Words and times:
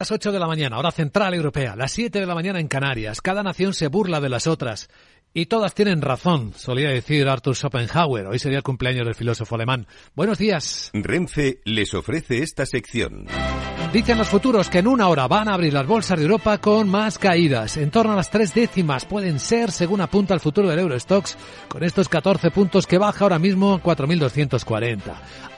Las 0.00 0.12
8 0.12 0.30
de 0.30 0.38
la 0.38 0.46
mañana, 0.46 0.78
hora 0.78 0.92
central 0.92 1.34
europea, 1.34 1.74
las 1.74 1.90
7 1.90 2.20
de 2.20 2.26
la 2.26 2.36
mañana 2.36 2.60
en 2.60 2.68
Canarias. 2.68 3.20
Cada 3.20 3.42
nación 3.42 3.74
se 3.74 3.88
burla 3.88 4.20
de 4.20 4.28
las 4.28 4.46
otras. 4.46 4.88
Y 5.34 5.46
todas 5.46 5.74
tienen 5.74 6.02
razón, 6.02 6.52
solía 6.54 6.88
decir 6.88 7.26
Arthur 7.26 7.56
Schopenhauer. 7.56 8.28
Hoy 8.28 8.38
sería 8.38 8.58
el 8.58 8.62
cumpleaños 8.62 9.06
del 9.06 9.16
filósofo 9.16 9.56
alemán. 9.56 9.88
Buenos 10.14 10.38
días. 10.38 10.92
Renfe 10.92 11.62
les 11.64 11.94
ofrece 11.94 12.44
esta 12.44 12.64
sección. 12.64 13.26
Dicen 13.92 14.18
los 14.18 14.28
futuros 14.28 14.68
que 14.68 14.80
en 14.80 14.86
una 14.86 15.08
hora 15.08 15.26
van 15.28 15.48
a 15.48 15.54
abrir 15.54 15.72
las 15.72 15.86
bolsas 15.86 16.18
de 16.18 16.24
Europa 16.26 16.58
con 16.58 16.90
más 16.90 17.16
caídas. 17.16 17.78
En 17.78 17.90
torno 17.90 18.12
a 18.12 18.16
las 18.16 18.28
tres 18.28 18.52
décimas 18.52 19.06
pueden 19.06 19.38
ser, 19.38 19.72
según 19.72 20.02
apunta 20.02 20.34
el 20.34 20.40
futuro 20.40 20.68
del 20.68 20.80
Eurostox, 20.80 21.38
con 21.68 21.82
estos 21.82 22.06
14 22.10 22.50
puntos 22.50 22.86
que 22.86 22.98
baja 22.98 23.24
ahora 23.24 23.38
mismo 23.38 23.72
a 23.72 23.82
4.240. 23.82 25.00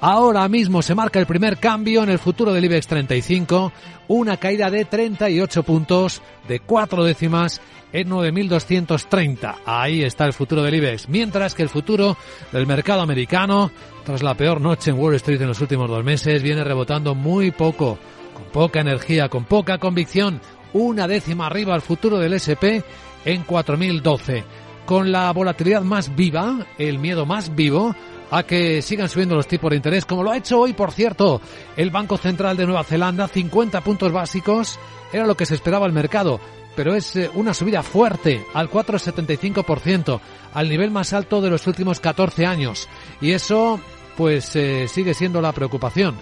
Ahora 0.00 0.48
mismo 0.48 0.80
se 0.80 0.94
marca 0.94 1.18
el 1.18 1.26
primer 1.26 1.58
cambio 1.58 2.04
en 2.04 2.10
el 2.10 2.20
futuro 2.20 2.52
del 2.52 2.64
IBEX 2.66 2.86
35, 2.86 3.72
una 4.06 4.36
caída 4.36 4.70
de 4.70 4.84
38 4.84 5.64
puntos, 5.64 6.22
de 6.46 6.60
cuatro 6.60 7.02
décimas 7.02 7.60
en 7.92 8.08
9.230. 8.10 9.56
Ahí 9.66 10.04
está 10.04 10.24
el 10.24 10.34
futuro 10.34 10.62
del 10.62 10.76
IBEX. 10.76 11.08
Mientras 11.08 11.56
que 11.56 11.64
el 11.64 11.68
futuro 11.68 12.16
del 12.52 12.68
mercado 12.68 13.00
americano, 13.00 13.72
tras 14.04 14.22
la 14.22 14.34
peor 14.34 14.60
noche 14.60 14.92
en 14.92 15.00
Wall 15.00 15.16
Street 15.16 15.42
en 15.42 15.48
los 15.48 15.60
últimos 15.60 15.90
dos 15.90 16.04
meses, 16.04 16.44
viene 16.44 16.62
rebotando 16.62 17.16
muy 17.16 17.50
poco 17.50 17.98
con 18.40 18.50
poca 18.52 18.80
energía, 18.80 19.28
con 19.28 19.44
poca 19.44 19.78
convicción, 19.78 20.40
una 20.72 21.06
décima 21.06 21.46
arriba 21.46 21.74
al 21.74 21.82
futuro 21.82 22.18
del 22.18 22.32
SP 22.34 22.82
en 23.24 23.42
4012. 23.42 24.44
Con 24.86 25.12
la 25.12 25.30
volatilidad 25.32 25.82
más 25.82 26.14
viva, 26.16 26.66
el 26.78 26.98
miedo 26.98 27.26
más 27.26 27.54
vivo 27.54 27.94
a 28.30 28.44
que 28.44 28.80
sigan 28.80 29.08
subiendo 29.08 29.34
los 29.34 29.46
tipos 29.46 29.70
de 29.70 29.76
interés, 29.76 30.06
como 30.06 30.22
lo 30.22 30.30
ha 30.30 30.36
hecho 30.36 30.60
hoy, 30.60 30.72
por 30.72 30.92
cierto, 30.92 31.40
el 31.76 31.90
Banco 31.90 32.16
Central 32.16 32.56
de 32.56 32.64
Nueva 32.64 32.84
Zelanda, 32.84 33.28
50 33.28 33.80
puntos 33.82 34.12
básicos, 34.12 34.78
era 35.12 35.26
lo 35.26 35.36
que 35.36 35.46
se 35.46 35.54
esperaba 35.54 35.86
al 35.86 35.92
mercado, 35.92 36.40
pero 36.76 36.94
es 36.94 37.16
eh, 37.16 37.30
una 37.34 37.52
subida 37.52 37.82
fuerte 37.82 38.46
al 38.54 38.70
4,75%, 38.70 40.20
al 40.54 40.68
nivel 40.68 40.90
más 40.92 41.12
alto 41.12 41.40
de 41.40 41.50
los 41.50 41.66
últimos 41.66 41.98
14 41.98 42.46
años. 42.46 42.88
Y 43.20 43.32
eso, 43.32 43.80
pues, 44.16 44.54
eh, 44.54 44.86
sigue 44.86 45.12
siendo 45.12 45.42
la 45.42 45.52
preocupación, 45.52 46.14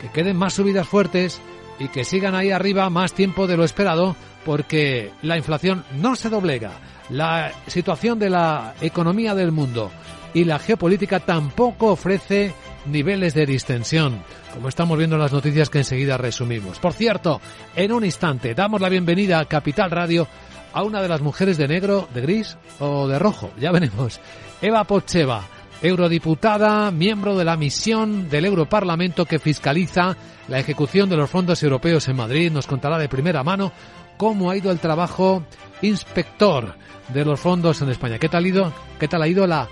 que 0.00 0.08
queden 0.10 0.36
más 0.36 0.54
subidas 0.54 0.86
fuertes 0.86 1.40
y 1.78 1.88
que 1.88 2.04
sigan 2.04 2.34
ahí 2.34 2.50
arriba 2.50 2.88
más 2.90 3.12
tiempo 3.12 3.46
de 3.46 3.56
lo 3.56 3.64
esperado 3.64 4.16
porque 4.44 5.10
la 5.22 5.36
inflación 5.36 5.84
no 5.96 6.16
se 6.16 6.30
doblega. 6.30 6.72
La 7.10 7.52
situación 7.66 8.18
de 8.18 8.30
la 8.30 8.74
economía 8.80 9.34
del 9.34 9.52
mundo 9.52 9.90
y 10.34 10.44
la 10.44 10.58
geopolítica 10.58 11.20
tampoco 11.20 11.88
ofrece 11.92 12.52
niveles 12.86 13.34
de 13.34 13.46
distensión, 13.46 14.22
como 14.54 14.68
estamos 14.68 14.98
viendo 14.98 15.16
en 15.16 15.22
las 15.22 15.32
noticias 15.32 15.70
que 15.70 15.78
enseguida 15.78 16.16
resumimos. 16.16 16.78
Por 16.78 16.92
cierto, 16.92 17.40
en 17.74 17.92
un 17.92 18.04
instante 18.04 18.54
damos 18.54 18.80
la 18.80 18.88
bienvenida 18.88 19.40
a 19.40 19.46
Capital 19.46 19.90
Radio 19.90 20.26
a 20.72 20.82
una 20.82 21.00
de 21.00 21.08
las 21.08 21.22
mujeres 21.22 21.56
de 21.56 21.68
negro, 21.68 22.08
de 22.12 22.20
gris 22.20 22.56
o 22.78 23.08
de 23.08 23.18
rojo, 23.18 23.50
ya 23.58 23.70
veremos. 23.72 24.20
Eva 24.60 24.84
Pocheva, 24.84 25.42
eurodiputada, 25.82 26.90
miembro 26.90 27.36
de 27.36 27.44
la 27.44 27.56
misión 27.56 28.28
del 28.28 28.46
Europarlamento 28.46 29.24
que 29.24 29.38
fiscaliza 29.38 30.16
la 30.48 30.58
ejecución 30.58 31.08
de 31.08 31.16
los 31.16 31.30
fondos 31.30 31.62
europeos 31.62 32.08
en 32.08 32.16
Madrid, 32.16 32.52
nos 32.52 32.66
contará 32.66 32.98
de 32.98 33.08
primera 33.08 33.42
mano 33.42 33.72
cómo 34.16 34.50
ha 34.50 34.56
ido 34.56 34.70
el 34.70 34.78
trabajo 34.78 35.42
inspector 35.82 36.74
de 37.08 37.24
los 37.24 37.40
fondos 37.40 37.82
en 37.82 37.90
España. 37.90 38.18
¿Qué 38.18 38.28
tal 38.28 38.44
ha 38.44 38.48
ido, 38.48 38.72
qué 38.98 39.08
tal 39.08 39.22
ha 39.22 39.28
ido 39.28 39.46
la 39.46 39.68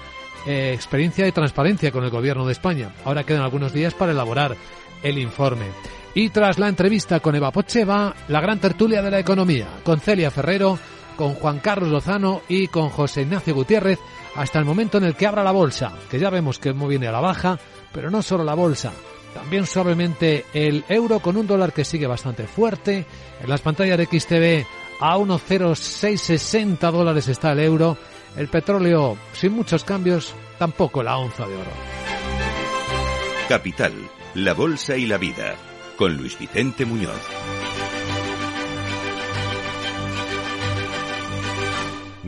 eh, 0.47 0.73
experiencia 0.75 1.25
de 1.25 1.33
transparencia 1.33 1.91
con 1.91 2.05
el 2.05 2.11
gobierno 2.11 2.47
de 2.47 2.53
España? 2.53 2.91
Ahora 3.05 3.25
quedan 3.25 3.43
algunos 3.43 3.73
días 3.73 3.95
para 3.95 4.13
elaborar 4.13 4.57
el 5.03 5.19
informe. 5.19 5.67
Y 6.15 6.29
tras 6.29 6.59
la 6.59 6.69
entrevista 6.69 7.21
con 7.21 7.35
Eva 7.35 7.51
Pocheva, 7.51 8.15
la 8.29 8.41
gran 8.41 8.61
tertulia 8.61 9.03
de 9.03 9.11
la 9.11 9.19
economía, 9.19 9.67
con 9.83 10.01
Celia 10.01 10.31
Ferrero, 10.31 10.79
con 11.17 11.35
Juan 11.35 11.59
Carlos 11.59 11.91
Lozano 11.91 12.43
y 12.49 12.69
con 12.69 12.89
José 12.89 13.23
Ignacio 13.23 13.55
Gutiérrez, 13.55 13.99
hasta 14.35 14.59
el 14.59 14.65
momento 14.65 14.99
en 14.99 15.05
el 15.05 15.15
que 15.15 15.27
abra 15.27 15.45
la 15.45 15.53
bolsa, 15.53 15.93
que 16.11 16.19
ya 16.19 16.31
vemos 16.31 16.59
que 16.59 16.73
viene 16.73 17.09
a 17.09 17.13
la 17.13 17.21
baja, 17.21 17.59
pero 17.93 18.11
no 18.11 18.23
solo 18.23 18.45
la 18.45 18.55
bolsa, 18.55 18.93
también 19.35 19.67
suavemente 19.67 20.47
el 20.55 20.85
euro 20.89 21.19
con 21.19 21.37
un 21.37 21.47
dólar 21.47 21.73
que 21.73 21.85
sigue 21.85 22.07
bastante 22.07 22.47
fuerte. 22.47 23.05
En 23.43 23.51
las 23.51 23.61
pantallas 23.61 23.99
de 23.99 24.07
XTV 24.07 24.67
a 25.01 25.19
1,0660 25.19 26.93
dólares 26.93 27.27
está 27.29 27.53
el 27.53 27.59
euro. 27.59 27.99
El 28.37 28.49
petróleo 28.49 29.17
sin 29.33 29.53
muchos 29.53 29.85
cambios, 29.85 30.35
tampoco 30.59 31.03
la 31.03 31.19
onza 31.19 31.47
de 31.47 31.55
oro. 31.55 31.71
Capital, 33.49 33.93
la 34.35 34.55
bolsa 34.55 34.97
y 34.97 35.07
la 35.07 35.19
vida, 35.19 35.57
con 35.99 36.17
Luis 36.17 36.39
Vicente 36.39 36.85
Muñoz. 36.85 37.54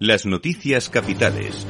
Las 0.00 0.26
noticias 0.26 0.88
capitales. 0.90 1.66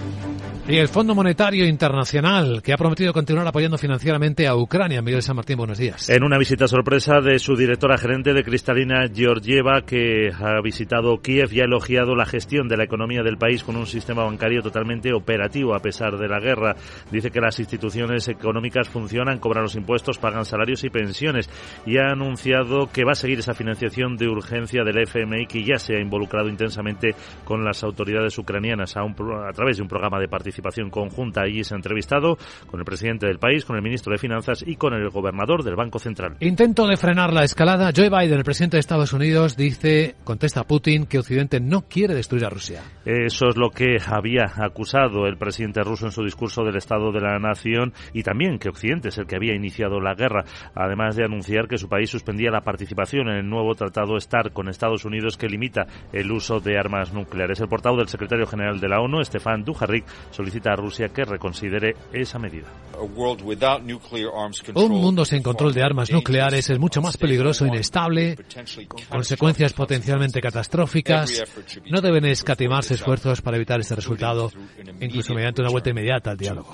Y 0.68 0.76
el 0.76 0.88
Fondo 0.88 1.14
Monetario 1.14 1.64
Internacional, 1.64 2.60
que 2.62 2.74
ha 2.74 2.76
prometido 2.76 3.14
continuar 3.14 3.46
apoyando 3.48 3.78
financieramente 3.78 4.46
a 4.46 4.54
Ucrania. 4.54 5.00
Miguel 5.00 5.22
San 5.22 5.36
Martín, 5.36 5.56
buenos 5.56 5.78
días. 5.78 6.10
En 6.10 6.22
una 6.22 6.36
visita 6.36 6.68
sorpresa 6.68 7.22
de 7.22 7.38
su 7.38 7.56
directora 7.56 7.96
gerente 7.96 8.34
de 8.34 8.44
Cristalina 8.44 9.06
Georgieva, 9.10 9.80
que 9.86 10.30
ha 10.30 10.60
visitado 10.62 11.22
Kiev 11.22 11.54
y 11.54 11.60
ha 11.60 11.64
elogiado 11.64 12.14
la 12.14 12.26
gestión 12.26 12.68
de 12.68 12.76
la 12.76 12.84
economía 12.84 13.22
del 13.22 13.38
país 13.38 13.64
con 13.64 13.76
un 13.76 13.86
sistema 13.86 14.24
bancario 14.24 14.60
totalmente 14.60 15.10
operativo 15.14 15.74
a 15.74 15.80
pesar 15.80 16.18
de 16.18 16.28
la 16.28 16.38
guerra. 16.38 16.76
Dice 17.10 17.30
que 17.30 17.40
las 17.40 17.58
instituciones 17.58 18.28
económicas 18.28 18.90
funcionan, 18.90 19.38
cobran 19.38 19.62
los 19.62 19.74
impuestos, 19.74 20.18
pagan 20.18 20.44
salarios 20.44 20.84
y 20.84 20.90
pensiones 20.90 21.48
y 21.86 21.96
ha 21.96 22.12
anunciado 22.12 22.90
que 22.92 23.04
va 23.04 23.12
a 23.12 23.14
seguir 23.14 23.38
esa 23.38 23.54
financiación 23.54 24.18
de 24.18 24.28
urgencia 24.28 24.84
del 24.84 24.98
FMI 24.98 25.46
que 25.46 25.64
ya 25.64 25.78
se 25.78 25.96
ha 25.96 26.00
involucrado 26.02 26.50
intensamente 26.50 27.14
con 27.46 27.64
las 27.64 27.82
autoridades 27.82 28.17
ucranianas 28.38 28.96
a, 28.96 29.04
un, 29.04 29.12
a 29.12 29.52
través 29.52 29.76
de 29.76 29.82
un 29.82 29.88
programa 29.88 30.18
de 30.18 30.28
participación 30.28 30.48
participación 30.48 30.90
conjunta. 30.90 31.42
Allí 31.42 31.62
se 31.62 31.74
ha 31.74 31.76
entrevistado 31.76 32.38
con 32.66 32.80
el 32.80 32.86
presidente 32.86 33.26
del 33.26 33.38
país, 33.38 33.64
con 33.64 33.76
el 33.76 33.82
ministro 33.82 34.12
de 34.12 34.18
Finanzas 34.18 34.64
y 34.66 34.76
con 34.76 34.94
el 34.94 35.08
gobernador 35.10 35.62
del 35.62 35.76
Banco 35.76 35.98
Central. 35.98 36.36
Intento 36.40 36.86
de 36.86 36.96
frenar 36.96 37.32
la 37.32 37.44
escalada. 37.44 37.90
Joe 37.94 38.08
Biden, 38.08 38.38
el 38.38 38.44
presidente 38.44 38.76
de 38.76 38.80
Estados 38.80 39.12
Unidos, 39.12 39.56
dice, 39.56 40.16
contesta 40.24 40.60
a 40.60 40.64
Putin, 40.64 41.06
que 41.06 41.18
Occidente 41.18 41.60
no 41.60 41.82
quiere 41.82 42.14
destruir 42.14 42.46
a 42.46 42.50
Rusia. 42.50 42.82
Eso 43.04 43.48
es 43.48 43.56
lo 43.56 43.70
que 43.70 43.96
había 44.06 44.46
acusado 44.56 45.26
el 45.26 45.36
presidente 45.36 45.82
ruso 45.82 46.06
en 46.06 46.12
su 46.12 46.24
discurso 46.24 46.64
del 46.64 46.76
Estado 46.76 47.12
de 47.12 47.20
la 47.20 47.38
Nación 47.38 47.92
y 48.12 48.22
también 48.22 48.58
que 48.58 48.68
Occidente 48.68 49.08
es 49.08 49.18
el 49.18 49.26
que 49.26 49.36
había 49.36 49.54
iniciado 49.54 50.00
la 50.00 50.14
guerra, 50.14 50.44
además 50.74 51.16
de 51.16 51.24
anunciar 51.24 51.68
que 51.68 51.78
su 51.78 51.88
país 51.88 52.10
suspendía 52.10 52.50
la 52.50 52.62
participación 52.62 53.28
en 53.28 53.36
el 53.36 53.48
nuevo 53.48 53.74
tratado 53.74 54.18
START 54.18 54.52
con 54.52 54.68
Estados 54.68 55.04
Unidos 55.04 55.36
que 55.36 55.48
limita 55.48 55.86
el 56.12 56.30
uso 56.30 56.60
de 56.60 56.78
armas 56.78 57.12
nucleares. 57.12 57.60
El 57.60 57.68
portavoz 57.68 57.98
del 57.98 58.07
secretario 58.08 58.46
general 58.46 58.80
de 58.80 58.88
la 58.88 59.00
ONU, 59.00 59.24
Stefan 59.24 59.64
Dujarric, 59.64 60.04
solicita 60.30 60.72
a 60.72 60.76
Rusia 60.76 61.08
que 61.08 61.24
reconsidere 61.24 61.94
esa 62.12 62.38
medida. 62.38 62.66
Un 64.74 64.90
mundo 64.90 65.24
sin 65.24 65.42
control 65.42 65.72
de 65.72 65.82
armas 65.82 66.10
nucleares 66.10 66.70
es 66.70 66.78
mucho 66.78 67.00
más 67.00 67.16
peligroso, 67.16 67.66
inestable, 67.66 68.36
con 68.88 69.04
consecuencias 69.08 69.72
potencialmente 69.72 70.40
catastróficas. 70.40 71.44
No 71.90 72.00
deben 72.00 72.24
escatimarse 72.24 72.94
esfuerzos 72.94 73.40
para 73.40 73.56
evitar 73.56 73.80
este 73.80 73.94
resultado, 73.94 74.50
incluso 75.00 75.34
mediante 75.34 75.60
una 75.60 75.70
vuelta 75.70 75.90
inmediata 75.90 76.30
al 76.30 76.36
diálogo. 76.36 76.70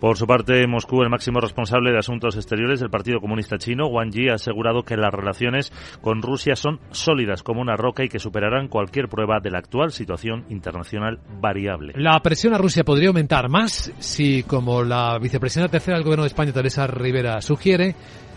Por 0.00 0.18
su 0.18 0.26
parte, 0.26 0.66
Moscú, 0.66 1.02
el 1.02 1.08
máximo 1.08 1.40
responsable 1.40 1.90
de 1.90 1.98
asuntos 1.98 2.36
exteriores 2.36 2.80
del 2.80 2.90
Partido 2.90 3.20
Comunista 3.20 3.56
Chino, 3.56 3.86
Wang 3.86 4.10
Yi, 4.10 4.28
ha 4.28 4.34
asegurado 4.34 4.82
que 4.82 4.96
las 4.96 5.12
relaciones 5.12 5.72
con 6.02 6.20
Rusia 6.20 6.54
son 6.54 6.80
sólidas 6.90 7.42
como 7.42 7.62
una 7.62 7.76
roca 7.76 8.04
y 8.04 8.08
que 8.08 8.18
superarán 8.18 8.68
cualquier 8.68 9.08
prueba 9.08 9.40
de 9.40 9.50
la 9.50 9.58
actual 9.58 9.92
situación 9.92 10.44
internacional 10.50 11.20
variable. 11.40 11.94
La 11.96 12.20
presión 12.20 12.52
a 12.54 12.58
Rusia 12.58 12.84
podría 12.84 13.08
aumentar 13.08 13.48
más 13.48 13.92
si, 13.98 14.42
como 14.42 14.82
la 14.82 15.18
vicepresidenta 15.18 15.72
tercera 15.72 15.96
del 15.96 16.04
Gobierno 16.04 16.24
de 16.24 16.28
España, 16.28 16.52
Teresa 16.52 16.86
Rivera, 16.86 17.40
sugiere, 17.40 17.94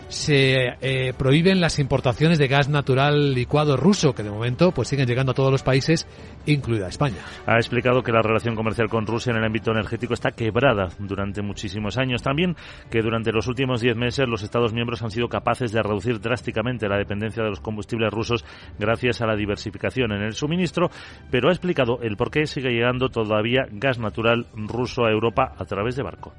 se 0.10 0.76
eh, 0.82 1.14
prohíben 1.18 1.62
las 1.62 1.80
importaciones 1.80 2.38
de 2.40 2.48
gas 2.48 2.68
natural 2.68 3.34
licuado 3.34 3.78
ruso, 3.78 4.14
que 4.14 4.24
de 4.24 4.32
momento 4.32 4.72
pues 4.72 4.88
siguen 4.88 5.08
llegando 5.08 5.32
a 5.32 5.36
todos 5.36 5.52
los 5.52 5.64
países, 5.64 6.08
incluida 6.46 6.88
España. 6.88 7.18
Ha 7.46 7.58
explicado 7.58 8.02
que 8.02 8.12
la 8.12 8.22
relación 8.22 8.56
comercial 8.56 8.90
con 8.90 9.06
Rusia 9.06 9.32
en 9.32 9.38
el 9.38 9.46
ámbito 9.46 9.72
energético 9.72 10.14
está 10.14 10.32
quebrada 10.32 10.90
durante 10.98 11.42
muchísimos 11.42 11.98
años. 11.98 12.24
También 12.24 12.56
que 12.90 13.02
durante 13.02 13.32
los 13.32 13.48
últimos 13.48 13.82
diez 13.82 13.96
meses 13.96 14.28
los 14.28 14.44
Estados 14.44 14.74
miembros 14.74 15.02
han 15.04 15.12
sido 15.12 15.28
capaces 15.28 15.72
de 15.72 15.84
reducir 15.84 16.20
drásticamente 16.20 16.90
la 16.90 16.98
dependencia 16.98 17.44
de 17.44 17.50
los 17.50 17.60
combustibles 17.60 18.12
rusos 18.12 18.44
gracias 18.80 19.22
a 19.22 19.28
la 19.28 19.36
diversificación 19.36 20.12
en 20.12 20.24
el 20.24 20.34
suministro, 20.34 20.90
pero 21.30 21.50
ha 21.50 21.54
explicado 21.54 22.00
el 22.02 22.18
por 22.18 22.32
qué 22.32 22.48
sigue 22.48 22.72
llegando 22.72 23.10
todavía 23.10 23.68
gas 23.72 24.00
natural 24.00 24.48
ruso 24.56 25.06
a 25.06 25.12
Europa 25.12 25.54
a 25.58 25.66
través 25.66 25.96
de 25.96 26.04
barco. 26.04 26.34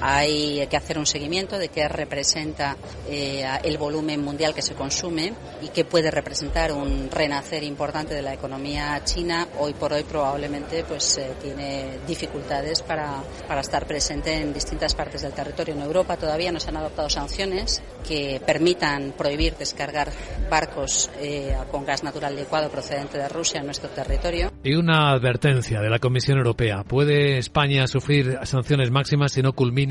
Hay 0.00 0.66
que 0.68 0.76
hacer 0.76 0.98
un 0.98 1.06
seguimiento 1.06 1.58
de 1.58 1.68
qué 1.68 1.88
representa 1.88 2.76
eh, 3.08 3.44
el 3.64 3.78
volumen 3.78 4.22
mundial 4.22 4.54
que 4.54 4.62
se 4.62 4.74
consume 4.74 5.32
y 5.62 5.68
qué 5.68 5.84
puede 5.84 6.10
representar 6.10 6.72
un 6.72 7.10
renacer 7.10 7.64
importante 7.64 8.14
de 8.14 8.22
la 8.22 8.34
economía 8.34 9.00
china. 9.04 9.48
Hoy 9.58 9.74
por 9.74 9.92
hoy 9.92 10.04
probablemente 10.04 10.84
pues 10.84 11.18
eh, 11.18 11.32
tiene 11.42 11.98
dificultades 12.06 12.82
para, 12.82 13.22
para 13.48 13.60
estar 13.60 13.86
presente 13.86 14.34
en 14.34 14.52
distintas 14.52 14.94
partes 14.94 15.22
del 15.22 15.32
territorio. 15.32 15.74
En 15.74 15.82
Europa 15.82 16.16
todavía 16.16 16.52
no 16.52 16.60
se 16.60 16.70
han 16.70 16.76
adoptado 16.76 17.10
sanciones 17.10 17.82
que 18.06 18.40
permitan 18.44 19.14
prohibir 19.16 19.56
descargar 19.56 20.10
barcos 20.48 21.10
eh, 21.20 21.56
con 21.70 21.84
gas 21.84 22.04
natural 22.04 22.36
licuado 22.36 22.70
procedente 22.70 23.18
de 23.18 23.28
Rusia 23.28 23.60
en 23.60 23.66
nuestro 23.66 23.88
territorio. 23.90 24.52
Y 24.62 24.74
una 24.74 25.10
advertencia 25.10 25.80
de 25.80 25.90
la 25.90 25.98
Comisión 25.98 26.38
Europea. 26.38 26.84
¿Puede 26.84 27.38
España 27.38 27.86
sufrir 27.86 28.38
sanciones 28.44 28.90
máximas 28.90 29.32
si 29.32 29.42
no 29.42 29.52
culmina 29.52 29.87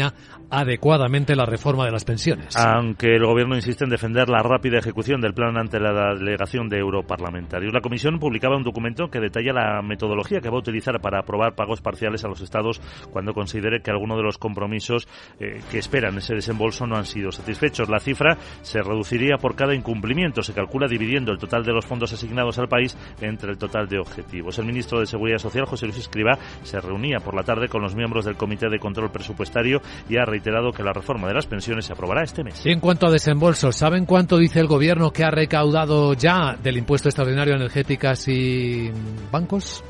adecuadamente 0.50 1.36
la 1.36 1.46
reforma 1.46 1.86
de 1.86 1.92
las 1.92 2.06
pensiones. 2.06 2.56
Aunque 2.56 3.16
el 3.16 3.26
Gobierno 3.26 3.56
insiste 3.56 3.84
en 3.84 3.90
defender 3.90 4.30
la 4.30 4.42
rápida 4.42 4.78
ejecución 4.78 5.22
del 5.22 5.34
plan 5.34 5.58
ante 5.58 5.80
la 5.80 6.16
delegación 6.16 6.70
de 6.70 6.78
europarlamentarios. 6.78 7.74
La 7.74 7.82
Comisión 7.82 8.20
publicaba 8.20 8.58
un 8.58 8.64
documento 8.64 9.10
que 9.10 9.20
detalla 9.20 9.54
la 9.54 9.82
metodología 9.82 10.40
que 10.40 10.50
va 10.50 10.56
a 10.56 10.60
utilizar 10.60 11.00
para 11.02 11.20
aprobar 11.20 11.56
pagos 11.56 11.82
parciales 11.82 12.24
a 12.24 12.28
los 12.28 12.42
Estados 12.42 12.82
cuando 13.12 13.34
considere 13.34 13.82
que 13.82 13.92
alguno 13.92 14.16
de 14.16 14.24
los 14.24 14.38
compromisos 14.38 15.08
eh, 15.40 15.62
que 15.70 15.80
esperan 15.80 16.18
ese 16.18 16.36
desembolso 16.36 16.88
no 16.88 16.96
han 16.96 17.06
sido 17.06 17.32
satisfechos. 17.32 17.90
La 17.90 18.00
cifra 18.00 18.38
se 18.62 18.82
reduciría 18.82 19.38
por 19.38 19.56
cada 19.56 19.76
incumplimiento. 19.76 20.42
Se 20.42 20.54
calcula 20.54 20.88
dividiendo 20.88 21.32
el 21.32 21.38
total 21.38 21.64
de 21.64 21.74
los 21.74 21.86
fondos 21.86 22.14
asignados 22.14 22.58
al 22.60 22.68
país 22.68 22.98
entre 23.22 23.52
el 23.52 23.58
total 23.58 23.88
de 23.88 24.00
objetivos. 24.00 24.58
El 24.60 24.66
ministro 24.66 25.00
de 25.00 25.06
Seguridad 25.06 25.40
Social, 25.40 25.66
José 25.66 25.86
Luis 25.86 26.00
Escriba, 26.00 26.38
se 26.64 26.80
reunía 26.80 27.20
por 27.20 27.36
la 27.36 27.44
tarde 27.44 27.68
con 27.68 27.82
los 27.82 27.96
miembros 27.96 28.26
del 28.26 28.36
Comité 28.36 28.70
de 28.70 28.80
Control 28.80 29.12
Presupuestario 29.12 29.82
y 30.10 30.18
ha 30.18 30.26
reiterado 30.26 30.72
que 30.72 30.84
la 30.84 30.94
reforma 30.94 31.28
de 31.28 31.34
las 31.34 31.46
pensiones 31.46 31.86
se 31.86 31.94
aprobará 31.94 32.24
este 32.24 32.44
mes. 32.44 32.62
En 32.66 32.80
cuanto 32.80 33.08
a 33.08 33.12
desembolsos, 33.12 33.76
¿saben 33.76 34.06
cuánto 34.06 34.38
dice 34.38 34.60
el 34.60 34.68
gobierno 34.68 35.12
que 35.12 35.24
ha 35.24 35.32
recaudado 35.32 36.14
ya 36.14 36.56
del 36.62 36.78
impuesto 36.78 37.10
extraordinario 37.10 37.54
a 37.54 37.58
energéticas 37.58 38.28
y 38.28 38.92
bancos? 39.32 39.84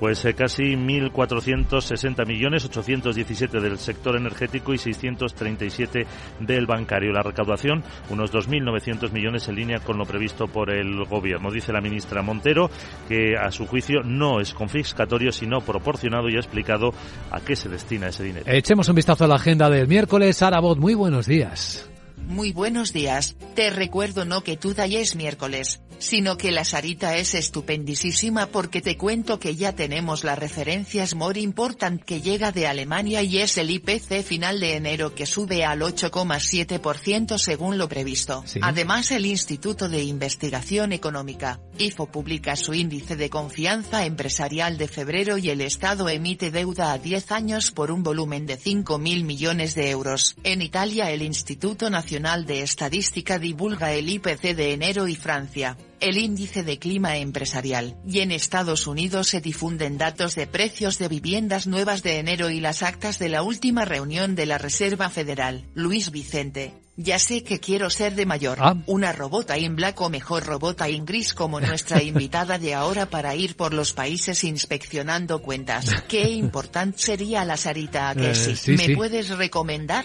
Pues 0.00 0.24
eh, 0.24 0.32
casi 0.32 0.62
1.460 0.62 2.26
millones, 2.26 2.64
817 2.64 3.60
del 3.60 3.78
sector 3.78 4.16
energético 4.16 4.72
y 4.72 4.78
637 4.78 6.06
del 6.40 6.64
bancario. 6.64 7.12
La 7.12 7.22
recaudación, 7.22 7.84
unos 8.08 8.32
2.900 8.32 9.12
millones 9.12 9.46
en 9.48 9.56
línea 9.56 9.80
con 9.80 9.98
lo 9.98 10.06
previsto 10.06 10.46
por 10.48 10.70
el 10.70 11.04
Gobierno. 11.04 11.50
Dice 11.50 11.74
la 11.74 11.82
ministra 11.82 12.22
Montero 12.22 12.70
que 13.08 13.36
a 13.36 13.50
su 13.50 13.66
juicio 13.66 14.00
no 14.02 14.40
es 14.40 14.54
confiscatorio, 14.54 15.32
sino 15.32 15.60
proporcionado 15.60 16.30
y 16.30 16.36
ha 16.36 16.40
explicado 16.40 16.94
a 17.30 17.40
qué 17.40 17.54
se 17.54 17.68
destina 17.68 18.08
ese 18.08 18.24
dinero. 18.24 18.46
Echemos 18.48 18.88
un 18.88 18.94
vistazo 18.94 19.24
a 19.24 19.28
la 19.28 19.34
agenda 19.34 19.68
del 19.68 19.86
miércoles. 19.86 20.42
Arabot, 20.42 20.78
muy 20.78 20.94
buenos 20.94 21.26
días. 21.26 21.89
Muy 22.30 22.52
buenos 22.52 22.92
días, 22.92 23.34
te 23.56 23.70
recuerdo 23.70 24.24
no 24.24 24.44
que 24.44 24.56
tú 24.56 24.72
es 24.78 25.16
miércoles, 25.16 25.80
sino 25.98 26.36
que 26.36 26.52
la 26.52 26.64
Sarita 26.64 27.16
es 27.16 27.34
estupendísima 27.34 28.46
porque 28.46 28.80
te 28.80 28.96
cuento 28.96 29.40
que 29.40 29.56
ya 29.56 29.74
tenemos 29.74 30.22
las 30.22 30.38
referencias 30.38 31.16
more 31.16 31.40
important 31.40 32.00
que 32.00 32.22
llega 32.22 32.52
de 32.52 32.68
Alemania 32.68 33.24
y 33.24 33.38
es 33.38 33.58
el 33.58 33.70
IPC 33.70 34.22
final 34.22 34.60
de 34.60 34.76
enero 34.76 35.12
que 35.12 35.26
sube 35.26 35.64
al 35.64 35.80
8,7% 35.80 37.36
según 37.36 37.78
lo 37.78 37.88
previsto. 37.88 38.44
Además 38.62 39.10
el 39.10 39.26
Instituto 39.26 39.88
de 39.88 40.04
Investigación 40.04 40.92
Económica, 40.92 41.58
IFO 41.78 42.06
publica 42.06 42.54
su 42.54 42.74
índice 42.74 43.16
de 43.16 43.28
confianza 43.28 44.06
empresarial 44.06 44.78
de 44.78 44.86
febrero 44.86 45.36
y 45.36 45.50
el 45.50 45.60
Estado 45.60 46.08
emite 46.08 46.52
deuda 46.52 46.92
a 46.92 46.98
10 46.98 47.32
años 47.32 47.72
por 47.72 47.90
un 47.90 48.04
volumen 48.04 48.46
de 48.46 48.56
5.000 48.56 49.24
millones 49.24 49.74
de 49.74 49.90
euros. 49.90 50.36
En 50.44 50.62
Italia 50.62 51.10
el 51.10 51.22
Instituto 51.22 51.90
Nacional 51.90 52.19
de 52.20 52.60
Estadística 52.60 53.38
divulga 53.38 53.94
el 53.94 54.10
IPC 54.10 54.54
de 54.54 54.74
enero 54.74 55.08
y 55.08 55.16
Francia, 55.16 55.78
el 56.00 56.18
índice 56.18 56.62
de 56.62 56.78
clima 56.78 57.16
empresarial, 57.16 57.96
y 58.06 58.20
en 58.20 58.30
Estados 58.30 58.86
Unidos 58.86 59.28
se 59.28 59.40
difunden 59.40 59.96
datos 59.96 60.34
de 60.34 60.46
precios 60.46 60.98
de 60.98 61.08
viviendas 61.08 61.66
nuevas 61.66 62.02
de 62.02 62.18
enero 62.18 62.50
y 62.50 62.60
las 62.60 62.82
actas 62.82 63.18
de 63.18 63.30
la 63.30 63.42
última 63.42 63.86
reunión 63.86 64.34
de 64.34 64.44
la 64.44 64.58
Reserva 64.58 65.08
Federal. 65.08 65.64
Luis 65.74 66.10
Vicente, 66.10 66.74
ya 67.02 67.18
sé 67.18 67.42
que 67.42 67.60
quiero 67.60 67.90
ser 67.90 68.14
de 68.14 68.26
mayor. 68.26 68.58
Ah. 68.60 68.76
Una 68.86 69.12
robota 69.12 69.58
in 69.58 69.76
black 69.76 70.00
o 70.00 70.10
mejor 70.10 70.44
robota 70.44 70.88
in 70.88 71.04
gris 71.04 71.34
como 71.34 71.60
nuestra 71.60 72.02
invitada 72.02 72.58
de 72.58 72.74
ahora 72.74 73.06
para 73.06 73.34
ir 73.34 73.56
por 73.56 73.74
los 73.74 73.92
países 73.92 74.44
inspeccionando 74.44 75.40
cuentas. 75.40 75.86
Qué 76.08 76.28
importante 76.30 76.98
sería 76.98 77.44
la 77.44 77.56
Sarita 77.56 78.14
que 78.14 78.30
eh, 78.30 78.34
sí. 78.34 78.72
¿Me 78.72 78.94
puedes 78.94 79.30
recomendar? 79.30 80.04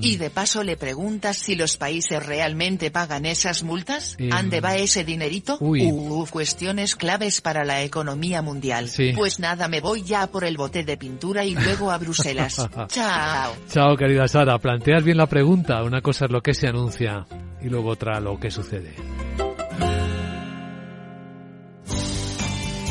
Y 0.00 0.16
de 0.16 0.30
paso 0.30 0.62
le 0.62 0.76
preguntas 0.76 1.36
si 1.36 1.54
los 1.54 1.76
países 1.76 2.24
realmente 2.24 2.90
pagan 2.90 3.26
esas 3.26 3.62
multas. 3.62 4.16
¿Ande 4.30 4.60
va 4.60 4.76
ese 4.76 5.04
dinerito? 5.04 5.58
Uy. 5.60 5.82
Uh, 5.84 6.26
cuestiones 6.30 6.96
claves 6.96 7.40
para 7.40 7.64
la 7.64 7.82
economía 7.82 8.42
mundial. 8.42 8.90
Pues 9.14 9.40
nada, 9.40 9.68
me 9.68 9.80
voy 9.80 10.02
ya 10.02 10.26
por 10.26 10.44
el 10.44 10.56
bote 10.56 10.84
de 10.84 10.96
pintura 10.96 11.44
y 11.44 11.54
luego 11.54 11.90
a 11.90 11.98
Bruselas. 11.98 12.68
Chao. 12.88 13.52
Chao, 13.70 13.96
querida 13.96 14.28
Sara. 14.28 14.58
Planteas 14.58 15.04
bien 15.04 15.16
la 15.16 15.26
pregunta. 15.26 15.82
Una 15.82 16.00
cosa 16.00 16.26
es 16.26 16.30
lo 16.34 16.42
que 16.42 16.52
se 16.52 16.66
anuncia 16.66 17.26
y 17.62 17.68
luego 17.68 17.90
otra 17.90 18.18
lo 18.18 18.40
que 18.40 18.50
sucede. 18.50 18.92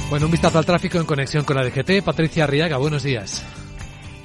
Bueno, 0.10 0.28
un 0.28 0.32
vistazo 0.32 0.60
al 0.60 0.66
tráfico 0.66 0.98
en 0.98 1.06
conexión 1.06 1.44
con 1.44 1.58
la 1.58 1.66
DGT. 1.66 2.06
Patricia 2.06 2.46
Arriaga, 2.46 2.78
buenos 2.78 3.04
días. 3.04 3.44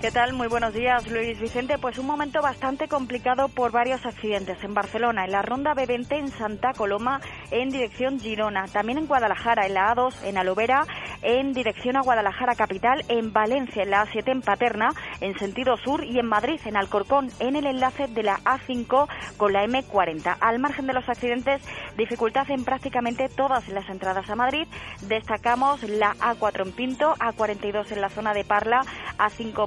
¿Qué 0.00 0.12
tal? 0.12 0.32
Muy 0.32 0.46
buenos 0.46 0.74
días, 0.74 1.08
Luis 1.08 1.40
Vicente. 1.40 1.76
Pues 1.76 1.98
un 1.98 2.06
momento 2.06 2.40
bastante 2.40 2.86
complicado 2.86 3.48
por 3.48 3.72
varios 3.72 4.06
accidentes 4.06 4.62
en 4.62 4.72
Barcelona, 4.72 5.24
en 5.24 5.32
la 5.32 5.42
ronda 5.42 5.74
B20 5.74 6.12
en 6.12 6.28
Santa 6.28 6.72
Coloma, 6.72 7.20
en 7.50 7.70
dirección 7.70 8.20
Girona, 8.20 8.66
también 8.68 8.98
en 8.98 9.08
Guadalajara, 9.08 9.66
en 9.66 9.74
la 9.74 9.92
A2, 9.92 10.22
en 10.22 10.38
Alovera, 10.38 10.86
en 11.22 11.52
dirección 11.52 11.96
a 11.96 12.02
Guadalajara 12.02 12.54
capital, 12.54 13.04
en 13.08 13.32
Valencia, 13.32 13.82
en 13.82 13.90
la 13.90 14.06
A7 14.06 14.30
en 14.30 14.40
Paterna, 14.40 14.90
en 15.20 15.36
sentido 15.36 15.76
sur 15.76 16.04
y 16.04 16.20
en 16.20 16.26
Madrid, 16.26 16.60
en 16.64 16.76
Alcorcón, 16.76 17.32
en 17.40 17.56
el 17.56 17.66
enlace 17.66 18.06
de 18.06 18.22
la 18.22 18.38
A5 18.44 19.08
con 19.36 19.52
la 19.52 19.64
M40. 19.64 20.36
Al 20.38 20.60
margen 20.60 20.86
de 20.86 20.92
los 20.92 21.08
accidentes, 21.08 21.60
dificultad 21.96 22.48
en 22.52 22.64
prácticamente 22.64 23.28
todas 23.28 23.66
las 23.68 23.88
entradas 23.88 24.30
a 24.30 24.36
Madrid. 24.36 24.68
Destacamos 25.08 25.82
la 25.82 26.14
A4 26.20 26.66
en 26.66 26.72
Pinto, 26.72 27.14
A42 27.16 27.90
en 27.90 28.00
la 28.00 28.10
zona 28.10 28.32
de 28.32 28.44
Parla, 28.44 28.82
A5 29.18 29.66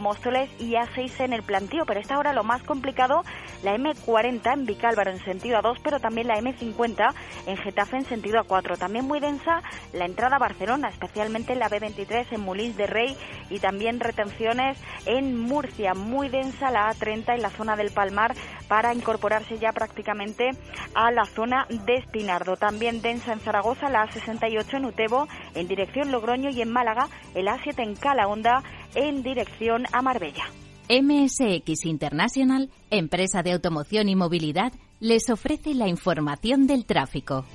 y 0.59 0.73
A6 0.73 1.19
en 1.21 1.33
el 1.33 1.41
plantío, 1.41 1.83
pero 1.87 1.99
esta 1.99 2.19
hora 2.19 2.31
lo 2.31 2.43
más 2.43 2.61
complicado, 2.61 3.23
la 3.63 3.75
M40 3.75 4.53
en 4.53 4.65
Vicálvaro 4.67 5.09
en 5.09 5.23
sentido 5.23 5.59
A2, 5.59 5.79
pero 5.83 5.99
también 5.99 6.27
la 6.27 6.37
M50 6.37 7.13
en 7.47 7.57
Getafe 7.57 7.97
en 7.97 8.05
sentido 8.05 8.43
A4. 8.43 8.77
También 8.77 9.05
muy 9.05 9.19
densa 9.19 9.63
la 9.93 10.05
entrada 10.05 10.35
a 10.35 10.39
Barcelona, 10.39 10.89
especialmente 10.89 11.55
la 11.55 11.69
B23 11.69 12.27
en 12.33 12.41
Mulís 12.41 12.77
de 12.77 12.85
Rey 12.85 13.17
y 13.49 13.57
también 13.57 13.99
retenciones 13.99 14.77
en 15.07 15.39
Murcia, 15.39 15.95
muy 15.95 16.29
densa 16.29 16.69
la 16.69 16.93
A30 16.93 17.33
en 17.33 17.41
la 17.41 17.49
zona 17.49 17.75
del 17.75 17.89
Palmar 17.89 18.35
para 18.67 18.93
incorporarse 18.93 19.57
ya 19.57 19.71
prácticamente 19.71 20.51
a 20.93 21.11
la 21.11 21.25
zona 21.25 21.65
de 21.67 21.95
Espinardo. 21.95 22.57
También 22.57 23.01
densa 23.01 23.33
en 23.33 23.39
Zaragoza 23.39 23.89
la 23.89 24.07
A68 24.07 24.77
en 24.77 24.85
Utebo 24.85 25.27
en 25.55 25.67
dirección 25.67 26.11
Logroño 26.11 26.51
y 26.51 26.61
en 26.61 26.71
Málaga 26.71 27.09
el 27.33 27.47
A7 27.47 27.81
en 27.81 27.95
Calahonda 27.95 28.61
en 28.95 29.23
dirección 29.23 29.85
a 29.91 30.01
Marbella. 30.11 30.43
MSX 30.89 31.85
International, 31.85 32.69
empresa 32.89 33.43
de 33.43 33.53
automoción 33.53 34.09
y 34.09 34.17
movilidad, 34.17 34.73
les 34.99 35.29
ofrece 35.29 35.73
la 35.73 35.87
información 35.87 36.67
del 36.67 36.83
tráfico. 36.83 37.45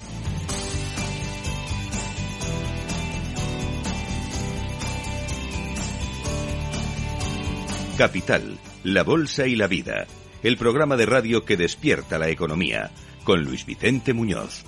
Capital, 7.99 8.59
la 8.85 9.03
Bolsa 9.03 9.47
y 9.47 9.55
la 9.55 9.67
Vida, 9.67 10.07
el 10.43 10.57
programa 10.57 10.97
de 10.97 11.05
radio 11.05 11.45
que 11.45 11.59
despierta 11.59 12.19
la 12.19 12.31
economía, 12.31 12.91
con 13.25 13.45
Luis 13.45 13.67
Vicente 13.67 14.15
Muñoz. 14.15 14.65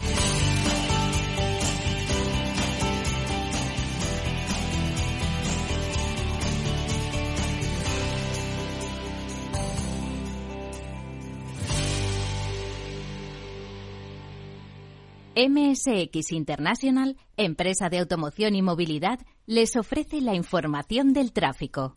MSX 15.39 16.33
International, 16.33 17.17
empresa 17.37 17.89
de 17.89 18.01
automoción 18.01 18.57
y 18.57 18.63
movilidad, 18.63 19.21
les 19.47 19.77
ofrece 19.77 20.21
la 20.21 20.35
información 20.35 21.13
del 21.13 21.33
tráfico. 21.33 21.97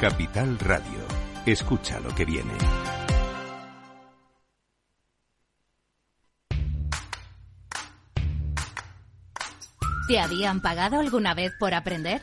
Capital 0.00 0.58
Radio. 0.58 1.00
Escucha 1.44 2.00
lo 2.00 2.14
que 2.14 2.24
viene. 2.24 2.54
¿Te 10.08 10.20
habían 10.20 10.62
pagado 10.62 11.00
alguna 11.00 11.34
vez 11.34 11.52
por 11.60 11.74
aprender? 11.74 12.22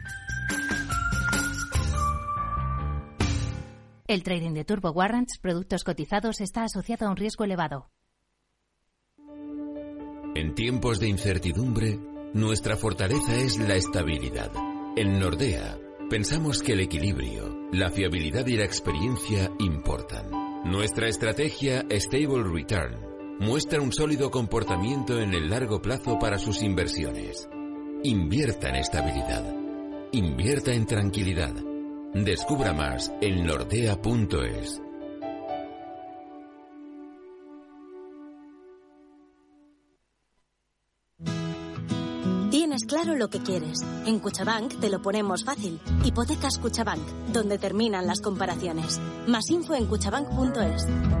El 4.11 4.23
trading 4.23 4.51
de 4.51 4.65
Turbo 4.65 4.91
Warrants, 4.91 5.37
productos 5.39 5.85
cotizados, 5.85 6.41
está 6.41 6.65
asociado 6.65 7.07
a 7.07 7.11
un 7.11 7.15
riesgo 7.15 7.45
elevado. 7.45 7.89
En 10.35 10.53
tiempos 10.53 10.99
de 10.99 11.07
incertidumbre, 11.07 11.97
nuestra 12.33 12.75
fortaleza 12.75 13.37
es 13.37 13.57
la 13.57 13.75
estabilidad. 13.75 14.51
En 14.97 15.17
Nordea, 15.17 15.77
pensamos 16.09 16.61
que 16.61 16.73
el 16.73 16.81
equilibrio, 16.81 17.69
la 17.71 17.89
fiabilidad 17.89 18.45
y 18.47 18.57
la 18.57 18.65
experiencia 18.65 19.49
importan. 19.59 20.29
Nuestra 20.65 21.07
estrategia 21.07 21.85
Stable 21.89 22.43
Return 22.43 23.37
muestra 23.39 23.79
un 23.79 23.93
sólido 23.93 24.29
comportamiento 24.29 25.21
en 25.21 25.33
el 25.33 25.49
largo 25.49 25.81
plazo 25.81 26.19
para 26.19 26.37
sus 26.37 26.63
inversiones. 26.63 27.47
Invierta 28.03 28.67
en 28.67 28.75
estabilidad. 28.75 29.55
Invierta 30.11 30.73
en 30.73 30.85
tranquilidad. 30.85 31.70
Descubra 32.13 32.73
más 32.73 33.09
en 33.21 33.45
nordea.es. 33.45 34.81
Tienes 42.49 42.83
claro 42.85 43.15
lo 43.15 43.29
que 43.29 43.39
quieres. 43.39 43.79
En 44.05 44.19
Cuchabank 44.19 44.79
te 44.81 44.89
lo 44.89 45.01
ponemos 45.01 45.45
fácil. 45.45 45.79
Hipotecas 46.03 46.57
Cuchabank, 46.57 47.01
donde 47.31 47.57
terminan 47.57 48.05
las 48.05 48.19
comparaciones. 48.19 48.99
Más 49.27 49.49
info 49.49 49.73
en 49.73 49.85
cuchabank.es. 49.85 51.20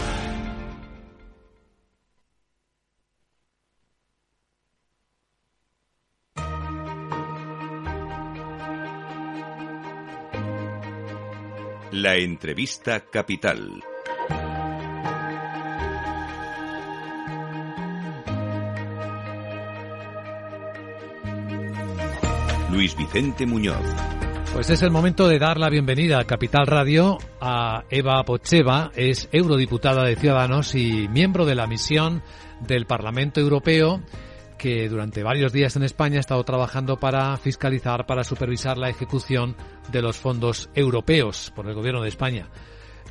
La 12.03 12.15
entrevista 12.15 13.01
capital. 13.11 13.79
Luis 22.71 22.97
Vicente 22.97 23.45
Muñoz. 23.45 23.75
Pues 24.51 24.71
es 24.71 24.81
el 24.81 24.89
momento 24.89 25.27
de 25.27 25.37
dar 25.37 25.59
la 25.59 25.69
bienvenida 25.69 26.19
a 26.19 26.23
Capital 26.25 26.65
Radio 26.65 27.19
a 27.39 27.83
Eva 27.91 28.23
Pocheva, 28.23 28.89
es 28.95 29.29
eurodiputada 29.31 30.03
de 30.03 30.15
Ciudadanos 30.15 30.73
y 30.73 31.07
miembro 31.07 31.45
de 31.45 31.53
la 31.53 31.67
misión 31.67 32.23
del 32.61 32.87
Parlamento 32.87 33.39
Europeo 33.39 34.01
que 34.61 34.87
durante 34.87 35.23
varios 35.23 35.51
días 35.51 35.75
en 35.75 35.81
España 35.81 36.17
ha 36.17 36.19
estado 36.19 36.43
trabajando 36.43 36.97
para 36.97 37.35
fiscalizar, 37.37 38.05
para 38.05 38.23
supervisar 38.23 38.77
la 38.77 38.89
ejecución 38.89 39.55
de 39.91 40.03
los 40.03 40.17
fondos 40.17 40.69
europeos 40.75 41.51
por 41.55 41.67
el 41.67 41.73
Gobierno 41.73 42.03
de 42.03 42.09
España. 42.09 42.47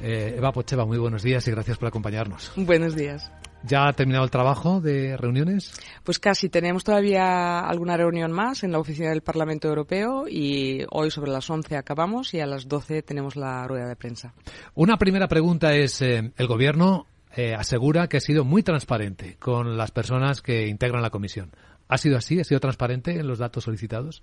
Eh, 0.00 0.37
Eva 0.38 0.52
Pocheva, 0.52 0.87
muy 0.87 0.97
buenos 0.97 1.25
días 1.25 1.49
y 1.49 1.50
gracias 1.50 1.76
por 1.76 1.88
acompañarnos. 1.88 2.52
Buenos 2.54 2.95
días. 2.95 3.33
¿Ya 3.64 3.88
ha 3.88 3.92
terminado 3.92 4.25
el 4.25 4.30
trabajo 4.30 4.80
de 4.80 5.16
reuniones? 5.16 5.75
Pues 6.04 6.21
casi. 6.21 6.49
Tenemos 6.49 6.85
todavía 6.85 7.59
alguna 7.59 7.97
reunión 7.97 8.30
más 8.30 8.62
en 8.62 8.71
la 8.71 8.78
oficina 8.78 9.11
del 9.11 9.23
Parlamento 9.23 9.66
Europeo 9.66 10.26
y 10.28 10.85
hoy 10.92 11.11
sobre 11.11 11.33
las 11.33 11.50
11 11.50 11.76
acabamos 11.76 12.33
y 12.33 12.38
a 12.38 12.47
las 12.47 12.69
12 12.69 13.02
tenemos 13.02 13.35
la 13.35 13.66
rueda 13.66 13.88
de 13.88 13.97
prensa. 13.97 14.33
Una 14.75 14.99
primera 14.99 15.26
pregunta 15.26 15.75
es, 15.75 16.00
eh, 16.00 16.33
¿el 16.37 16.47
Gobierno 16.47 17.07
eh, 17.37 17.54
asegura 17.54 18.08
que 18.08 18.16
ha 18.16 18.20
sido 18.20 18.44
muy 18.44 18.62
transparente 18.62 19.37
con 19.38 19.76
las 19.76 19.90
personas 19.90 20.42
que 20.42 20.66
integran 20.66 21.02
la 21.02 21.10
comisión. 21.10 21.50
¿Ha 21.88 21.99
sido 21.99 22.16
así? 22.16 22.40
¿Ha 22.40 22.44
sido 22.44 22.60
transparente 22.60 23.18
en 23.18 23.26
los 23.26 23.38
datos 23.38 23.64
solicitados? 23.64 24.22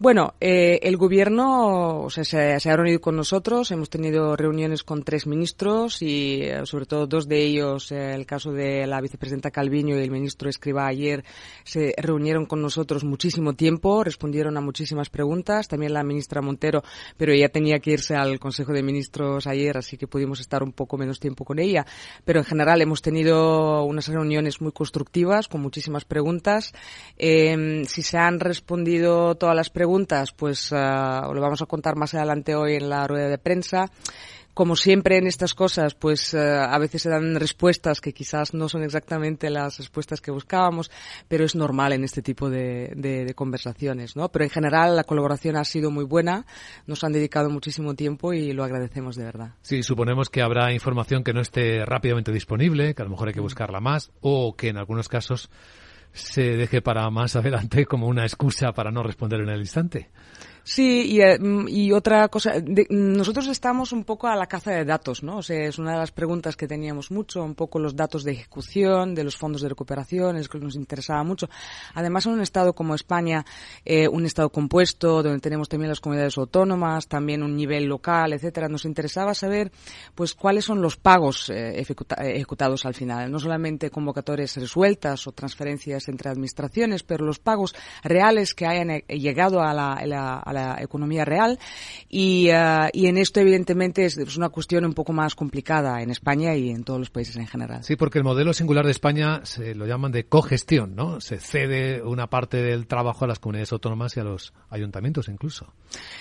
Bueno, 0.00 0.34
eh, 0.40 0.78
el 0.84 0.96
gobierno 0.96 2.02
o 2.02 2.10
sea, 2.10 2.22
se, 2.22 2.70
ha 2.70 2.76
reunido 2.76 3.00
con 3.00 3.16
nosotros, 3.16 3.72
hemos 3.72 3.90
tenido 3.90 4.36
reuniones 4.36 4.84
con 4.84 5.02
tres 5.02 5.26
ministros 5.26 6.02
y 6.02 6.42
eh, 6.42 6.60
sobre 6.66 6.86
todo 6.86 7.08
dos 7.08 7.26
de 7.26 7.42
ellos, 7.42 7.90
eh, 7.90 8.14
el 8.14 8.24
caso 8.24 8.52
de 8.52 8.86
la 8.86 9.00
vicepresidenta 9.00 9.50
Calviño 9.50 9.98
y 9.98 10.02
el 10.04 10.12
ministro 10.12 10.48
Escriba 10.48 10.86
ayer, 10.86 11.24
se 11.64 11.94
reunieron 11.96 12.46
con 12.46 12.62
nosotros 12.62 13.02
muchísimo 13.02 13.54
tiempo, 13.54 14.04
respondieron 14.04 14.56
a 14.56 14.60
muchísimas 14.60 15.10
preguntas, 15.10 15.66
también 15.66 15.92
la 15.92 16.04
ministra 16.04 16.42
Montero, 16.42 16.84
pero 17.16 17.32
ella 17.32 17.48
tenía 17.48 17.80
que 17.80 17.90
irse 17.90 18.14
al 18.14 18.38
Consejo 18.38 18.72
de 18.72 18.84
Ministros 18.84 19.48
ayer, 19.48 19.76
así 19.78 19.96
que 19.96 20.06
pudimos 20.06 20.38
estar 20.38 20.62
un 20.62 20.70
poco 20.70 20.96
menos 20.96 21.18
tiempo 21.18 21.44
con 21.44 21.58
ella. 21.58 21.84
Pero 22.24 22.38
en 22.38 22.44
general 22.44 22.80
hemos 22.82 23.02
tenido 23.02 23.82
unas 23.82 24.06
reuniones 24.06 24.60
muy 24.60 24.70
constructivas, 24.70 25.48
con 25.48 25.60
muchísimas 25.60 26.04
preguntas. 26.04 26.72
si 27.18 28.02
se 28.02 28.16
han 28.16 28.38
respondido 28.38 29.34
todas 29.34 29.56
las 29.56 29.70
preguntas, 29.70 29.87
preguntas, 29.88 30.32
pues 30.32 30.70
uh, 30.70 31.32
lo 31.32 31.40
vamos 31.40 31.62
a 31.62 31.66
contar 31.66 31.96
más 31.96 32.12
adelante 32.12 32.54
hoy 32.54 32.74
en 32.74 32.90
la 32.90 33.06
rueda 33.06 33.26
de 33.30 33.38
prensa. 33.38 33.90
Como 34.52 34.76
siempre 34.76 35.16
en 35.16 35.26
estas 35.26 35.54
cosas, 35.54 35.94
pues 35.94 36.34
uh, 36.34 36.38
a 36.68 36.78
veces 36.78 37.00
se 37.00 37.08
dan 37.08 37.36
respuestas 37.36 38.02
que 38.02 38.12
quizás 38.12 38.52
no 38.52 38.68
son 38.68 38.82
exactamente 38.82 39.48
las 39.48 39.78
respuestas 39.78 40.20
que 40.20 40.30
buscábamos, 40.30 40.90
pero 41.26 41.46
es 41.46 41.54
normal 41.54 41.94
en 41.94 42.04
este 42.04 42.20
tipo 42.20 42.50
de, 42.50 42.92
de, 42.96 43.24
de, 43.24 43.34
conversaciones, 43.34 44.14
¿no? 44.14 44.28
Pero 44.28 44.44
en 44.44 44.50
general 44.50 44.94
la 44.94 45.04
colaboración 45.04 45.56
ha 45.56 45.64
sido 45.64 45.90
muy 45.90 46.04
buena, 46.04 46.44
nos 46.86 47.02
han 47.02 47.12
dedicado 47.12 47.48
muchísimo 47.48 47.94
tiempo 47.94 48.34
y 48.34 48.52
lo 48.52 48.64
agradecemos 48.64 49.16
de 49.16 49.24
verdad. 49.24 49.54
Sí, 49.62 49.82
suponemos 49.82 50.28
que 50.28 50.42
habrá 50.42 50.70
información 50.70 51.24
que 51.24 51.32
no 51.32 51.40
esté 51.40 51.86
rápidamente 51.86 52.30
disponible, 52.30 52.94
que 52.94 53.00
a 53.00 53.06
lo 53.06 53.10
mejor 53.12 53.28
hay 53.28 53.34
que 53.34 53.40
buscarla 53.40 53.80
más, 53.80 54.10
o 54.20 54.54
que 54.54 54.68
en 54.68 54.76
algunos 54.76 55.08
casos 55.08 55.48
se 56.12 56.56
deje 56.56 56.82
para 56.82 57.08
más 57.10 57.36
adelante 57.36 57.86
como 57.86 58.06
una 58.06 58.24
excusa 58.24 58.72
para 58.72 58.90
no 58.90 59.02
responder 59.02 59.40
en 59.40 59.48
el 59.48 59.60
instante. 59.60 60.10
Sí, 60.70 61.12
y, 61.12 61.22
eh, 61.22 61.38
y 61.68 61.92
otra 61.92 62.28
cosa, 62.28 62.52
nosotros 62.90 63.48
estamos 63.48 63.90
un 63.90 64.04
poco 64.04 64.26
a 64.26 64.36
la 64.36 64.46
caza 64.46 64.72
de 64.72 64.84
datos, 64.84 65.22
¿no? 65.22 65.38
O 65.38 65.42
sea, 65.42 65.64
es 65.64 65.78
una 65.78 65.92
de 65.92 65.96
las 65.96 66.12
preguntas 66.12 66.56
que 66.56 66.68
teníamos 66.68 67.10
mucho, 67.10 67.42
un 67.42 67.54
poco 67.54 67.78
los 67.78 67.96
datos 67.96 68.22
de 68.22 68.32
ejecución, 68.32 69.14
de 69.14 69.24
los 69.24 69.38
fondos 69.38 69.62
de 69.62 69.70
recuperación, 69.70 70.36
es 70.36 70.46
que 70.46 70.58
nos 70.58 70.76
interesaba 70.76 71.24
mucho. 71.24 71.48
Además, 71.94 72.26
en 72.26 72.32
un 72.32 72.42
estado 72.42 72.74
como 72.74 72.94
España, 72.94 73.46
eh, 73.82 74.08
un 74.08 74.26
estado 74.26 74.50
compuesto, 74.50 75.22
donde 75.22 75.40
tenemos 75.40 75.70
también 75.70 75.88
las 75.88 76.00
comunidades 76.00 76.36
autónomas, 76.36 77.08
también 77.08 77.42
un 77.42 77.56
nivel 77.56 77.86
local, 77.86 78.34
etcétera, 78.34 78.68
nos 78.68 78.84
interesaba 78.84 79.32
saber, 79.32 79.72
pues, 80.14 80.34
cuáles 80.34 80.66
son 80.66 80.82
los 80.82 80.98
pagos 80.98 81.48
eh, 81.48 81.80
ejecutados 81.80 82.84
al 82.84 82.92
final. 82.92 83.32
No 83.32 83.38
solamente 83.38 83.88
convocatorias 83.88 84.54
resueltas 84.58 85.26
o 85.26 85.32
transferencias 85.32 86.08
entre 86.08 86.28
administraciones, 86.28 87.04
pero 87.04 87.24
los 87.24 87.38
pagos 87.38 87.74
reales 88.04 88.52
que 88.52 88.66
hayan 88.66 88.98
llegado 89.08 89.62
a 89.62 89.72
la, 89.72 89.94
a 89.94 90.52
la 90.52 90.57
economía 90.80 91.24
real 91.24 91.58
y, 92.08 92.50
uh, 92.50 92.88
y 92.92 93.06
en 93.06 93.18
esto 93.18 93.40
evidentemente 93.40 94.04
es, 94.04 94.16
es, 94.16 94.36
una 94.36 94.48
cuestión 94.48 94.84
un 94.84 94.94
poco 94.94 95.12
más 95.12 95.34
complicada 95.34 96.02
en 96.02 96.10
España 96.10 96.54
y 96.54 96.70
en 96.70 96.84
todos 96.84 96.98
los 96.98 97.10
países 97.10 97.36
en 97.36 97.46
general. 97.46 97.84
Sí, 97.84 97.96
porque 97.96 98.18
el 98.18 98.24
modelo 98.24 98.52
singular 98.52 98.84
de 98.84 98.92
España 98.92 99.40
se 99.44 99.74
lo 99.74 99.86
llaman 99.86 100.12
de 100.12 100.24
cogestión, 100.24 100.94
¿no? 100.94 101.20
Se 101.20 101.38
cede 101.38 102.02
una 102.02 102.28
parte 102.28 102.58
del 102.58 102.86
trabajo 102.86 103.24
a 103.24 103.28
las 103.28 103.38
comunidades 103.38 103.72
autónomas 103.72 104.16
y 104.16 104.20
a 104.20 104.24
los 104.24 104.52
ayuntamientos 104.70 105.28
incluso. 105.28 105.72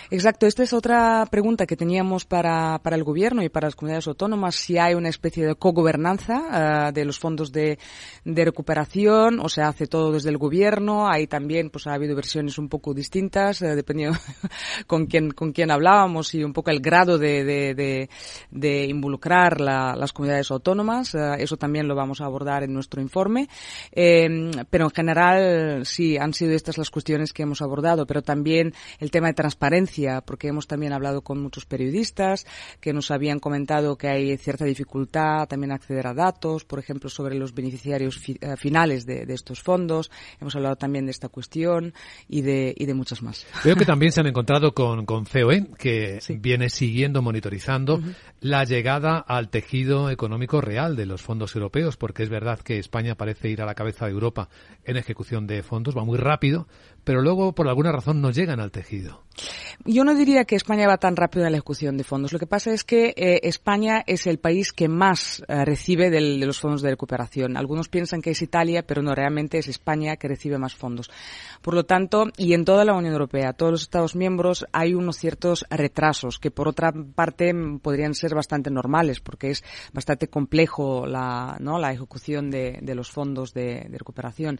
Exacto, 0.09 0.45
esta 0.45 0.63
es 0.63 0.73
otra 0.73 1.25
pregunta 1.29 1.65
que 1.65 1.75
teníamos 1.75 2.25
para, 2.25 2.79
para 2.79 2.95
el 2.95 3.03
gobierno 3.03 3.43
y 3.43 3.49
para 3.49 3.67
las 3.67 3.75
comunidades 3.75 4.07
autónomas, 4.07 4.55
si 4.55 4.77
hay 4.77 4.93
una 4.93 5.09
especie 5.09 5.45
de 5.45 5.55
cogobernanza 5.55 6.89
uh, 6.89 6.93
de 6.93 7.05
los 7.05 7.19
fondos 7.19 7.51
de, 7.51 7.77
de 8.23 8.45
recuperación 8.45 9.39
o 9.39 9.49
se 9.49 9.61
hace 9.61 9.87
todo 9.87 10.11
desde 10.11 10.29
el 10.29 10.37
gobierno, 10.37 11.09
hay 11.09 11.27
también, 11.27 11.69
pues 11.69 11.87
ha 11.87 11.93
habido 11.93 12.15
versiones 12.15 12.57
un 12.57 12.69
poco 12.69 12.93
distintas, 12.93 13.61
uh, 13.61 13.67
dependiendo 13.75 14.17
con 14.87 15.05
quién, 15.05 15.31
con 15.31 15.51
quién 15.51 15.71
hablábamos 15.71 16.33
y 16.33 16.43
un 16.43 16.53
poco 16.53 16.71
el 16.71 16.79
grado 16.79 17.17
de, 17.17 17.43
de, 17.43 17.73
de, 17.73 18.09
de 18.51 18.85
involucrar 18.85 19.61
la, 19.61 19.95
las 19.95 20.13
comunidades 20.13 20.51
autónomas, 20.51 21.13
uh, 21.13 21.35
eso 21.37 21.57
también 21.57 21.87
lo 21.87 21.95
vamos 21.95 22.21
a 22.21 22.25
abordar 22.25 22.63
en 22.63 22.73
nuestro 22.73 23.01
informe, 23.01 23.47
eh, 23.91 24.51
pero 24.69 24.85
en 24.85 24.91
general 24.91 25.85
sí, 25.85 26.17
han 26.17 26.33
sido 26.33 26.53
estas 26.53 26.77
las 26.77 26.89
cuestiones 26.89 27.33
que 27.33 27.43
hemos 27.43 27.61
abordado, 27.61 28.05
pero 28.05 28.21
también 28.21 28.73
el 28.99 29.11
tema 29.11 29.27
de 29.27 29.33
transparencia, 29.33 30.21
porque 30.21 30.47
hemos 30.47 30.67
también 30.67 30.93
hablado 30.93 31.21
con 31.21 31.41
muchos 31.41 31.65
periodistas 31.65 32.45
que 32.79 32.93
nos 32.93 33.11
habían 33.11 33.39
comentado 33.39 33.97
que 33.97 34.07
hay 34.07 34.37
cierta 34.37 34.65
dificultad 34.65 35.47
también 35.47 35.71
acceder 35.71 36.07
a 36.07 36.13
datos, 36.13 36.65
por 36.65 36.79
ejemplo, 36.79 37.09
sobre 37.09 37.35
los 37.35 37.53
beneficiarios 37.53 38.17
fi 38.17 38.39
uh, 38.41 38.55
finales 38.57 39.05
de, 39.05 39.25
de, 39.25 39.33
estos 39.33 39.61
fondos. 39.61 40.11
Hemos 40.39 40.55
hablado 40.55 40.75
también 40.75 41.05
de 41.05 41.11
esta 41.11 41.29
cuestión 41.29 41.93
y 42.27 42.41
de, 42.41 42.73
y 42.75 42.85
de 42.85 42.93
muchas 42.93 43.21
más. 43.21 43.45
Veo 43.63 43.75
que 43.75 43.85
también 43.85 44.06
se 44.11 44.21
han 44.21 44.27
encontrado 44.27 44.73
con, 44.73 45.05
con 45.05 45.25
COE, 45.25 45.67
que 45.77 46.19
sí. 46.21 46.37
viene 46.37 46.69
siguiendo, 46.69 47.21
monitorizando 47.21 47.95
uh 47.95 48.01
-huh. 48.01 48.15
la 48.41 48.63
llegada 48.63 49.17
al 49.17 49.49
tejido 49.49 50.09
económico 50.09 50.61
real 50.61 50.95
de 50.95 51.05
los 51.05 51.21
fondos 51.21 51.55
europeos, 51.55 51.97
porque 51.97 52.23
es 52.23 52.29
verdad 52.29 52.59
que 52.59 52.79
España 52.79 53.15
parece 53.15 53.49
ir 53.49 53.61
a 53.61 53.65
la 53.65 53.75
cabeza 53.75 54.05
de 54.05 54.11
Europa 54.11 54.49
en 54.83 54.97
ejecución 54.97 55.47
de 55.47 55.63
fondos, 55.63 55.95
va 55.95 56.03
muy 56.03 56.17
rápido, 56.17 56.67
pero 57.07 57.21
luego 57.21 57.53
por 57.53 57.69
alguna 57.69 57.93
razón 57.93 58.19
no 58.19 58.31
llegan 58.31 58.59
al 58.59 58.69
tejido. 58.69 59.23
Yo 59.85 60.03
no 60.03 60.13
diría 60.13 60.43
que 60.43 60.55
España 60.55 60.87
va 60.87 60.97
tan 60.97 61.15
rápido 61.15 61.45
en 61.45 61.51
la 61.51 61.57
ejecución 61.57 61.95
de 61.95 62.03
fondos. 62.03 62.33
Lo 62.33 62.39
que 62.39 62.47
pasa 62.47 62.73
es 62.73 62.83
que 62.83 63.13
eh, 63.15 63.39
España 63.43 64.03
es 64.05 64.27
el 64.27 64.39
país 64.39 64.73
que 64.73 64.89
más 64.89 65.41
eh, 65.47 65.63
recibe 65.63 66.09
del, 66.09 66.39
de 66.39 66.45
los 66.45 66.59
fondos 66.59 66.81
de 66.81 66.89
recuperación. 66.89 67.55
Algunos 67.55 67.87
piensan 67.87 68.21
que 68.21 68.31
es 68.31 68.41
Italia, 68.41 68.83
pero 68.85 69.01
no, 69.01 69.15
realmente 69.15 69.57
es 69.57 69.69
España 69.69 70.17
que 70.17 70.27
recibe 70.27 70.57
más 70.57 70.75
fondos. 70.75 71.09
Por 71.61 71.75
lo 71.75 71.85
tanto, 71.85 72.25
y 72.35 72.53
en 72.53 72.65
toda 72.65 72.83
la 72.83 72.93
Unión 72.93 73.13
Europea, 73.13 73.53
todos 73.53 73.71
los 73.71 73.81
Estados 73.83 74.15
miembros, 74.15 74.65
hay 74.73 74.93
unos 74.93 75.17
ciertos 75.17 75.65
retrasos 75.69 76.39
que, 76.39 76.51
por 76.51 76.67
otra 76.67 76.91
parte, 77.15 77.53
podrían 77.81 78.15
ser 78.15 78.35
bastante 78.35 78.69
normales, 78.69 79.21
porque 79.21 79.51
es 79.51 79.63
bastante 79.93 80.27
complejo 80.27 81.05
la, 81.05 81.55
¿no? 81.61 81.79
la 81.79 81.93
ejecución 81.93 82.49
de, 82.49 82.79
de 82.81 82.95
los 82.95 83.11
fondos 83.11 83.53
de, 83.53 83.85
de 83.89 83.97
recuperación. 83.97 84.59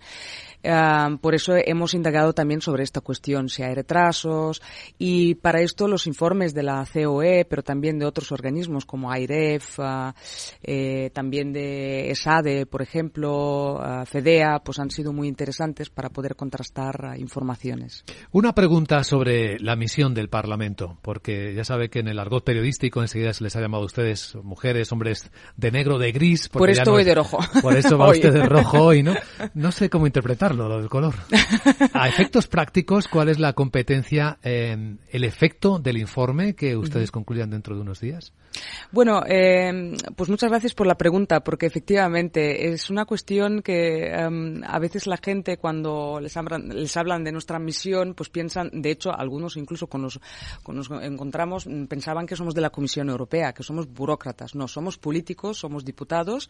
Uh, 0.63 1.17
por 1.17 1.35
eso 1.35 1.55
hemos 1.57 1.93
indagado 1.93 2.33
también 2.37 2.61
sobre 2.61 2.83
esta 2.83 3.01
cuestión, 3.01 3.49
si 3.49 3.63
hay 3.63 3.73
retrasos, 3.73 4.61
y 4.99 5.33
para 5.33 5.61
esto 5.61 5.87
los 5.87 6.05
informes 6.05 6.53
de 6.53 6.61
la 6.61 6.85
COE, 6.85 7.45
pero 7.49 7.63
también 7.63 7.97
de 7.97 8.05
otros 8.05 8.31
organismos 8.31 8.85
como 8.85 9.11
AIREF, 9.11 9.79
uh, 9.79 10.13
eh, 10.61 11.09
también 11.13 11.51
de 11.51 12.11
ESADE, 12.11 12.67
por 12.67 12.83
ejemplo, 12.83 13.77
uh, 13.77 14.05
FEDEA, 14.05 14.59
pues 14.63 14.77
han 14.77 14.91
sido 14.91 15.13
muy 15.13 15.27
interesantes 15.27 15.89
para 15.89 16.09
poder 16.09 16.35
contrastar 16.35 17.15
informaciones. 17.17 18.03
Una 18.31 18.53
pregunta 18.53 19.03
sobre 19.03 19.57
la 19.57 19.75
misión 19.75 20.13
del 20.13 20.29
Parlamento, 20.29 20.99
porque 21.01 21.55
ya 21.55 21.63
sabe 21.63 21.89
que 21.89 21.99
en 21.99 22.07
el 22.07 22.19
argot 22.19 22.43
periodístico 22.43 23.01
enseguida 23.01 23.33
se 23.33 23.43
les 23.43 23.55
ha 23.55 23.61
llamado 23.61 23.81
a 23.81 23.87
ustedes 23.87 24.35
mujeres, 24.43 24.91
hombres 24.91 25.31
de 25.55 25.71
negro, 25.71 25.97
de 25.97 26.11
gris. 26.11 26.49
Por 26.49 26.69
esto 26.69 26.91
voy 26.91 26.97
no 26.97 26.99
es, 26.99 27.05
de 27.07 27.15
rojo. 27.15 27.39
Por 27.63 27.75
eso 27.75 27.97
va 27.97 28.09
usted 28.11 28.31
de 28.31 28.43
rojo 28.43 28.83
hoy, 28.83 29.01
¿no? 29.01 29.15
No 29.55 29.71
sé 29.71 29.89
cómo 29.89 30.05
interpretarlo, 30.05 30.69
lo 30.69 30.77
del 30.77 30.89
color. 30.89 31.15
efectos 32.17 32.47
prácticos, 32.47 33.07
¿cuál 33.07 33.29
es 33.29 33.37
la 33.37 33.53
competencia, 33.53 34.39
eh, 34.41 34.95
el 35.11 35.23
efecto 35.23 35.77
del 35.77 35.97
informe 35.97 36.55
que 36.55 36.75
ustedes 36.75 37.11
concluyan 37.11 37.51
dentro 37.51 37.75
de 37.75 37.81
unos 37.81 38.01
días? 38.01 38.33
Bueno, 38.91 39.23
eh, 39.27 39.95
pues 40.15 40.29
muchas 40.29 40.49
gracias 40.49 40.73
por 40.73 40.87
la 40.87 40.95
pregunta, 40.95 41.41
porque 41.41 41.65
efectivamente 41.65 42.69
es 42.69 42.89
una 42.89 43.05
cuestión 43.05 43.61
que 43.61 44.11
um, 44.27 44.61
a 44.65 44.79
veces 44.79 45.07
la 45.07 45.17
gente 45.17 45.57
cuando 45.57 46.19
les 46.21 46.35
hablan, 46.37 46.69
les 46.69 46.95
hablan 46.95 47.23
de 47.23 47.31
nuestra 47.31 47.59
misión, 47.59 48.13
pues 48.13 48.29
piensan, 48.29 48.69
de 48.73 48.91
hecho, 48.91 49.11
algunos 49.13 49.57
incluso 49.57 49.87
cuando 49.87 50.09
nos, 50.67 50.89
encontramos 51.01 51.67
pensaban 51.89 52.25
que 52.25 52.35
somos 52.35 52.53
de 52.55 52.61
la 52.61 52.69
Comisión 52.69 53.09
Europea, 53.09 53.53
que 53.53 53.63
somos 53.63 53.91
burócratas. 53.91 54.55
No, 54.55 54.67
somos 54.67 54.97
políticos, 54.97 55.59
somos 55.59 55.83
diputados. 55.83 56.49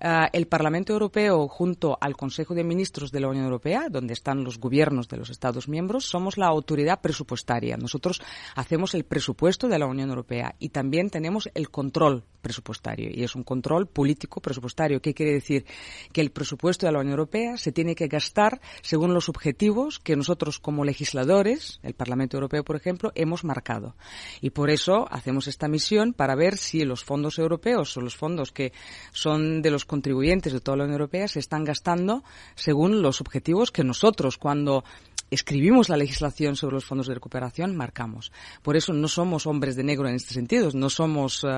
Uh, 0.00 0.28
el 0.32 0.46
Parlamento 0.46 0.92
Europeo, 0.92 1.48
junto 1.48 1.96
al 2.00 2.16
Consejo 2.16 2.54
de 2.54 2.64
Ministros 2.64 3.10
de 3.10 3.20
la 3.20 3.28
Unión 3.28 3.44
Europea, 3.44 3.88
donde 3.90 4.12
están 4.12 4.44
los 4.44 4.58
gobiernos 4.58 5.08
de 5.08 5.16
los 5.16 5.30
Estados 5.30 5.68
miembros, 5.68 6.04
somos 6.04 6.36
la 6.36 6.46
autoridad 6.46 7.00
presupuestaria. 7.00 7.76
Nosotros 7.76 8.20
hacemos 8.54 8.94
el 8.94 9.04
presupuesto 9.04 9.68
de 9.68 9.78
la 9.78 9.86
Unión 9.86 10.10
Europea 10.10 10.54
y 10.58 10.68
también 10.70 11.10
tenemos 11.10 11.47
el 11.54 11.70
control 11.70 12.24
presupuestario 12.40 13.10
y 13.12 13.24
es 13.24 13.34
un 13.34 13.42
control 13.42 13.86
político 13.86 14.40
presupuestario. 14.40 15.02
¿Qué 15.02 15.14
quiere 15.14 15.32
decir? 15.32 15.66
Que 16.12 16.20
el 16.20 16.30
presupuesto 16.30 16.86
de 16.86 16.92
la 16.92 17.00
Unión 17.00 17.12
Europea 17.12 17.56
se 17.56 17.72
tiene 17.72 17.94
que 17.94 18.08
gastar 18.08 18.60
según 18.82 19.12
los 19.12 19.28
objetivos 19.28 19.98
que 19.98 20.16
nosotros 20.16 20.58
como 20.58 20.84
legisladores, 20.84 21.80
el 21.82 21.94
Parlamento 21.94 22.36
Europeo 22.36 22.64
por 22.64 22.76
ejemplo, 22.76 23.12
hemos 23.14 23.44
marcado. 23.44 23.96
Y 24.40 24.50
por 24.50 24.70
eso 24.70 25.06
hacemos 25.10 25.46
esta 25.46 25.68
misión 25.68 26.12
para 26.12 26.34
ver 26.34 26.56
si 26.56 26.84
los 26.84 27.04
fondos 27.04 27.38
europeos 27.38 27.96
o 27.96 28.00
los 28.00 28.16
fondos 28.16 28.52
que 28.52 28.72
son 29.12 29.62
de 29.62 29.70
los 29.70 29.84
contribuyentes 29.84 30.52
de 30.52 30.60
toda 30.60 30.78
la 30.78 30.84
Unión 30.84 31.00
Europea 31.00 31.28
se 31.28 31.40
están 31.40 31.64
gastando 31.64 32.22
según 32.54 33.02
los 33.02 33.20
objetivos 33.20 33.70
que 33.70 33.84
nosotros 33.84 34.38
cuando 34.38 34.84
escribimos 35.30 35.88
la 35.88 35.96
legislación 35.96 36.56
sobre 36.56 36.74
los 36.74 36.84
fondos 36.84 37.06
de 37.06 37.14
recuperación, 37.14 37.76
marcamos. 37.76 38.32
Por 38.62 38.76
eso 38.76 38.92
no 38.92 39.08
somos 39.08 39.46
hombres 39.46 39.76
de 39.76 39.84
negro 39.84 40.08
en 40.08 40.14
este 40.14 40.34
sentido, 40.34 40.70
no 40.74 40.90
somos 40.90 41.44
uh, 41.44 41.48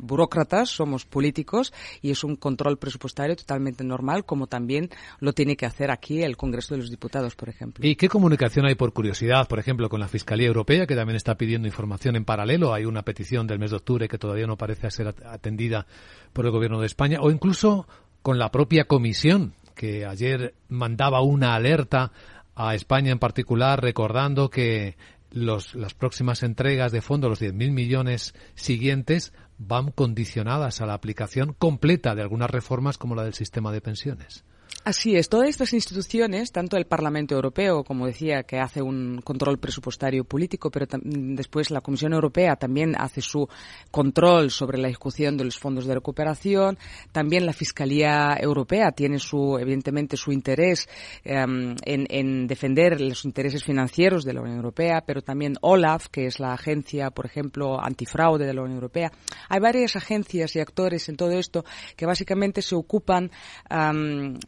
burócratas, 0.00 0.70
somos 0.70 1.04
políticos 1.04 1.72
y 2.02 2.10
es 2.10 2.24
un 2.24 2.36
control 2.36 2.78
presupuestario 2.78 3.36
totalmente 3.36 3.84
normal, 3.84 4.24
como 4.24 4.46
también 4.46 4.90
lo 5.20 5.32
tiene 5.32 5.56
que 5.56 5.66
hacer 5.66 5.90
aquí 5.90 6.22
el 6.22 6.36
Congreso 6.36 6.74
de 6.74 6.80
los 6.80 6.90
Diputados, 6.90 7.34
por 7.36 7.48
ejemplo. 7.48 7.86
¿Y 7.86 7.96
qué 7.96 8.08
comunicación 8.08 8.66
hay 8.66 8.74
por 8.74 8.92
curiosidad, 8.92 9.48
por 9.48 9.58
ejemplo, 9.58 9.88
con 9.88 10.00
la 10.00 10.08
Fiscalía 10.08 10.48
Europea, 10.48 10.86
que 10.86 10.96
también 10.96 11.16
está 11.16 11.36
pidiendo 11.36 11.68
información 11.68 12.16
en 12.16 12.24
paralelo? 12.24 12.74
Hay 12.74 12.84
una 12.84 13.02
petición 13.02 13.46
del 13.46 13.58
mes 13.58 13.70
de 13.70 13.76
octubre 13.76 14.08
que 14.08 14.18
todavía 14.18 14.46
no 14.46 14.56
parece 14.56 14.90
ser 14.90 15.08
atendida 15.08 15.86
por 16.32 16.46
el 16.46 16.52
Gobierno 16.52 16.80
de 16.80 16.86
España, 16.86 17.18
o 17.20 17.30
incluso 17.30 17.86
con 18.22 18.38
la 18.38 18.50
propia 18.50 18.84
Comisión, 18.84 19.54
que 19.74 20.04
ayer 20.04 20.54
mandaba 20.68 21.22
una 21.22 21.54
alerta 21.54 22.12
a 22.54 22.74
España 22.74 23.12
en 23.12 23.18
particular, 23.18 23.82
recordando 23.82 24.50
que 24.50 24.96
los, 25.30 25.74
las 25.74 25.94
próximas 25.94 26.42
entregas 26.42 26.92
de 26.92 27.02
fondos, 27.02 27.30
los 27.30 27.42
10.000 27.42 27.70
millones 27.72 28.34
siguientes, 28.54 29.32
van 29.58 29.90
condicionadas 29.90 30.80
a 30.80 30.86
la 30.86 30.94
aplicación 30.94 31.54
completa 31.58 32.14
de 32.14 32.22
algunas 32.22 32.50
reformas 32.50 32.98
como 32.98 33.14
la 33.14 33.24
del 33.24 33.34
sistema 33.34 33.72
de 33.72 33.80
pensiones. 33.80 34.44
Así 34.82 35.14
es, 35.14 35.28
todas 35.28 35.50
estas 35.50 35.74
instituciones, 35.74 36.52
tanto 36.52 36.78
el 36.78 36.86
Parlamento 36.86 37.34
Europeo, 37.34 37.84
como 37.84 38.06
decía, 38.06 38.44
que 38.44 38.58
hace 38.58 38.80
un 38.80 39.20
control 39.22 39.58
presupuestario 39.58 40.24
político, 40.24 40.70
pero 40.70 40.86
después 41.02 41.70
la 41.70 41.82
Comisión 41.82 42.14
Europea 42.14 42.56
también 42.56 42.94
hace 42.98 43.20
su 43.20 43.46
control 43.90 44.50
sobre 44.50 44.78
la 44.78 44.88
ejecución 44.88 45.36
de 45.36 45.44
los 45.44 45.58
fondos 45.58 45.84
de 45.84 45.92
recuperación, 45.92 46.78
también 47.12 47.44
la 47.44 47.52
Fiscalía 47.52 48.38
Europea 48.40 48.90
tiene 48.92 49.18
su, 49.18 49.58
evidentemente, 49.58 50.16
su 50.16 50.32
interés 50.32 50.88
en, 51.24 51.76
en, 51.84 52.46
defender 52.46 53.02
los 53.02 53.26
intereses 53.26 53.62
financieros 53.62 54.24
de 54.24 54.32
la 54.32 54.40
Unión 54.40 54.56
Europea, 54.56 55.02
pero 55.06 55.20
también 55.20 55.56
OLAF, 55.60 56.08
que 56.08 56.24
es 56.24 56.40
la 56.40 56.54
agencia, 56.54 57.10
por 57.10 57.26
ejemplo, 57.26 57.78
antifraude 57.78 58.46
de 58.46 58.54
la 58.54 58.62
Unión 58.62 58.76
Europea. 58.76 59.12
Hay 59.50 59.60
varias 59.60 59.96
agencias 59.96 60.56
y 60.56 60.60
actores 60.60 61.06
en 61.10 61.16
todo 61.16 61.32
esto 61.32 61.66
que 61.96 62.06
básicamente 62.06 62.62
se 62.62 62.74
ocupan 62.74 63.30
um, 63.70 64.38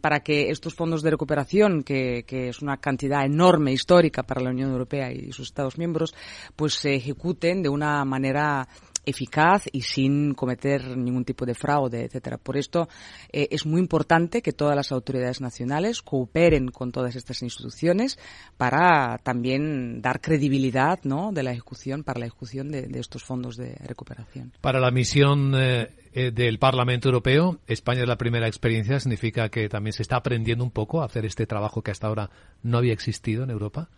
para 0.00 0.20
que 0.20 0.50
estos 0.50 0.74
fondos 0.74 1.02
de 1.02 1.10
recuperación, 1.10 1.82
que, 1.82 2.24
que, 2.26 2.48
es 2.48 2.62
una 2.62 2.78
cantidad 2.78 3.24
enorme 3.24 3.72
histórica 3.72 4.22
para 4.22 4.40
la 4.40 4.50
Unión 4.50 4.70
Europea 4.70 5.12
y 5.12 5.32
sus 5.32 5.48
Estados 5.48 5.78
miembros, 5.78 6.14
pues 6.56 6.74
se 6.74 6.94
ejecuten 6.94 7.62
de 7.62 7.68
una 7.68 8.04
manera 8.04 8.68
eficaz 9.04 9.64
y 9.72 9.82
sin 9.82 10.34
cometer 10.34 10.96
ningún 10.96 11.24
tipo 11.24 11.44
de 11.44 11.54
fraude, 11.54 12.04
etcétera. 12.04 12.38
Por 12.38 12.56
esto 12.56 12.88
eh, 13.32 13.48
es 13.50 13.66
muy 13.66 13.80
importante 13.80 14.42
que 14.42 14.52
todas 14.52 14.76
las 14.76 14.92
autoridades 14.92 15.40
nacionales 15.40 16.02
cooperen 16.02 16.68
con 16.68 16.92
todas 16.92 17.16
estas 17.16 17.42
instituciones 17.42 18.18
para 18.56 19.18
también 19.18 20.00
dar 20.02 20.20
credibilidad, 20.20 21.00
de 21.02 21.42
la 21.42 21.52
ejecución 21.52 22.04
para 22.04 22.20
la 22.20 22.26
ejecución 22.26 22.70
de, 22.70 22.88
estos 22.98 23.24
fondos 23.24 23.56
de 23.56 23.74
recuperación. 23.84 24.52
Para 24.60 24.80
la 24.80 24.90
misión 24.90 25.52
eh, 25.54 25.88
del 26.32 26.58
Parlamento 26.58 27.08
Europeo, 27.08 27.58
España 27.66 28.02
es 28.02 28.08
la 28.08 28.16
primera 28.16 28.46
experiencia, 28.46 29.00
significa 29.00 29.48
que 29.48 29.68
también 29.68 29.92
se 29.92 30.02
está 30.02 30.16
aprendiendo 30.16 30.64
un 30.64 30.70
poco 30.70 31.02
a 31.02 31.06
hacer 31.06 31.24
este 31.24 31.46
trabajo 31.46 31.82
que 31.82 31.90
hasta 31.90 32.06
ahora 32.06 32.30
no 32.62 32.78
había 32.78 32.92
existido 32.92 33.44
en 33.44 33.50
Europa. 33.50 33.88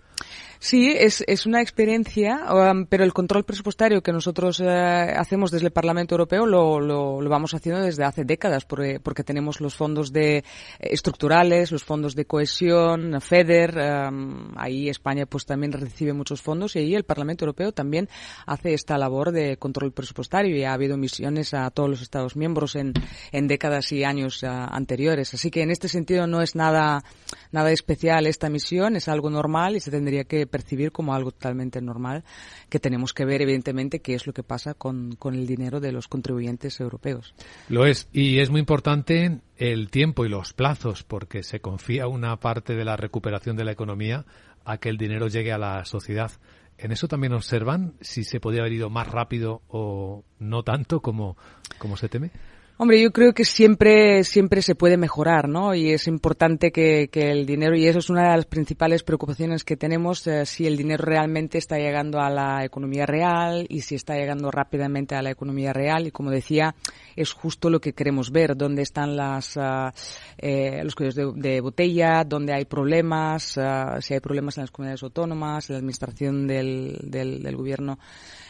Sí, 0.65 0.95
es, 0.99 1.23
es 1.27 1.45
una 1.45 1.61
experiencia, 1.61 2.41
um, 2.51 2.87
pero 2.87 3.05
el 3.05 3.13
control 3.13 3.45
presupuestario 3.45 4.03
que 4.03 4.15
nosotros 4.15 4.61
eh, 4.61 4.67
hacemos 4.67 5.51
desde 5.51 5.67
el 5.67 5.73
Parlamento 5.75 6.15
Europeo 6.15 6.47
lo, 6.47 6.81
lo, 6.81 7.21
lo, 7.21 7.29
vamos 7.29 7.53
haciendo 7.53 7.83
desde 7.83 8.03
hace 8.03 8.25
décadas, 8.25 8.65
porque, 8.65 8.99
porque 8.99 9.25
tenemos 9.25 9.61
los 9.61 9.75
fondos 9.75 10.11
de 10.11 10.39
eh, 10.39 10.43
estructurales, 10.79 11.71
los 11.71 11.85
fondos 11.85 12.15
de 12.15 12.25
cohesión, 12.25 13.21
FEDER, 13.21 14.09
um, 14.09 14.53
ahí 14.57 14.89
España 14.89 15.27
pues 15.27 15.45
también 15.45 15.71
recibe 15.71 16.15
muchos 16.15 16.41
fondos 16.41 16.77
y 16.77 16.79
ahí 16.79 16.95
el 16.95 17.05
Parlamento 17.05 17.45
Europeo 17.45 17.73
también 17.73 18.09
hace 18.47 18.73
esta 18.73 18.97
labor 18.97 19.33
de 19.33 19.59
control 19.59 19.93
presupuestario 19.93 20.57
y 20.57 20.65
ha 20.65 20.73
habido 20.73 20.97
misiones 20.97 21.53
a 21.53 21.71
todos 21.73 21.91
los 21.91 22.01
Estados 22.01 22.37
miembros 22.37 22.75
en, 22.75 22.95
en 23.33 23.49
décadas 23.49 23.93
y 23.93 24.03
años 24.03 24.43
uh, 24.43 24.47
anteriores. 24.47 25.35
Así 25.35 25.51
que 25.51 25.61
en 25.61 25.71
este 25.71 25.89
sentido 25.89 26.27
no 26.27 26.41
es 26.41 26.55
nada, 26.55 27.05
nada 27.53 27.71
especial 27.71 28.27
esta 28.27 28.49
misión, 28.49 28.97
es 28.97 29.09
algo 29.09 29.29
normal 29.29 29.77
y 29.77 29.81
se 29.81 29.91
tendría 29.91 30.25
que 30.25 30.54
percibir 30.55 30.93
como 30.93 31.15
algo 31.15 31.33
totalmente 31.33 31.81
normal, 31.81 32.23
que 32.69 32.79
tenemos 32.79 33.13
que 33.13 33.25
ver 33.25 33.43
evidentemente 33.43 33.99
qué 34.01 34.15
es 34.15 34.25
lo 34.25 34.33
que 34.33 34.45
pasa 34.45 34.75
con, 34.75 35.17
con 35.17 35.35
el 35.35 35.49
dinero 35.49 35.81
de 35.81 35.91
los 35.91 36.07
contribuyentes 36.07 36.79
europeos. 36.79 37.35
Lo 37.69 37.87
es, 37.87 38.09
y 38.13 38.39
es 38.39 38.51
muy 38.51 38.61
importante 38.61 39.41
el 39.57 39.91
tiempo 39.91 40.25
y 40.25 40.29
los 40.29 40.53
plazos, 40.53 41.03
porque 41.03 41.43
se 41.43 41.59
confía 41.59 42.07
una 42.07 42.37
parte 42.37 42.77
de 42.77 42.85
la 42.85 42.97
recuperación 42.97 43.57
de 43.57 43.65
la 43.65 43.73
economía 43.73 44.27
a 44.65 44.79
que 44.79 44.91
el 44.91 44.97
dinero 44.97 45.27
llegue 45.27 45.51
a 45.51 45.59
la 45.59 45.85
sociedad. 45.85 46.31
¿En 46.79 46.93
eso 46.93 47.09
también 47.09 47.33
observan 47.33 47.95
si 48.01 48.23
se 48.23 48.39
podría 48.39 48.63
haber 48.63 48.75
ido 48.75 48.91
más 48.91 49.09
rápido 49.09 49.63
o 49.67 50.23
no 50.39 50.63
tanto 50.63 51.01
como, 51.01 51.37
como 51.79 51.97
se 51.97 52.09
teme? 52.09 52.31
Hombre, 52.77 53.01
yo 53.01 53.13
creo 53.13 53.33
que 53.35 53.45
siempre, 53.45 54.25
siempre 54.25 54.61
se 54.61 54.75
puede 54.75 54.97
mejorar, 54.97 55.49
¿no? 55.49 55.77
Y 55.77 55.93
es 55.93 56.09
importante 56.09 56.73
que, 56.73 57.09
que 57.09 57.31
el 57.31 57.47
dinero, 57.47 57.77
y 57.77 57.87
eso 57.87 58.01
es 58.01 58.11
una 58.11 58.23
de 58.23 58.37
las 58.37 58.47
principales 58.47 59.05
preocupaciones 59.05 59.63
que 59.63 59.77
tenemos, 59.77 60.27
eh, 60.27 60.45
si 60.45 60.67
el 60.67 60.77
dinero 60.77 61.05
realmente 61.05 61.57
está 61.57 61.79
llegando 61.79 62.19
a 62.19 62.31
la 62.31 62.65
economía 62.65 63.07
real 63.07 63.65
y 63.69 63.83
si 63.83 63.95
está 63.95 64.17
llegando 64.17 64.51
rápidamente 64.51 65.15
a 65.15 65.23
la 65.23 65.31
economía 65.31 65.73
real. 65.73 66.09
Y 66.09 66.11
como 66.11 66.33
decía, 66.33 66.75
es 67.15 67.33
justo 67.33 67.71
lo 67.71 67.81
que 67.81 67.93
queremos 67.93 68.33
ver, 68.33 68.57
dónde 68.57 68.83
están 68.83 69.17
las, 69.17 69.57
uh, 69.57 69.93
eh, 70.37 70.83
los 70.83 70.97
cuellos 70.97 71.15
de, 71.15 71.31
de, 71.33 71.61
botella, 71.61 72.25
dónde 72.27 72.55
hay 72.55 72.65
problemas, 72.65 73.57
uh, 73.57 74.01
si 74.01 74.15
hay 74.15 74.21
problemas 74.21 74.59
en 74.59 74.65
las 74.65 74.73
comunidades 74.73 75.05
autónomas, 75.05 75.71
en 75.71 75.75
la 75.75 75.79
administración 75.79 76.49
del, 76.49 76.99
del, 77.05 77.41
del 77.41 77.57
gobierno 77.57 78.01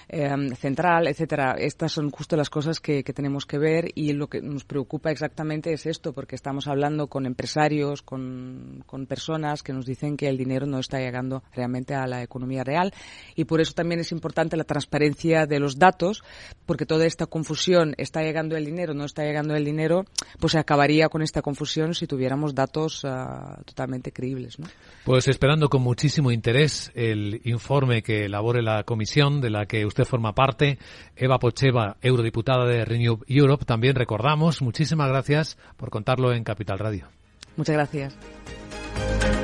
eh, 0.09 0.31
central, 0.57 1.09
etcétera. 1.09 1.57
Estas 1.59 1.93
son 1.93 2.11
justo 2.11 2.37
las 2.37 2.51
cosas 2.51 2.81
que, 2.81 3.03
tenemos 3.03 3.47
que 3.47 3.59
ver 3.59 3.91
y 3.95 4.13
lo 4.13 4.29
que 4.29 4.41
nos 4.41 4.65
preocupa 4.65 5.11
exactamente 5.11 5.73
es 5.73 5.87
esto, 5.87 6.13
porque 6.13 6.35
estamos 6.35 6.67
hablando 6.67 7.07
con 7.07 7.27
empresarios, 7.27 8.03
con, 8.03 8.83
con 8.87 9.07
personas 9.07 9.63
que 9.63 9.73
nos 9.73 9.87
dicen 9.87 10.17
que 10.17 10.29
el 10.29 10.37
dinero 10.37 10.67
no 10.67 10.79
está 10.79 10.99
llegando 10.99 11.43
realmente 11.55 11.95
a 11.95 12.07
la 12.07 12.23
economía 12.23 12.65
real 12.65 12.93
y 13.37 13.45
por 13.45 13.61
eso 13.61 13.73
también 13.73 14.01
es 14.01 14.13
importante 14.13 14.57
la 14.57 14.65
transparencia 14.65 15.47
de 15.47 15.61
los 15.61 15.79
datos, 15.79 16.23
porque 16.67 16.87
toda 16.87 17.07
esta 17.07 17.27
confusión, 17.27 17.95
está 17.99 18.23
llegando 18.23 18.57
el 18.57 18.65
dinero, 18.65 18.95
no 18.95 19.05
está 19.05 19.23
llegando 19.23 19.55
el 19.55 19.65
dinero, 19.65 20.05
pues 20.41 20.53
se 20.53 20.59
acabaría 20.59 21.09
con 21.09 21.23
esta 21.23 21.43
confusión 21.43 21.95
si 21.95 22.07
tuviéramos 22.07 22.55
datos 22.55 23.05
uh, 23.05 23.63
totalmente 23.65 24.13
creíbles. 24.13 24.59
¿no? 24.59 24.67
Pues 25.05 25.29
esperando 25.29 25.69
con 25.69 25.83
muchísimo 25.83 26.31
interés 26.31 26.91
el 26.95 27.41
informe 27.45 28.03
que 28.03 28.25
elabore 28.25 28.63
la 28.63 28.85
comisión 28.85 29.41
de 29.41 29.51
la 29.51 29.67
que 29.67 29.87
usted 29.87 29.94
forma 30.05 30.35
parte. 30.35 30.79
Eva 31.15 31.39
Pocheva, 31.39 31.97
eurodiputada 32.03 32.67
de 32.67 32.85
Renew 32.85 33.21
Europe, 33.29 33.65
también 33.65 33.95
recordamos. 33.95 34.61
Muchísimas 34.63 35.09
gracias 35.09 35.57
por 35.77 35.91
contarlo 35.91 36.33
en 36.33 36.43
Capital 36.43 36.81
Radio. 36.81 37.07
Muchas 37.57 37.77
gracias. 37.77 39.44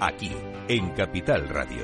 Aquí, 0.00 0.30
en 0.68 0.90
Capital 0.90 1.48
Radio. 1.48 1.82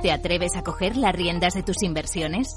¿Te 0.00 0.12
atreves 0.12 0.54
a 0.54 0.62
coger 0.62 0.96
las 0.96 1.12
riendas 1.12 1.54
de 1.54 1.64
tus 1.64 1.82
inversiones? 1.82 2.56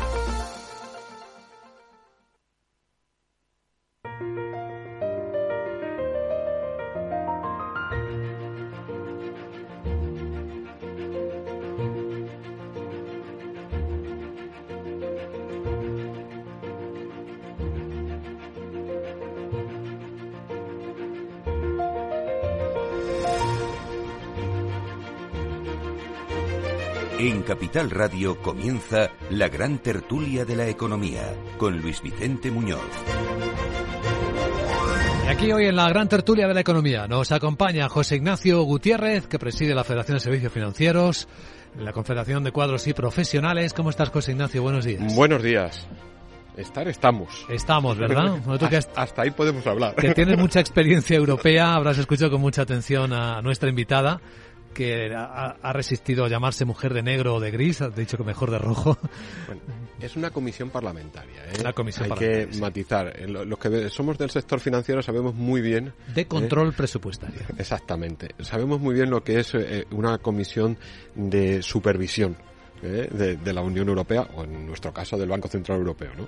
En 27.23 27.43
Capital 27.43 27.91
Radio 27.91 28.35
comienza 28.41 29.11
la 29.29 29.47
gran 29.47 29.77
tertulia 29.77 30.43
de 30.43 30.55
la 30.55 30.67
economía 30.67 31.21
con 31.59 31.79
Luis 31.79 32.01
Vicente 32.01 32.49
Muñoz. 32.49 32.81
Y 35.27 35.29
aquí 35.29 35.51
hoy 35.51 35.67
en 35.67 35.75
la 35.75 35.87
gran 35.87 36.09
tertulia 36.09 36.47
de 36.47 36.55
la 36.55 36.61
economía 36.61 37.05
nos 37.07 37.31
acompaña 37.31 37.87
José 37.89 38.15
Ignacio 38.15 38.63
Gutiérrez, 38.63 39.27
que 39.27 39.37
preside 39.37 39.75
la 39.75 39.83
Federación 39.83 40.15
de 40.15 40.19
Servicios 40.19 40.51
Financieros, 40.51 41.27
la 41.77 41.93
Confederación 41.93 42.43
de 42.43 42.51
Cuadros 42.51 42.87
y 42.87 42.93
Profesionales. 42.93 43.73
¿Cómo 43.75 43.91
estás, 43.91 44.09
José 44.09 44.31
Ignacio? 44.31 44.63
Buenos 44.63 44.83
días. 44.83 45.15
Buenos 45.15 45.43
días. 45.43 45.87
Estar 46.57 46.87
estamos. 46.87 47.45
Estamos, 47.49 47.99
¿verdad? 47.99 48.39
hasta, 48.73 48.99
hasta, 48.99 49.21
ahí 49.21 49.29
podemos 49.29 49.67
hablar. 49.67 49.93
Que 49.93 50.15
tienes 50.15 50.37
mucha 50.39 50.59
experiencia 50.59 51.17
europea, 51.17 51.75
habrás 51.75 51.99
escuchado 51.99 52.31
con 52.31 52.41
mucha 52.41 52.63
atención 52.63 53.13
a 53.13 53.43
nuestra 53.43 53.69
invitada 53.69 54.19
que 54.73 55.13
ha, 55.15 55.73
resistido 55.73 56.25
a 56.25 56.29
llamarse 56.29 56.65
mujer 56.65 56.93
de 56.93 57.03
negro 57.03 57.35
o 57.35 57.39
de 57.39 57.51
gris, 57.51 57.81
ha 57.81 57.89
dicho 57.89 58.17
que 58.17 58.23
mejor 58.23 58.51
de 58.51 58.59
rojo. 58.59 58.97
es 59.99 60.15
una 60.15 60.31
comisión 60.31 60.69
parlamentaria. 60.69 61.45
¿eh? 61.45 61.59
Una 61.59 61.73
comisión 61.73 62.11
Hay 62.11 62.17
que 62.17 62.49
matizar. 62.59 63.13
Los 63.27 63.59
que 63.59 63.89
somos 63.89 64.17
del 64.17 64.29
sector 64.29 64.59
financiero 64.59 65.01
sabemos 65.01 65.35
muy 65.35 65.61
bien. 65.61 65.93
De 66.13 66.27
control 66.27 66.69
¿eh? 66.69 66.73
presupuestario. 66.75 67.41
Exactamente. 67.57 68.29
Sabemos 68.39 68.79
muy 68.79 68.95
bien 68.95 69.09
lo 69.09 69.23
que 69.23 69.39
es 69.39 69.53
eh, 69.55 69.85
una 69.91 70.17
comisión 70.17 70.77
de 71.15 71.61
supervisión 71.61 72.37
¿eh? 72.83 73.37
de, 73.43 73.53
la 73.53 73.61
Unión 73.61 73.87
Europea 73.89 74.27
o 74.35 74.43
en 74.43 74.65
nuestro 74.65 74.93
caso 74.93 75.17
del 75.17 75.29
Banco 75.29 75.47
Central 75.47 75.79
Europeo. 75.79 76.11
¿no? 76.17 76.27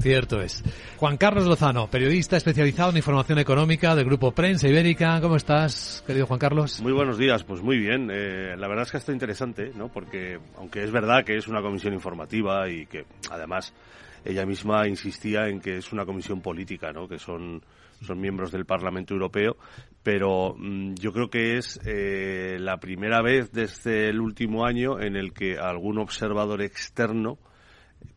Cierto 0.00 0.40
es. 0.40 0.62
Juan 0.96 1.16
Carlos 1.16 1.46
Lozano, 1.46 1.88
periodista 1.88 2.36
especializado 2.36 2.90
en 2.90 2.98
información 2.98 3.38
económica 3.38 3.94
del 3.94 4.04
Grupo 4.04 4.32
Prensa 4.32 4.68
Ibérica. 4.68 5.20
¿Cómo 5.20 5.36
estás, 5.36 6.02
querido 6.06 6.26
Juan 6.26 6.38
Carlos? 6.38 6.80
Muy 6.80 6.92
buenos 6.92 7.18
días, 7.18 7.44
pues 7.44 7.62
muy 7.62 7.78
bien. 7.78 8.10
Eh, 8.12 8.56
la 8.56 8.68
verdad 8.68 8.84
es 8.84 8.90
que 8.90 8.98
esto 8.98 9.12
es 9.12 9.16
interesante, 9.16 9.72
¿no? 9.74 9.88
porque 9.88 10.38
aunque 10.58 10.84
es 10.84 10.90
verdad 10.90 11.24
que 11.24 11.36
es 11.36 11.48
una 11.48 11.62
comisión 11.62 11.94
informativa 11.94 12.68
y 12.68 12.86
que 12.86 13.04
además 13.30 13.72
ella 14.24 14.46
misma 14.46 14.88
insistía 14.88 15.48
en 15.48 15.60
que 15.60 15.78
es 15.78 15.92
una 15.92 16.04
comisión 16.04 16.40
política, 16.40 16.92
¿no? 16.92 17.08
que 17.08 17.18
son 17.18 17.62
son 18.04 18.20
miembros 18.20 18.52
del 18.52 18.66
Parlamento 18.66 19.14
Europeo, 19.14 19.56
pero 20.02 20.54
mm, 20.56 20.94
yo 20.94 21.12
creo 21.12 21.30
que 21.30 21.56
es 21.56 21.80
eh, 21.84 22.58
la 22.60 22.78
primera 22.78 23.22
vez 23.22 23.50
desde 23.52 24.08
el 24.08 24.20
último 24.20 24.64
año 24.64 25.00
en 25.00 25.16
el 25.16 25.32
que 25.32 25.58
algún 25.58 25.98
observador 25.98 26.62
externo 26.62 27.38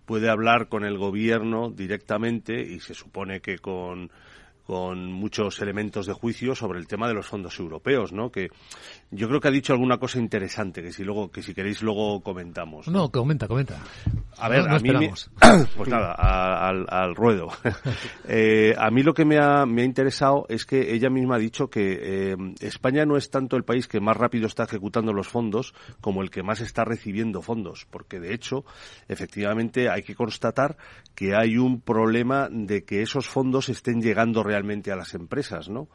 puede 0.06 0.30
hablar 0.30 0.70
con 0.70 0.86
el 0.86 0.98
gobierno 0.98 1.70
directamente 1.70 2.62
y 2.62 2.80
se 2.80 2.94
supone 2.94 3.42
que 3.42 3.58
con 3.58 4.10
con 4.68 5.14
muchos 5.14 5.62
elementos 5.62 6.08
de 6.08 6.14
juicio 6.14 6.54
sobre 6.54 6.78
el 6.80 6.88
tema 6.88 7.08
de 7.08 7.14
los 7.14 7.26
fondos 7.26 7.58
europeos, 7.58 8.12
¿no? 8.12 8.30
Que 8.30 8.50
yo 9.10 9.30
creo 9.30 9.40
que 9.40 9.48
ha 9.48 9.52
dicho 9.52 9.72
alguna 9.72 9.98
cosa 9.98 10.20
interesante 10.20 10.82
que 10.82 10.92
si 10.92 11.04
luego 11.04 11.32
que 11.32 11.42
si 11.42 11.54
queréis 11.54 11.82
luego 11.82 12.22
comentamos. 12.22 12.88
No, 12.90 13.10
comenta, 13.10 13.48
comenta. 13.48 13.78
A 14.38 14.50
ver, 14.50 14.68
a 14.70 14.80
mí 14.80 14.92
pues 15.78 15.90
nada, 15.90 16.14
al, 16.68 17.16
ruedo. 17.16 17.50
Eh, 18.30 18.76
a 18.78 18.92
mí 18.92 19.04
lo 19.04 19.14
que 19.14 19.24
me 19.24 19.38
ha, 19.38 19.66
me 19.66 19.82
ha 19.82 19.86
interesado 19.86 20.46
es 20.50 20.66
que 20.66 20.94
ella 20.94 21.10
misma 21.10 21.36
ha 21.36 21.40
dicho 21.40 21.70
que 21.70 22.00
eh, 22.32 22.36
España 22.60 23.06
no 23.06 23.16
es 23.16 23.30
tanto 23.30 23.56
el 23.56 23.64
país 23.64 23.88
que 23.88 24.02
más 24.02 24.18
rápido 24.18 24.48
está 24.48 24.64
ejecutando 24.64 25.14
los 25.14 25.28
fondos 25.28 25.74
como 26.02 26.22
el 26.22 26.30
que 26.30 26.44
más 26.44 26.60
está 26.60 26.84
recibiendo 26.84 27.42
fondos, 27.42 27.88
porque 27.90 28.20
de 28.20 28.34
hecho, 28.34 28.66
efectivamente, 29.08 29.90
hay 29.90 30.04
que 30.04 30.14
constatar 30.14 30.78
que 31.16 31.36
hay 31.36 31.58
un 31.58 31.80
problema 31.80 32.50
de 32.52 32.84
que 32.84 33.02
esos 33.02 33.28
fondos 33.28 33.70
estén 33.70 34.02
llegando 34.02 34.44
realmente 34.44 34.92
a 34.92 34.98
las 34.98 35.14
empresas, 35.14 35.70
¿no? 35.70 35.88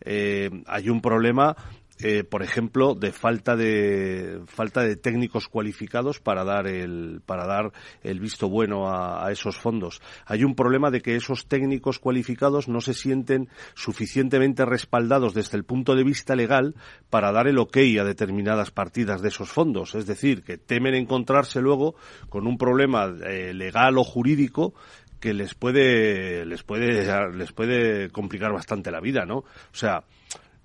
Eh, 0.00 0.50
hay 0.66 0.90
un 0.90 1.00
problema 1.00 1.56
eh, 2.00 2.22
por 2.22 2.42
ejemplo, 2.42 2.94
de 2.94 3.10
falta 3.10 3.56
de 3.56 4.40
falta 4.46 4.82
de 4.82 4.94
técnicos 4.94 5.48
cualificados 5.48 6.20
para 6.20 6.44
dar 6.44 6.68
el 6.68 7.20
para 7.26 7.44
dar 7.44 7.72
el 8.04 8.20
visto 8.20 8.48
bueno 8.48 8.88
a, 8.88 9.30
esos 9.32 9.56
fondos. 9.56 10.00
Hay 10.24 10.44
un 10.44 10.54
problema 10.54 10.90
de 10.90 11.00
que 11.00 11.16
esos 11.16 11.46
técnicos 11.46 11.98
cualificados 11.98 12.68
no 12.68 12.80
se 12.80 12.94
sienten 12.94 13.48
suficientemente 13.74 14.64
respaldados 14.64 15.34
desde 15.34 15.56
el 15.56 15.64
punto 15.64 15.96
de 15.96 16.04
vista 16.04 16.36
legal 16.36 16.76
para 17.10 17.32
dar 17.32 17.48
el 17.48 17.58
ok 17.58 17.78
a 18.00 18.04
determinadas 18.04 18.70
partidas 18.70 19.20
de 19.20 19.28
esos 19.28 19.50
fondos. 19.50 19.96
Es 19.96 20.06
decir, 20.06 20.44
que 20.44 20.56
temen 20.56 20.94
encontrarse 20.94 21.60
luego 21.60 21.96
con 22.28 22.46
un 22.46 22.58
problema 22.58 23.12
eh, 23.26 23.52
legal 23.52 23.98
o 23.98 24.04
jurídico 24.04 24.72
que 25.18 25.34
les 25.34 25.54
puede 25.54 26.46
les 26.46 26.62
puede 26.62 27.32
les 27.34 27.52
puede 27.52 28.10
complicar 28.10 28.52
bastante 28.52 28.92
la 28.92 29.00
vida, 29.00 29.26
¿no? 29.26 29.38
O 29.38 29.44
sea, 29.72 30.04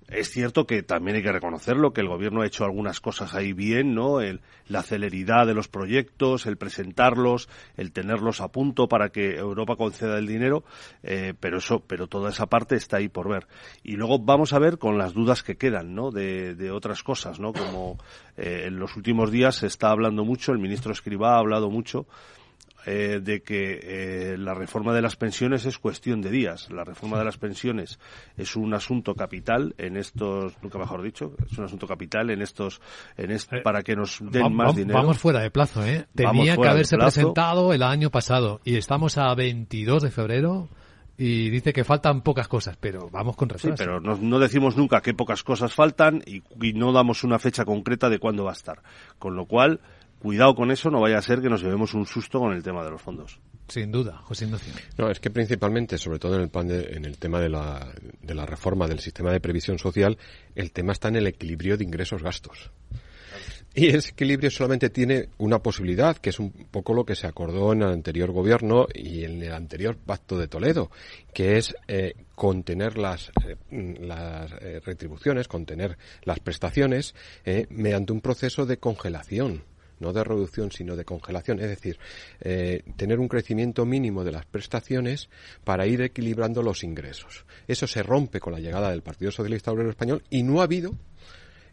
es 0.08 0.30
cierto 0.30 0.66
que 0.66 0.82
también 0.82 1.16
hay 1.16 1.22
que 1.22 1.32
reconocerlo, 1.32 1.92
que 1.92 2.02
el 2.02 2.08
gobierno 2.08 2.42
ha 2.42 2.46
hecho 2.46 2.64
algunas 2.64 3.00
cosas 3.00 3.34
ahí 3.34 3.52
bien, 3.52 3.94
¿no? 3.94 4.20
El, 4.20 4.40
la 4.68 4.82
celeridad 4.82 5.46
de 5.46 5.54
los 5.54 5.68
proyectos, 5.68 6.46
el 6.46 6.56
presentarlos, 6.56 7.48
el 7.76 7.92
tenerlos 7.92 8.40
a 8.40 8.48
punto 8.48 8.86
para 8.86 9.08
que 9.08 9.36
Europa 9.36 9.76
conceda 9.76 10.18
el 10.18 10.26
dinero, 10.26 10.64
eh, 11.02 11.34
pero 11.38 11.58
eso, 11.58 11.80
pero 11.80 12.06
toda 12.06 12.30
esa 12.30 12.46
parte 12.46 12.76
está 12.76 12.98
ahí 12.98 13.08
por 13.08 13.28
ver. 13.28 13.46
Y 13.82 13.96
luego 13.96 14.18
vamos 14.18 14.52
a 14.52 14.58
ver 14.58 14.78
con 14.78 14.98
las 14.98 15.14
dudas 15.14 15.42
que 15.42 15.56
quedan, 15.56 15.94
¿no? 15.94 16.10
De, 16.10 16.54
de 16.54 16.70
otras 16.70 17.02
cosas, 17.02 17.40
¿no? 17.40 17.52
Como 17.52 17.98
eh, 18.36 18.64
en 18.66 18.78
los 18.78 18.96
últimos 18.96 19.30
días 19.30 19.56
se 19.56 19.66
está 19.66 19.90
hablando 19.90 20.24
mucho, 20.24 20.52
el 20.52 20.58
ministro 20.58 20.92
Escribá 20.92 21.36
ha 21.36 21.38
hablado 21.38 21.70
mucho 21.70 22.06
eh, 22.86 23.20
de 23.22 23.42
que 23.42 23.80
eh, 23.82 24.36
la 24.38 24.54
reforma 24.54 24.92
de 24.92 25.02
las 25.02 25.16
pensiones 25.16 25.64
es 25.64 25.78
cuestión 25.78 26.20
de 26.20 26.30
días. 26.30 26.70
La 26.70 26.84
reforma 26.84 27.18
de 27.18 27.24
las 27.24 27.38
pensiones 27.38 27.98
es 28.36 28.56
un 28.56 28.74
asunto 28.74 29.14
capital 29.14 29.74
en 29.78 29.96
estos, 29.96 30.54
nunca 30.62 30.78
mejor 30.78 31.02
dicho, 31.02 31.34
es 31.50 31.56
un 31.56 31.64
asunto 31.64 31.86
capital 31.86 32.30
en 32.30 32.42
estos, 32.42 32.80
en 33.16 33.30
eh, 33.30 33.38
para 33.62 33.82
que 33.82 33.96
nos 33.96 34.18
den 34.20 34.54
más 34.54 34.76
dinero. 34.76 34.98
Vamos 34.98 35.18
fuera 35.18 35.40
de 35.40 35.50
plazo, 35.50 35.84
¿eh? 35.84 36.06
Tenía 36.14 36.56
que 36.56 36.68
haberse 36.68 36.96
presentado 36.96 37.72
el 37.72 37.82
año 37.82 38.10
pasado 38.10 38.60
y 38.64 38.76
estamos 38.76 39.18
a 39.18 39.34
22 39.34 40.02
de 40.02 40.10
febrero 40.10 40.68
y 41.16 41.48
dice 41.50 41.72
que 41.72 41.84
faltan 41.84 42.22
pocas 42.22 42.48
cosas, 42.48 42.76
pero 42.78 43.08
vamos 43.10 43.36
con 43.36 43.48
retraso. 43.48 43.76
Sí, 43.76 43.82
pero 43.84 44.00
no, 44.00 44.38
decimos 44.38 44.76
nunca 44.76 45.00
qué 45.00 45.14
pocas 45.14 45.42
cosas 45.42 45.72
faltan 45.72 46.22
y, 46.26 46.42
y, 46.60 46.72
no 46.72 46.92
damos 46.92 47.22
una 47.24 47.38
fecha 47.38 47.64
concreta 47.64 48.08
de 48.08 48.18
cuándo 48.18 48.44
va 48.44 48.50
a 48.50 48.54
estar. 48.54 48.82
Con 49.18 49.36
lo 49.36 49.46
cual, 49.46 49.80
cuidado 50.24 50.54
con 50.54 50.70
eso, 50.70 50.90
no 50.90 51.02
vaya 51.02 51.18
a 51.18 51.22
ser 51.22 51.42
que 51.42 51.50
nos 51.50 51.62
llevemos 51.62 51.92
un 51.92 52.06
susto 52.06 52.40
con 52.40 52.54
el 52.54 52.62
tema 52.62 52.82
de 52.82 52.90
los 52.90 53.02
fondos. 53.02 53.38
Sin 53.68 53.92
duda, 53.92 54.16
José 54.24 54.46
Ignacio. 54.46 54.72
No, 54.96 55.10
es 55.10 55.20
que 55.20 55.28
principalmente, 55.28 55.98
sobre 55.98 56.18
todo 56.18 56.36
en 56.36 56.40
el, 56.40 56.48
plan 56.48 56.70
en 56.70 57.04
el 57.04 57.18
tema 57.18 57.40
de 57.40 57.50
la, 57.50 57.92
de 58.22 58.34
la 58.34 58.46
reforma 58.46 58.88
del 58.88 59.00
sistema 59.00 59.30
de 59.30 59.40
previsión 59.40 59.78
social, 59.78 60.16
el 60.54 60.72
tema 60.72 60.92
está 60.92 61.08
en 61.08 61.16
el 61.16 61.26
equilibrio 61.26 61.76
de 61.76 61.84
ingresos-gastos. 61.84 62.70
Y 63.74 63.88
ese 63.88 64.12
equilibrio 64.12 64.50
solamente 64.50 64.88
tiene 64.88 65.28
una 65.36 65.58
posibilidad, 65.58 66.16
que 66.16 66.30
es 66.30 66.38
un 66.38 66.52
poco 66.70 66.94
lo 66.94 67.04
que 67.04 67.16
se 67.16 67.26
acordó 67.26 67.74
en 67.74 67.82
el 67.82 67.88
anterior 67.88 68.30
gobierno 68.30 68.86
y 68.94 69.24
en 69.24 69.42
el 69.42 69.52
anterior 69.52 69.98
pacto 69.98 70.38
de 70.38 70.48
Toledo, 70.48 70.90
que 71.34 71.58
es 71.58 71.74
eh, 71.86 72.14
contener 72.34 72.96
las, 72.96 73.30
eh, 73.44 73.56
las 74.00 74.52
eh, 74.52 74.80
retribuciones, 74.82 75.48
contener 75.48 75.98
las 76.22 76.40
prestaciones 76.40 77.14
mediante 77.68 78.14
un 78.14 78.22
proceso 78.22 78.64
de 78.64 78.78
congelación 78.78 79.64
no 80.00 80.12
de 80.12 80.24
reducción, 80.24 80.70
sino 80.70 80.96
de 80.96 81.04
congelación, 81.04 81.60
es 81.60 81.68
decir, 81.68 81.98
eh, 82.40 82.82
tener 82.96 83.18
un 83.18 83.28
crecimiento 83.28 83.84
mínimo 83.84 84.24
de 84.24 84.32
las 84.32 84.46
prestaciones 84.46 85.28
para 85.64 85.86
ir 85.86 86.02
equilibrando 86.02 86.62
los 86.62 86.84
ingresos. 86.84 87.44
Eso 87.68 87.86
se 87.86 88.02
rompe 88.02 88.40
con 88.40 88.52
la 88.52 88.60
llegada 88.60 88.90
del 88.90 89.02
Partido 89.02 89.30
Socialista 89.30 89.72
Obrero 89.72 89.90
Español 89.90 90.22
y 90.30 90.42
no 90.42 90.60
ha 90.60 90.64
habido 90.64 90.92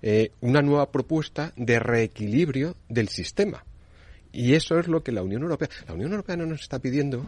eh, 0.02 0.32
una 0.42 0.62
nueva 0.62 0.92
propuesta 0.92 1.54
de 1.56 1.80
reequilibrio 1.80 2.76
del 2.90 3.10
sistema. 3.10 3.64
Y 4.32 4.54
eso 4.54 4.80
es 4.80 4.88
lo 4.88 5.04
que 5.04 5.12
la 5.12 5.24
Unión 5.24 5.42
Europea. 5.44 5.70
La 5.88 5.94
Unión 5.94 6.12
Europea 6.12 6.38
no 6.38 6.46
nos 6.46 6.62
está 6.62 6.80
pidiendo 6.80 7.26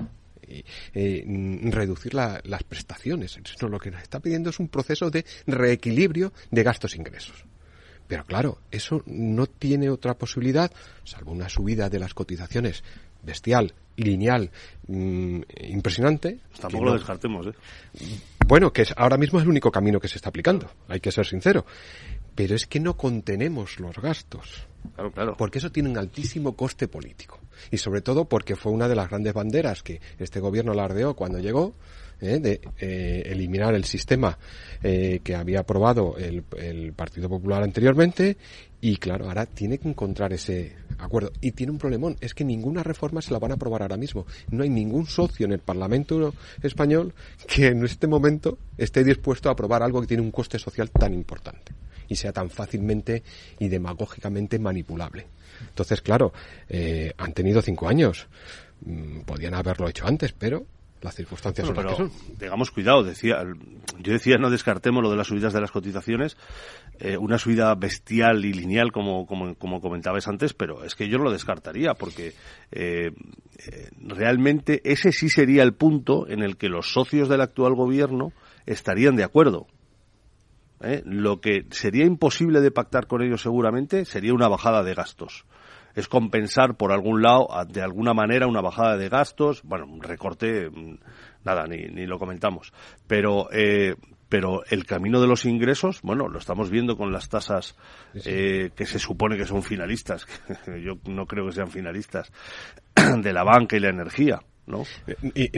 eh, 0.94 1.24
reducir 1.66 2.14
las 2.14 2.64
prestaciones. 2.64 3.38
Sino 3.44 3.70
lo 3.70 3.80
que 3.80 3.92
nos 3.92 4.02
está 4.02 4.20
pidiendo 4.20 4.50
es 4.50 4.60
un 4.60 4.70
proceso 4.70 5.10
de 5.10 5.26
reequilibrio 5.48 6.32
de 6.50 6.64
gastos-ingresos. 6.64 7.46
Pero 8.08 8.26
claro, 8.26 8.60
eso 8.72 9.02
no 9.06 9.48
tiene 9.48 9.90
otra 9.90 10.16
posibilidad, 10.16 10.72
salvo 11.04 11.32
una 11.32 11.50
subida 11.50 11.90
de 11.90 12.00
las 12.00 12.14
cotizaciones 12.14 12.84
bestial, 13.24 13.74
lineal, 13.96 14.52
mm, 14.88 15.42
impresionante. 15.70 16.40
Tampoco 16.60 16.86
lo 16.86 16.94
descartemos, 16.94 17.48
¿eh? 17.48 17.54
Bueno, 18.46 18.74
que 18.74 18.86
ahora 18.98 19.18
mismo 19.18 19.40
es 19.40 19.44
el 19.44 19.50
único 19.50 19.72
camino 19.72 20.00
que 20.00 20.08
se 20.08 20.18
está 20.18 20.30
aplicando, 20.30 20.70
hay 20.88 21.00
que 21.00 21.12
ser 21.12 21.26
sincero. 21.26 21.66
Pero 22.36 22.56
es 22.56 22.66
que 22.66 22.80
no 22.80 22.98
contenemos 22.98 23.80
los 23.80 23.96
gastos. 23.98 24.68
Claro, 24.96 25.12
claro. 25.12 25.38
Porque 25.38 25.60
eso 25.60 25.72
tiene 25.72 25.90
un 25.90 25.98
altísimo 25.98 26.56
coste 26.56 26.88
político. 26.88 27.40
Y 27.72 27.78
sobre 27.78 28.02
todo 28.02 28.26
porque 28.26 28.56
fue 28.56 28.72
una 28.72 28.88
de 28.88 28.96
las 28.96 29.10
grandes 29.10 29.34
banderas 29.34 29.84
que 29.84 30.02
este 30.18 30.40
gobierno 30.40 30.72
alardeó 30.72 31.16
cuando 31.16 31.40
llegó, 31.40 31.74
¿eh? 32.22 32.40
de 32.40 32.62
eh, 32.80 33.24
eliminar 33.26 33.74
el 33.76 33.86
sistema 33.86 34.38
eh, 34.82 35.22
que 35.24 35.36
había 35.36 35.62
aprobado 35.62 36.18
el, 36.18 36.44
el, 36.58 36.94
Partido 36.94 37.30
Popular 37.30 37.64
anteriormente 37.64 38.38
y 38.82 38.98
claro, 38.98 39.28
ahora 39.28 39.46
tiene 39.46 39.78
que 39.78 39.88
encontrar 39.88 40.34
ese 40.34 40.76
acuerdo. 40.98 41.32
Y 41.40 41.52
tiene 41.52 41.72
un 41.72 41.78
problemón, 41.78 42.18
es 42.20 42.34
que 42.34 42.44
ninguna 42.44 42.84
reforma 42.84 43.22
se 43.22 43.32
la 43.32 43.40
van 43.40 43.52
a 43.52 43.54
aprobar 43.56 43.82
ahora 43.82 43.96
mismo. 43.96 44.26
No 44.52 44.64
hay 44.64 44.70
ningún 44.70 45.06
socio 45.06 45.46
en 45.46 45.54
el 45.54 45.60
Parlamento 45.60 46.34
español 46.62 47.14
que 47.48 47.68
en 47.68 47.86
este 47.86 48.08
momento 48.08 48.58
esté 48.78 49.06
dispuesto 49.06 49.48
a 49.48 49.54
aprobar 49.54 49.84
algo 49.84 50.02
que 50.02 50.08
tiene 50.08 50.22
un 50.22 50.32
coste 50.32 50.60
social 50.60 50.92
tan 50.92 51.14
importante 51.14 51.72
y 52.10 52.16
sea 52.16 52.34
tan 52.34 52.50
fácilmente 52.50 53.24
y 53.60 53.70
demagógicamente 53.70 54.60
manipulable. 54.60 55.28
Entonces, 55.62 56.02
claro, 56.02 56.34
eh, 56.70 57.14
han 57.18 57.34
tenido 57.34 57.62
cinco 57.62 57.88
años. 57.88 58.28
Mm, 58.86 59.22
podían 59.22 59.54
haberlo 59.54 59.88
hecho 59.88 60.06
antes, 60.06 60.34
pero 60.34 60.66
las 61.04 61.16
circunstancias 61.16 61.68
son 61.68 61.76
las 61.76 61.86
que 61.86 61.96
son. 61.96 62.12
Digamos, 62.40 62.72
cuidado, 62.72 63.04
decía, 63.04 63.44
yo 64.00 64.14
decía 64.14 64.38
no 64.38 64.50
descartemos 64.50 65.04
lo 65.04 65.12
de 65.12 65.18
las 65.18 65.28
subidas 65.28 65.54
de 65.54 65.62
las 65.62 65.72
cotizaciones, 65.72 66.38
eh, 67.00 67.18
una 67.18 67.38
subida 67.38 67.76
bestial 67.76 68.46
y 68.46 68.54
lineal 68.54 68.92
como, 68.92 69.26
como, 69.26 69.56
como, 69.56 69.82
comentabas 69.82 70.28
antes, 70.28 70.54
pero 70.54 70.84
es 70.84 70.96
que 70.96 71.10
yo 71.10 71.18
no 71.18 71.26
lo 71.26 71.32
descartaría 71.32 71.94
porque 71.94 72.34
eh, 72.72 73.12
eh, 73.12 73.90
realmente 74.00 74.82
ese 74.86 75.12
sí 75.12 75.30
sería 75.30 75.64
el 75.64 75.74
punto 75.74 76.28
en 76.28 76.42
el 76.42 76.58
que 76.58 76.70
los 76.70 76.94
socios 76.94 77.28
del 77.28 77.42
actual 77.42 77.76
gobierno 77.76 78.32
estarían 78.66 79.16
de 79.16 79.24
acuerdo. 79.24 79.68
Lo 81.06 81.40
que 81.40 81.66
sería 81.72 82.04
imposible 82.04 82.60
de 82.60 82.70
pactar 82.70 83.08
con 83.08 83.22
ellos 83.22 83.42
seguramente 83.42 84.04
sería 84.04 84.34
una 84.34 84.50
bajada 84.50 84.84
de 84.84 84.94
gastos 84.94 85.46
es 85.96 86.08
compensar 86.08 86.76
por 86.76 86.92
algún 86.92 87.22
lado, 87.22 87.48
de 87.70 87.82
alguna 87.82 88.14
manera, 88.14 88.48
una 88.48 88.62
bajada 88.62 88.98
de 88.98 89.10
gastos. 89.10 89.62
Bueno, 89.64 89.86
un 89.86 90.02
recorte, 90.02 90.70
mm, 90.70 90.98
nada, 91.44 91.66
ni, 91.68 91.86
ni 91.88 92.06
lo 92.06 92.18
comentamos. 92.18 92.74
Pero, 93.08 93.50
eh, 93.52 93.96
pero 94.30 94.64
el 94.70 94.86
camino 94.86 95.22
de 95.22 95.28
los 95.28 95.46
ingresos, 95.46 96.02
bueno, 96.02 96.28
lo 96.28 96.40
estamos 96.40 96.72
viendo 96.72 96.98
con 96.98 97.12
las 97.12 97.30
tasas 97.30 97.78
eh, 98.26 98.72
que 98.76 98.86
se 98.86 98.98
supone 98.98 99.38
que 99.38 99.46
son 99.46 99.62
finalistas. 99.62 100.26
Yo 100.84 100.94
no 101.06 101.28
creo 101.28 101.46
que 101.46 101.54
sean 101.54 101.70
finalistas 101.70 102.32
de 103.22 103.34
la 103.34 103.44
banca 103.44 103.78
y 103.78 103.80
la 103.80 103.90
energía, 103.90 104.40
¿no? 104.66 104.84
Y, 105.36 105.50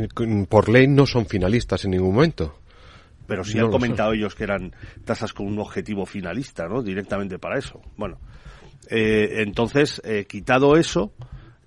por 0.48 0.68
ley 0.68 0.88
no 0.88 1.06
son 1.06 1.26
finalistas 1.26 1.86
en 1.86 1.92
ningún 1.92 2.14
momento 2.14 2.60
pero 3.28 3.44
sí 3.44 3.58
han 3.58 3.72
comentado 3.72 4.14
ellos 4.14 4.36
que 4.36 4.44
eran 4.44 4.76
tasas 5.04 5.34
con 5.34 5.48
un 5.48 5.58
objetivo 5.58 6.06
finalista, 6.06 6.68
¿no? 6.68 6.84
Directamente 6.84 7.40
para 7.40 7.58
eso. 7.58 7.82
Bueno, 7.98 8.20
eh, 8.90 9.42
entonces, 9.42 10.02
eh, 10.04 10.26
quitado 10.26 10.76
eso, 10.78 11.14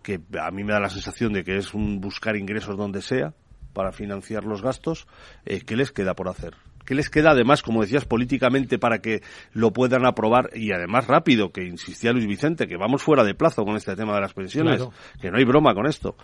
que 0.03 0.21
a 0.41 0.51
mí 0.51 0.65
me 0.65 0.73
da 0.73 0.81
la 0.81 0.91
sensación 0.91 1.33
de 1.33 1.45
que 1.45 1.57
es 1.57 1.75
un 1.75 2.01
buscar 2.01 2.37
ingresos 2.37 2.77
donde 2.77 3.03
sea 3.03 3.35
para 3.73 3.93
financiar 3.93 4.45
los 4.45 4.63
gastos, 4.63 5.07
eh, 5.45 5.61
¿qué 5.61 5.77
les 5.77 5.93
queda 5.93 6.15
por 6.15 6.29
hacer? 6.29 6.55
¿Qué 6.85 6.95
les 6.95 7.11
queda 7.11 7.33
además, 7.33 7.63
como 7.63 7.83
decías, 7.83 8.07
políticamente 8.07 8.79
para 8.79 9.01
que 9.01 9.23
lo 9.53 9.73
puedan 9.73 10.07
aprobar 10.07 10.51
y 10.55 10.73
además 10.73 11.07
rápido, 11.07 11.53
que 11.53 11.65
insistía 11.65 12.13
Luis 12.13 12.27
Vicente, 12.27 12.67
que 12.67 12.79
vamos 12.79 13.03
fuera 13.03 13.25
de 13.25 13.35
plazo 13.35 13.65
con 13.65 13.77
este 13.77 13.95
tema 13.95 14.15
de 14.15 14.23
las 14.23 14.33
pensiones, 14.33 14.83
que 15.21 15.31
no 15.31 15.37
hay 15.37 15.45
broma 15.45 15.75
con 15.75 15.87
esto? 15.87 16.17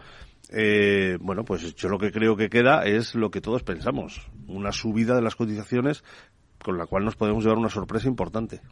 Eh, 0.50 1.18
bueno, 1.20 1.44
pues 1.44 1.74
yo 1.74 1.88
lo 1.88 1.98
que 1.98 2.10
creo 2.10 2.36
que 2.36 2.48
queda 2.48 2.84
es 2.84 3.14
lo 3.14 3.30
que 3.30 3.42
todos 3.42 3.62
pensamos, 3.62 4.26
una 4.46 4.72
subida 4.72 5.14
de 5.14 5.22
las 5.22 5.36
cotizaciones 5.36 6.02
con 6.64 6.78
la 6.78 6.86
cual 6.86 7.04
nos 7.04 7.14
podemos 7.14 7.44
llevar 7.44 7.58
una 7.58 7.68
sorpresa 7.68 8.08
importante. 8.08 8.62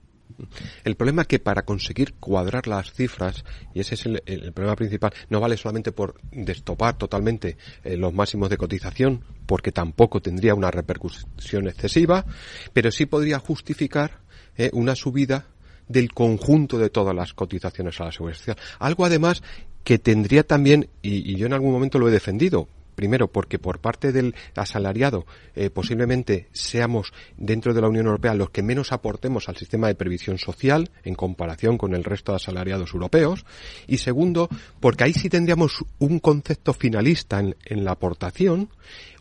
El 0.82 0.96
problema 0.96 1.22
es 1.22 1.28
que 1.28 1.38
para 1.38 1.62
conseguir 1.62 2.14
cuadrar 2.14 2.66
las 2.66 2.90
cifras, 2.94 3.44
y 3.74 3.80
ese 3.80 3.96
es 3.96 4.06
el, 4.06 4.52
problema 4.54 4.76
principal, 4.76 5.12
no 5.28 5.40
vale 5.40 5.58
solamente 5.58 5.92
por 5.92 6.14
destopar 6.32 6.96
totalmente 6.96 7.58
eh, 7.84 7.98
los 7.98 8.14
máximos 8.14 8.48
de 8.48 8.56
cotización, 8.56 9.22
porque 9.44 9.72
tampoco 9.72 10.22
tendría 10.22 10.54
una 10.54 10.70
repercusión 10.70 11.68
excesiva, 11.68 12.24
pero 12.72 12.90
sí 12.90 13.04
podría 13.04 13.38
justificar 13.38 14.22
eh, 14.56 14.70
una 14.72 14.94
subida 14.94 15.48
del 15.86 16.14
conjunto 16.14 16.78
de 16.78 16.88
todas 16.88 17.14
las 17.14 17.34
cotizaciones 17.34 18.00
a 18.00 18.06
la 18.06 18.12
seguridad 18.12 18.38
social. 18.38 18.56
Algo 18.78 19.04
además 19.04 19.42
que 19.84 19.98
tendría 19.98 20.44
también, 20.44 20.88
y 21.02 21.36
yo 21.36 21.44
en 21.44 21.52
algún 21.52 21.72
momento 21.72 21.98
lo 21.98 22.08
he 22.08 22.12
defendido, 22.12 22.68
Primero, 22.94 23.28
porque 23.28 23.58
por 23.58 23.80
parte 23.80 24.12
del 24.12 24.34
asalariado 24.54 25.26
eh, 25.54 25.70
posiblemente 25.70 26.48
seamos 26.52 27.12
dentro 27.36 27.74
de 27.74 27.80
la 27.80 27.88
Unión 27.88 28.06
Europea 28.06 28.34
los 28.34 28.50
que 28.50 28.62
menos 28.62 28.92
aportemos 28.92 29.48
al 29.48 29.56
sistema 29.56 29.88
de 29.88 29.94
previsión 29.94 30.38
social 30.38 30.90
en 31.04 31.14
comparación 31.14 31.78
con 31.78 31.94
el 31.94 32.04
resto 32.04 32.32
de 32.32 32.36
asalariados 32.36 32.92
europeos. 32.92 33.44
Y 33.86 33.98
segundo, 33.98 34.48
porque 34.80 35.04
ahí 35.04 35.12
sí 35.12 35.28
tendríamos 35.28 35.84
un 35.98 36.18
concepto 36.18 36.72
finalista 36.74 37.40
en, 37.40 37.56
en 37.64 37.84
la 37.84 37.92
aportación, 37.92 38.70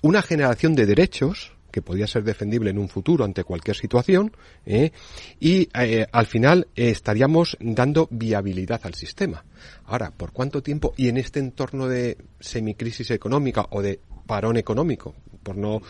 una 0.02 0.22
generación 0.22 0.76
de 0.76 0.86
derechos 0.86 1.54
que 1.72 1.82
podía 1.82 2.08
ser 2.08 2.24
defendible 2.24 2.70
en 2.70 2.78
un 2.78 2.90
futuro 2.90 3.26
ante 3.26 3.44
cualquier 3.44 3.76
situación, 3.76 4.36
¿eh? 4.66 4.92
y 5.40 5.70
eh, 5.74 6.06
al 6.12 6.28
final 6.28 6.68
eh, 6.76 6.90
estaríamos 6.90 7.58
dando 7.60 8.08
viabilidad 8.12 8.82
al 8.84 8.94
sistema. 8.94 9.44
Ahora, 9.86 10.12
¿por 10.12 10.32
cuánto 10.32 10.62
tiempo? 10.62 10.94
Y 10.98 11.08
en 11.08 11.18
este 11.18 11.40
entorno 11.40 11.88
de 11.88 12.18
semicrisis 12.40 13.12
económica 13.12 13.66
o 13.72 13.82
de 13.82 14.00
parón 14.26 14.58
económico, 14.58 15.16
por 15.44 15.58
no 15.58 15.82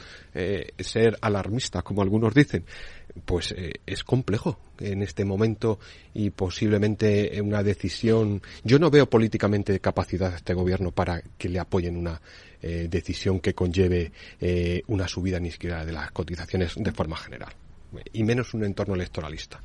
ser 0.80 1.18
alarmista, 1.20 1.82
como 1.82 2.02
algunos 2.02 2.34
dicen, 2.34 2.64
pues 3.26 3.54
es 3.86 4.04
complejo 4.06 4.60
en 4.80 5.04
este 5.04 5.26
momento 5.26 5.78
y 6.14 6.30
posiblemente 6.30 7.40
una 7.42 7.62
decisión. 7.62 8.42
Yo 8.64 8.80
no 8.80 8.90
veo 8.90 9.10
políticamente 9.10 9.78
capacidad 9.82 10.32
a 10.32 10.38
este 10.38 10.54
gobierno 10.54 10.92
para 10.92 11.22
que 11.38 11.50
le 11.50 11.60
apoyen 11.60 11.98
una 11.98 12.22
eh, 12.62 12.88
decisión 12.90 13.40
que 13.40 13.54
conlleve 13.54 14.12
eh, 14.40 14.82
una 14.88 15.08
subida 15.08 15.40
ni 15.40 15.52
siquiera 15.52 15.86
de 15.86 15.92
las 15.92 16.12
cotizaciones 16.12 16.74
de 16.76 16.92
forma 16.92 17.18
general, 17.18 17.54
y 18.14 18.24
menos 18.24 18.54
un 18.54 18.64
entorno 18.64 18.96
electoralista. 18.96 19.62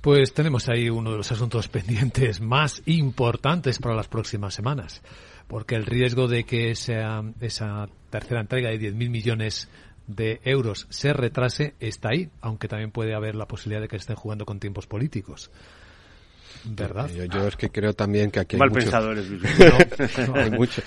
Pues 0.00 0.32
tenemos 0.32 0.68
ahí 0.68 0.88
uno 0.88 1.10
de 1.10 1.16
los 1.16 1.32
asuntos 1.32 1.68
pendientes 1.68 2.40
más 2.40 2.82
importantes 2.86 3.78
para 3.78 3.94
las 3.94 4.08
próximas 4.08 4.54
semanas, 4.54 5.02
porque 5.48 5.74
el 5.74 5.86
riesgo 5.86 6.28
de 6.28 6.44
que 6.44 6.70
esa, 6.70 7.22
esa 7.40 7.88
tercera 8.10 8.40
entrega 8.40 8.70
de 8.70 8.78
10.000 8.78 9.10
millones 9.10 9.68
de 10.06 10.40
euros 10.44 10.86
se 10.90 11.12
retrase 11.12 11.74
está 11.80 12.10
ahí, 12.10 12.30
aunque 12.40 12.68
también 12.68 12.90
puede 12.90 13.14
haber 13.14 13.34
la 13.34 13.46
posibilidad 13.46 13.80
de 13.80 13.88
que 13.88 13.96
estén 13.96 14.16
jugando 14.16 14.46
con 14.46 14.60
tiempos 14.60 14.86
políticos. 14.86 15.50
¿Verdad? 16.64 17.08
Yo, 17.10 17.46
es 17.46 17.56
que 17.56 17.70
creo 17.70 17.94
también 17.94 18.30
que 18.30 18.40
aquí 18.40 18.56
hay 18.56 18.60
Mal 18.60 18.70
mucho... 18.70 18.82
pensadores, 18.82 19.26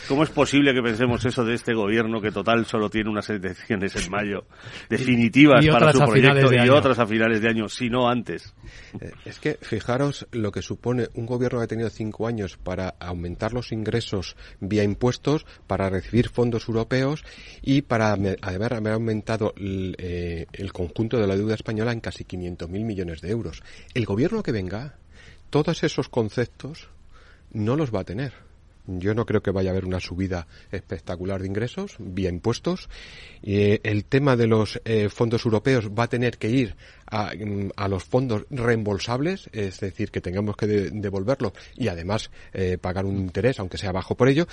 ¿Cómo 0.08 0.24
es 0.24 0.30
posible 0.30 0.74
que 0.74 0.82
pensemos 0.82 1.24
eso 1.26 1.44
de 1.44 1.56
este 1.56 1.74
gobierno 1.74 2.22
que 2.22 2.32
total 2.32 2.66
solo 2.66 2.90
tiene 2.90 3.10
unas 3.10 3.30
elecciones 3.30 3.96
en 3.96 4.12
mayo 4.12 4.46
definitivas 4.90 5.66
para 5.68 5.92
su 5.92 6.00
proyecto 6.00 6.54
y 6.54 6.70
otras 6.70 7.00
a 7.00 7.06
finales 7.06 7.42
de 7.42 7.50
año, 7.50 7.70
si 7.70 7.90
no 7.90 8.08
antes? 8.08 8.54
Eh, 9.00 9.12
es 9.26 9.40
que 9.40 9.58
fijaros 9.62 10.28
lo 10.32 10.52
que 10.52 10.62
supone 10.62 11.08
un 11.16 11.26
gobierno 11.26 11.60
que 11.60 11.66
ha 11.66 11.68
tenido 11.68 11.90
cinco 11.90 12.28
años 12.28 12.58
para 12.58 12.96
aumentar 13.00 13.54
los 13.54 13.72
ingresos 13.72 14.36
vía 14.60 14.84
impuestos, 14.84 15.46
para 15.68 15.90
recibir 15.90 16.30
fondos 16.30 16.68
europeos 16.68 17.24
y 17.62 17.82
para 17.82 18.14
además 18.14 18.72
haber 18.72 18.94
aumentado 18.94 19.54
el, 19.58 19.96
eh, 19.98 20.46
el 20.54 20.74
conjunto 20.74 21.18
de 21.18 21.28
la 21.28 21.36
deuda 21.36 21.56
española 21.56 21.92
en 21.92 22.00
casi 22.00 22.24
500.000 22.24 22.68
millones 22.70 23.22
de 23.22 23.30
euros. 23.32 23.64
El 23.94 24.06
gobierno 24.06 24.44
que 24.44 24.52
venga 24.52 24.96
todos 25.50 25.84
esos 25.84 26.10
conceptos 26.10 26.90
no 27.52 27.76
los 27.76 27.94
va 27.94 28.02
a 28.02 28.06
tener. 28.06 28.34
Yo 28.98 29.14
no 29.14 29.26
creo 29.26 29.44
que 29.44 29.52
vaya 29.52 29.70
a 29.70 29.74
haber 29.74 29.86
una 29.86 30.00
subida 30.00 30.48
espectacular 30.72 31.42
de 31.42 31.48
ingresos 31.48 31.96
vía 32.00 32.30
impuestos. 32.30 32.90
Eh, 33.44 33.80
el 33.84 34.04
tema 34.06 34.36
de 34.36 34.48
los 34.48 34.82
eh, 34.84 35.10
fondos 35.10 35.46
europeos 35.46 35.90
va 35.90 36.06
a 36.06 36.10
tener 36.10 36.40
que 36.40 36.50
ir 36.50 36.76
a, 37.06 37.34
mm, 37.36 37.70
los 37.88 38.04
fondos 38.04 38.46
reembolsables, 38.50 39.50
es 39.54 39.80
decir, 39.80 40.10
que 40.10 40.22
tengamos 40.22 40.56
que 40.56 40.66
devolverlo 40.66 41.54
y 41.76 41.88
además 41.88 42.32
eh, 42.52 42.80
pagar 42.80 43.06
un 43.06 43.18
interés, 43.18 43.60
aunque 43.60 43.78
sea 43.78 43.92
bajo 43.92 44.16
por 44.16 44.28
ello. 44.28 44.48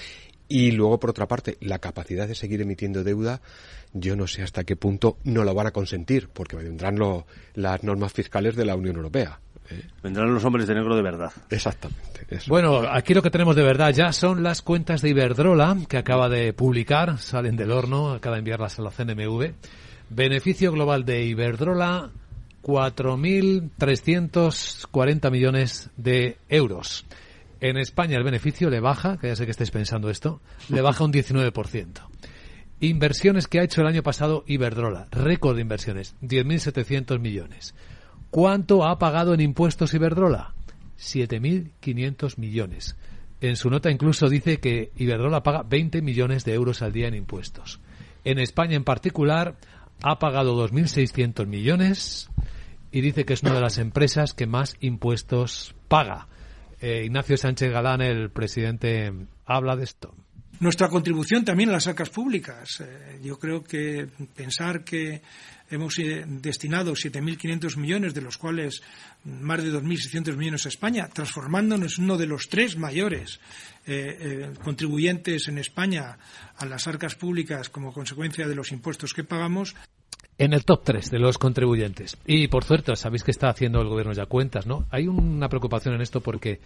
Y 0.48 0.70
luego, 0.72 1.00
por 1.00 1.10
otra 1.10 1.26
parte, 1.26 1.56
la 1.60 1.78
capacidad 1.78 2.28
de 2.28 2.34
seguir 2.34 2.60
emitiendo 2.60 3.02
deuda, 3.02 3.40
yo 3.94 4.16
no 4.16 4.26
sé 4.26 4.42
hasta 4.42 4.64
qué 4.64 4.76
punto 4.76 5.16
no 5.24 5.44
lo 5.44 5.54
van 5.54 5.66
a 5.66 5.72
consentir, 5.72 6.28
porque 6.28 6.56
vendrán 6.56 6.98
las 7.54 7.82
normas 7.82 8.12
fiscales 8.12 8.54
de 8.54 8.66
la 8.66 8.76
Unión 8.76 8.96
Europea 8.96 9.40
Vendrán 10.02 10.32
los 10.32 10.42
hombres 10.44 10.66
de 10.66 10.74
negro 10.74 10.96
de 10.96 11.02
verdad. 11.02 11.30
Exactamente. 11.50 12.40
Bueno, 12.46 12.84
aquí 12.90 13.12
lo 13.14 13.22
que 13.22 13.30
tenemos 13.30 13.54
de 13.56 13.62
verdad 13.62 13.92
ya 13.92 14.12
son 14.12 14.42
las 14.42 14.60
cuentas 14.62 15.02
de 15.02 15.10
Iberdrola 15.10 15.76
que 15.88 15.98
acaba 15.98 16.28
de 16.28 16.52
publicar, 16.52 17.18
salen 17.18 17.54
del 17.56 17.70
horno, 17.70 18.10
acaba 18.12 18.34
de 18.36 18.40
enviarlas 18.40 18.78
a 18.78 18.82
la 18.82 18.90
CNMV. 18.90 19.52
Beneficio 20.10 20.70
global 20.72 21.04
de 21.04 21.24
Iberdrola 21.24 22.10
4.340 22.62 25.30
millones 25.30 25.90
de 25.96 26.36
euros. 26.48 27.06
En 27.60 27.76
España 27.78 28.16
el 28.16 28.24
beneficio 28.24 28.70
le 28.70 28.80
baja, 28.80 29.18
que 29.18 29.28
ya 29.28 29.36
sé 29.36 29.44
que 29.44 29.52
estáis 29.52 29.70
pensando 29.70 30.10
esto, 30.10 30.40
le 30.68 30.82
baja 30.82 31.04
un 31.04 31.12
19%. 31.12 32.00
Inversiones 32.80 33.46
que 33.46 33.60
ha 33.60 33.62
hecho 33.62 33.80
el 33.80 33.86
año 33.86 34.02
pasado 34.02 34.44
Iberdrola, 34.46 35.06
récord 35.10 35.54
de 35.54 35.62
inversiones, 35.62 36.14
10.700 36.22 37.18
millones. 37.20 37.74
¿Cuánto 38.36 38.84
ha 38.84 38.98
pagado 38.98 39.32
en 39.32 39.40
impuestos 39.40 39.94
Iberdrola? 39.94 40.52
7.500 40.98 42.36
millones. 42.36 42.94
En 43.40 43.56
su 43.56 43.70
nota 43.70 43.90
incluso 43.90 44.28
dice 44.28 44.60
que 44.60 44.92
Iberdrola 44.94 45.42
paga 45.42 45.62
20 45.62 46.02
millones 46.02 46.44
de 46.44 46.52
euros 46.52 46.82
al 46.82 46.92
día 46.92 47.08
en 47.08 47.14
impuestos. 47.14 47.80
En 48.24 48.38
España 48.38 48.76
en 48.76 48.84
particular 48.84 49.56
ha 50.02 50.18
pagado 50.18 50.54
2.600 50.68 51.46
millones 51.46 52.28
y 52.92 53.00
dice 53.00 53.24
que 53.24 53.32
es 53.32 53.42
una 53.42 53.54
de 53.54 53.62
las 53.62 53.78
empresas 53.78 54.34
que 54.34 54.46
más 54.46 54.76
impuestos 54.80 55.74
paga. 55.88 56.28
Eh, 56.82 57.04
Ignacio 57.06 57.38
Sánchez 57.38 57.72
Galán, 57.72 58.02
el 58.02 58.28
presidente, 58.28 59.14
habla 59.46 59.76
de 59.76 59.84
esto. 59.84 60.14
Nuestra 60.60 60.88
contribución 60.88 61.44
también 61.44 61.68
a 61.68 61.72
las 61.72 61.86
arcas 61.86 62.10
públicas. 62.10 62.80
Eh, 62.80 63.20
yo 63.22 63.38
creo 63.38 63.62
que 63.62 64.08
pensar 64.34 64.84
que 64.84 65.20
hemos 65.70 65.98
eh, 65.98 66.24
destinado 66.26 66.92
7.500 66.92 67.76
millones, 67.76 68.14
de 68.14 68.22
los 68.22 68.38
cuales 68.38 68.82
más 69.24 69.62
de 69.62 69.72
2.600 69.72 70.36
millones 70.36 70.66
a 70.66 70.68
España, 70.68 71.08
transformándonos 71.12 71.98
en 71.98 72.04
uno 72.04 72.16
de 72.16 72.26
los 72.26 72.48
tres 72.48 72.76
mayores 72.76 73.40
contribuyentes 74.64 75.46
en 75.46 75.58
España 75.58 76.18
a 76.56 76.66
las 76.66 76.88
arcas 76.88 77.14
públicas 77.14 77.68
como 77.68 77.92
consecuencia 77.92 78.48
de 78.48 78.56
los 78.56 78.72
impuestos 78.72 79.14
que 79.14 79.22
pagamos, 79.22 79.76
en 80.38 80.52
el 80.52 80.64
top 80.64 80.82
3 80.84 81.10
de 81.10 81.18
los 81.18 81.38
contribuyentes. 81.38 82.16
Y 82.26 82.48
por 82.48 82.64
cierto, 82.64 82.94
sabéis 82.96 83.24
que 83.24 83.30
está 83.30 83.48
haciendo 83.48 83.80
el 83.80 83.88
gobierno 83.88 84.12
ya 84.12 84.26
cuentas, 84.26 84.66
¿no? 84.66 84.86
Hay 84.90 85.08
una 85.08 85.48
preocupación 85.48 85.94
en 85.94 86.02
esto 86.02 86.20
porque 86.20 86.60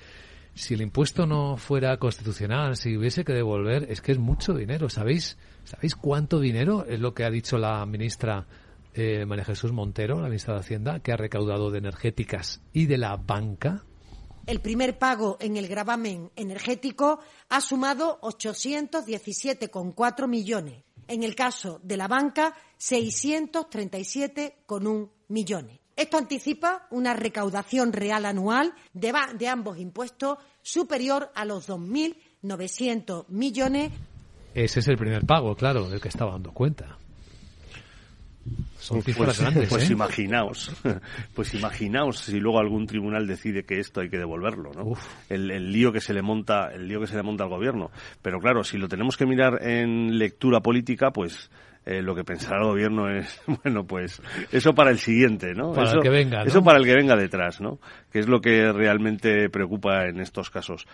si 0.55 0.75
el 0.75 0.83
impuesto 0.83 1.27
no 1.27 1.57
fuera 1.57 1.97
constitucional, 1.99 2.77
si 2.77 2.97
hubiese 2.97 3.25
que 3.25 3.33
devolver, 3.33 3.91
es 3.91 4.01
que 4.01 4.13
es 4.13 4.19
mucho 4.19 4.55
dinero. 4.55 4.89
¿Sabéis, 4.89 5.37
¿sabéis 5.65 5.95
cuánto 5.95 6.41
dinero 6.41 6.85
es 6.87 7.01
lo 7.01 7.15
que 7.15 7.25
ha 7.25 7.31
dicho 7.31 7.59
la 7.59 7.85
ministra 7.87 8.47
eh, 8.95 9.25
María 9.27 9.45
Jesús 9.45 9.73
Montero, 9.73 10.21
la 10.21 10.29
ministra 10.29 10.55
de 10.55 10.61
Hacienda, 10.61 11.01
que 11.01 11.13
ha 11.13 11.17
recaudado 11.17 11.71
de 11.71 11.79
energéticas 11.79 12.61
y 12.73 12.87
de 12.87 12.99
la 12.99 13.17
banca? 13.17 13.85
El 14.47 14.61
primer 14.61 14.99
pago 14.99 15.37
en 15.41 15.57
el 15.57 15.69
gravamen 15.69 16.31
energético 16.35 17.21
ha 17.49 17.61
sumado 17.61 18.19
817,4 18.23 20.27
millones 20.27 20.83
en 21.11 21.23
el 21.25 21.35
caso 21.35 21.81
de 21.83 21.97
la 21.97 22.07
banca, 22.07 22.55
637,1 22.79 25.11
millones. 25.27 25.80
Esto 26.01 26.17
anticipa 26.17 26.87
una 26.89 27.13
recaudación 27.13 27.93
real 27.93 28.25
anual 28.25 28.73
de, 28.95 29.13
de 29.39 29.49
ambos 29.49 29.79
impuestos 29.79 30.39
superior 30.63 31.31
a 31.35 31.45
los 31.45 31.69
2.900 31.69 33.29
millones. 33.29 33.93
Ese 34.55 34.81
es 34.81 34.89
el 34.89 34.97
primer 34.97 35.27
pago, 35.27 35.55
claro, 35.55 35.91
del 35.91 36.01
que 36.01 36.09
estaba 36.09 36.33
dando 36.33 36.53
cuenta. 36.53 36.97
Son 38.79 39.03
cifras 39.03 39.27
pues, 39.27 39.41
grandes, 39.41 39.69
pues 39.69 39.91
¿eh? 39.91 39.93
imaginaos, 39.93 40.73
pues 41.35 41.53
imaginaos 41.53 42.19
si 42.21 42.41
luego 42.41 42.61
algún 42.61 42.87
tribunal 42.87 43.27
decide 43.27 43.65
que 43.65 43.79
esto 43.79 44.01
hay 44.01 44.09
que 44.09 44.17
devolverlo, 44.17 44.73
¿no? 44.73 44.95
El, 45.29 45.71
lío 45.71 45.93
que 45.93 46.01
se 46.01 46.15
le 46.15 46.23
monta, 46.23 46.73
el 46.73 46.89
lío 46.89 47.01
que 47.01 47.09
se 47.09 47.17
le 47.17 47.23
monta 47.23 47.45
al 47.45 47.51
gobierno. 47.51 47.91
Pero 48.23 48.41
claro, 48.41 48.65
si 48.65 48.79
lo 48.79 48.89
tenemos 48.89 49.19
que 49.19 49.27
mirar 49.27 49.63
en 49.69 50.19
lectura 50.19 50.61
política, 50.61 51.11
pues 51.11 51.51
eh, 51.87 52.03
lo 52.03 52.15
que 52.15 52.25
pensará 52.25 52.59
el 52.59 52.69
gobierno 52.69 53.09
es, 53.11 53.41
bueno, 53.63 53.85
pues 53.85 54.21
eso 54.53 54.75
para 54.75 54.91
el 54.91 54.99
siguiente, 54.99 55.55
¿no? 55.55 55.73
Para 55.73 55.89
eso, 55.89 55.97
el 55.97 56.03
que 56.03 56.11
venga, 56.11 56.43
Eso 56.43 56.63
para 56.63 56.79
el 56.79 56.85
que 56.85 56.95
venga 56.95 57.17
detrás, 57.17 57.61
¿no? 57.61 57.79
Que 58.13 58.19
es 58.19 58.29
lo 58.29 58.41
que 58.41 58.73
realmente 58.73 59.49
preocupa 59.49 60.07
en 60.07 60.21
estos 60.21 60.51
casos 60.51 60.87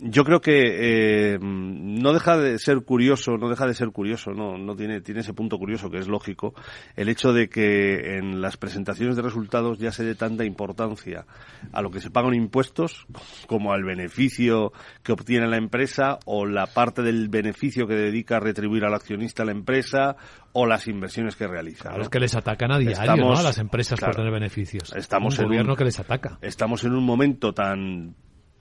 yo 0.00 0.24
creo 0.24 0.40
que 0.40 1.34
eh, 1.34 1.38
no 1.40 2.12
deja 2.12 2.36
de 2.36 2.58
ser 2.58 2.82
curioso, 2.82 3.36
no 3.36 3.48
deja 3.48 3.66
de 3.66 3.74
ser 3.74 3.90
curioso, 3.90 4.30
no, 4.30 4.56
no 4.56 4.76
tiene, 4.76 5.00
tiene 5.00 5.20
ese 5.20 5.34
punto 5.34 5.58
curioso 5.58 5.90
que 5.90 5.98
es 5.98 6.06
lógico, 6.06 6.54
el 6.94 7.08
hecho 7.08 7.32
de 7.32 7.48
que 7.48 8.16
en 8.16 8.40
las 8.40 8.56
presentaciones 8.56 9.16
de 9.16 9.22
resultados 9.22 9.78
ya 9.78 9.90
se 9.90 10.04
dé 10.04 10.14
tanta 10.14 10.44
importancia 10.44 11.26
a 11.72 11.82
lo 11.82 11.90
que 11.90 12.00
se 12.00 12.10
pagan 12.10 12.34
impuestos 12.34 13.06
como 13.46 13.72
al 13.72 13.82
beneficio 13.82 14.72
que 15.02 15.12
obtiene 15.12 15.48
la 15.48 15.56
empresa 15.56 16.18
o 16.26 16.46
la 16.46 16.66
parte 16.66 17.02
del 17.02 17.28
beneficio 17.28 17.88
que 17.88 17.94
dedica 17.94 18.36
a 18.36 18.40
retribuir 18.40 18.84
al 18.84 18.94
accionista 18.94 19.44
la 19.44 19.52
empresa 19.52 20.16
o 20.52 20.66
las 20.66 20.86
inversiones 20.86 21.36
que 21.36 21.46
realiza. 21.46 21.90
A 21.90 21.98
los 21.98 22.08
que 22.08 22.20
les 22.20 22.34
atacan 22.34 22.70
a 22.72 22.78
diario, 22.78 23.32
A 23.32 23.42
las 23.42 23.58
empresas 23.58 24.00
por 24.00 24.14
tener 24.14 24.32
beneficios. 24.32 24.94
Estamos 24.94 25.38
un 25.38 25.46
gobierno 25.46 25.76
que 25.76 25.84
les 25.84 25.98
ataca. 25.98 26.38
Estamos 26.40 26.84
en 26.84 26.92
un 26.92 27.04
momento 27.04 27.52
tan 27.52 28.14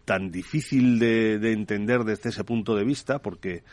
tan 0.08 0.32
difícil 0.32 1.00
de, 1.00 1.52
entender 1.52 2.06
desde 2.06 2.30
ese 2.30 2.46
punto 2.46 2.78
de 2.78 2.86
vista, 2.86 3.20
porque 3.20 3.64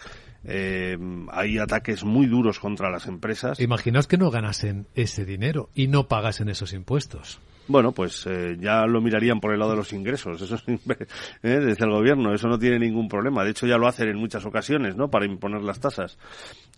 eh, 0.43 0.99
hay 1.30 1.59
ataques 1.59 2.03
muy 2.03 2.26
duros 2.26 2.59
contra 2.59 2.91
las 2.91 3.07
empresas. 3.07 3.61
Imaginaos 3.61 4.09
que 4.09 4.18
no 4.18 4.32
ganasen 4.32 4.89
ese 4.97 5.24
dinero 5.24 5.70
y 5.76 5.87
no 5.87 6.09
pagasen 6.09 6.49
esos 6.49 6.72
impuestos. 6.72 7.41
Bueno, 7.67 7.93
pues 7.93 8.27
eh, 8.27 8.57
ya 8.61 8.85
lo 8.87 9.01
mirarían 9.01 9.41
por 9.41 9.53
el 9.53 9.59
lado 9.59 9.71
de 9.71 9.79
los 9.79 9.93
ingresos, 9.95 10.41
eso 10.41 10.55
es, 10.57 10.65
eh, 10.69 11.07
desde 11.43 11.85
el 11.85 11.91
gobierno, 11.91 12.35
eso 12.35 12.47
no 12.47 12.59
tiene 12.59 12.79
ningún 12.79 13.09
problema. 13.09 13.43
De 13.43 13.51
hecho, 13.51 13.67
ya 13.67 13.79
lo 13.79 13.87
hacen 13.87 14.09
en 14.09 14.19
muchas 14.19 14.45
ocasiones, 14.45 14.97
¿no? 14.97 15.09
Para 15.09 15.25
imponer 15.25 15.62
las 15.62 15.81
tasas. 15.81 16.19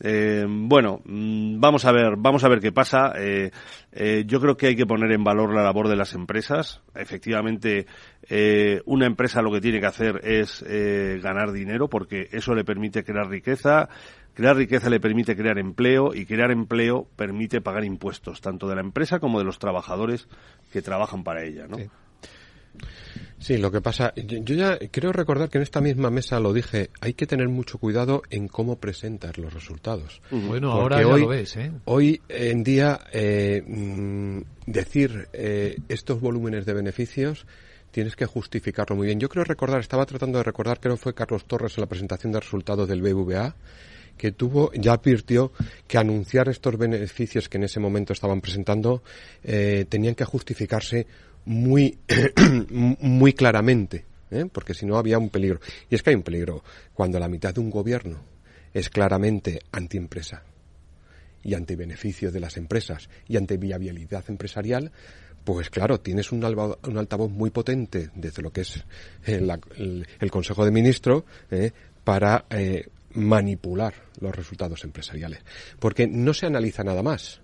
Eh, 0.00 0.44
bueno, 0.48 1.00
mm, 1.04 1.58
vamos 1.58 1.84
a 1.84 1.92
ver, 1.92 2.14
vamos 2.16 2.44
a 2.44 2.48
ver 2.48 2.60
qué 2.60 2.70
pasa. 2.70 3.12
yo 4.26 4.40
creo 4.40 4.56
que 4.56 4.68
hay 4.68 4.76
que 4.76 4.86
poner 4.86 5.10
en 5.12 5.24
valor 5.24 5.54
la 5.54 5.62
labor 5.62 5.88
de 5.88 5.96
las 5.96 6.14
empresas. 6.14 6.82
Efectivamente, 6.94 7.86
una 8.84 9.06
empresa 9.06 9.42
lo 9.42 9.50
que 9.50 9.60
tiene 9.60 9.80
que 9.80 9.86
hacer 9.86 10.20
es 10.22 10.64
ganar 11.22 11.52
dinero 11.52 11.88
porque 11.88 12.28
eso 12.30 12.54
le 12.54 12.64
permite 12.64 13.02
crear 13.02 13.28
riqueza, 13.28 13.88
Crear 14.36 14.54
riqueza 14.54 14.90
le 14.90 15.00
permite 15.00 15.34
crear 15.34 15.58
empleo 15.58 16.14
y 16.14 16.26
crear 16.26 16.50
empleo 16.50 17.08
permite 17.16 17.62
pagar 17.62 17.84
impuestos, 17.86 18.42
tanto 18.42 18.68
de 18.68 18.74
la 18.74 18.82
empresa 18.82 19.18
como 19.18 19.38
de 19.38 19.46
los 19.46 19.58
trabajadores 19.58 20.28
que 20.70 20.82
trabajan 20.82 21.24
para 21.24 21.42
ella, 21.42 21.66
¿no? 21.66 21.78
Sí. 23.38 23.56
lo 23.56 23.72
que 23.72 23.80
pasa, 23.80 24.12
yo, 24.14 24.54
ya 24.54 24.78
creo 24.90 25.12
recordar 25.12 25.48
que 25.48 25.56
en 25.56 25.62
esta 25.62 25.80
misma 25.80 26.10
mesa 26.10 26.38
lo 26.38 26.52
dije, 26.52 26.90
hay 27.00 27.14
que 27.14 27.26
tener 27.26 27.48
mucho 27.48 27.78
cuidado 27.78 28.20
en 28.28 28.46
cómo 28.48 28.76
presentas 28.76 29.38
los 29.38 29.54
resultados. 29.54 30.20
Bueno, 30.30 30.70
ahora 30.70 30.98
ya 30.98 31.16
lo 31.16 31.28
ves, 31.28 31.56
¿eh? 31.56 31.72
Hoy 31.86 32.20
en 32.28 32.62
día 32.62 33.00
eh, 33.14 33.64
mm, 33.66 34.40
decir 34.66 35.28
eh, 35.32 35.78
estos 35.88 36.20
volúmenes 36.20 36.66
de 36.66 36.74
beneficios 36.74 37.46
tienes 37.90 38.14
que 38.14 38.26
justificarlo 38.26 38.96
muy 38.96 39.06
bien. 39.06 39.18
Yo 39.18 39.30
creo 39.30 39.44
recordar, 39.44 39.80
estaba 39.80 40.04
tratando 40.04 40.36
de 40.36 40.44
recordar, 40.44 40.78
creo 40.78 40.96
que 40.96 41.02
fue 41.02 41.14
Carlos 41.14 41.46
Torres 41.46 41.78
en 41.78 41.80
la 41.80 41.88
presentación 41.88 42.32
de 42.32 42.40
resultados 42.40 42.86
del 42.86 43.00
BVA, 43.00 43.56
que 44.16 44.32
tuvo, 44.32 44.72
ya 44.72 44.94
advirtió 44.94 45.52
que 45.86 45.98
anunciar 45.98 46.48
estos 46.48 46.76
beneficios 46.76 47.48
que 47.48 47.58
en 47.58 47.64
ese 47.64 47.80
momento 47.80 48.12
estaban 48.12 48.40
presentando 48.40 49.02
eh, 49.42 49.86
tenían 49.88 50.14
que 50.14 50.24
justificarse 50.24 51.06
muy, 51.44 51.98
muy 52.70 53.32
claramente, 53.32 54.04
¿eh? 54.30 54.46
porque 54.52 54.74
si 54.74 54.86
no 54.86 54.98
había 54.98 55.18
un 55.18 55.30
peligro. 55.30 55.60
Y 55.88 55.94
es 55.94 56.02
que 56.02 56.10
hay 56.10 56.16
un 56.16 56.22
peligro 56.22 56.62
cuando 56.94 57.18
la 57.18 57.28
mitad 57.28 57.54
de 57.54 57.60
un 57.60 57.70
gobierno 57.70 58.22
es 58.74 58.90
claramente 58.90 59.60
antiempresa 59.72 60.42
y 61.42 61.54
antibeneficio 61.54 62.32
de 62.32 62.40
las 62.40 62.56
empresas 62.56 63.08
y 63.28 63.36
antiviabilidad 63.36 64.24
empresarial, 64.28 64.90
pues 65.44 65.70
claro, 65.70 66.00
tienes 66.00 66.32
un, 66.32 66.44
un, 66.44 66.98
altavoz 66.98 67.30
muy 67.30 67.50
potente 67.50 68.10
desde 68.16 68.42
lo 68.42 68.50
que 68.50 68.62
es 68.62 68.84
el, 69.24 69.48
el, 70.18 70.30
Consejo 70.32 70.64
de 70.64 70.72
Ministros 70.72 71.22
¿eh? 71.52 71.70
para 72.02 72.46
eh, 72.50 72.88
manipular 73.16 73.94
los 74.20 74.34
resultados 74.34 74.84
empresariales. 74.84 75.40
Porque 75.78 76.06
no 76.06 76.34
se 76.34 76.46
analiza 76.46 76.84
nada 76.84 77.02
más. 77.02 77.40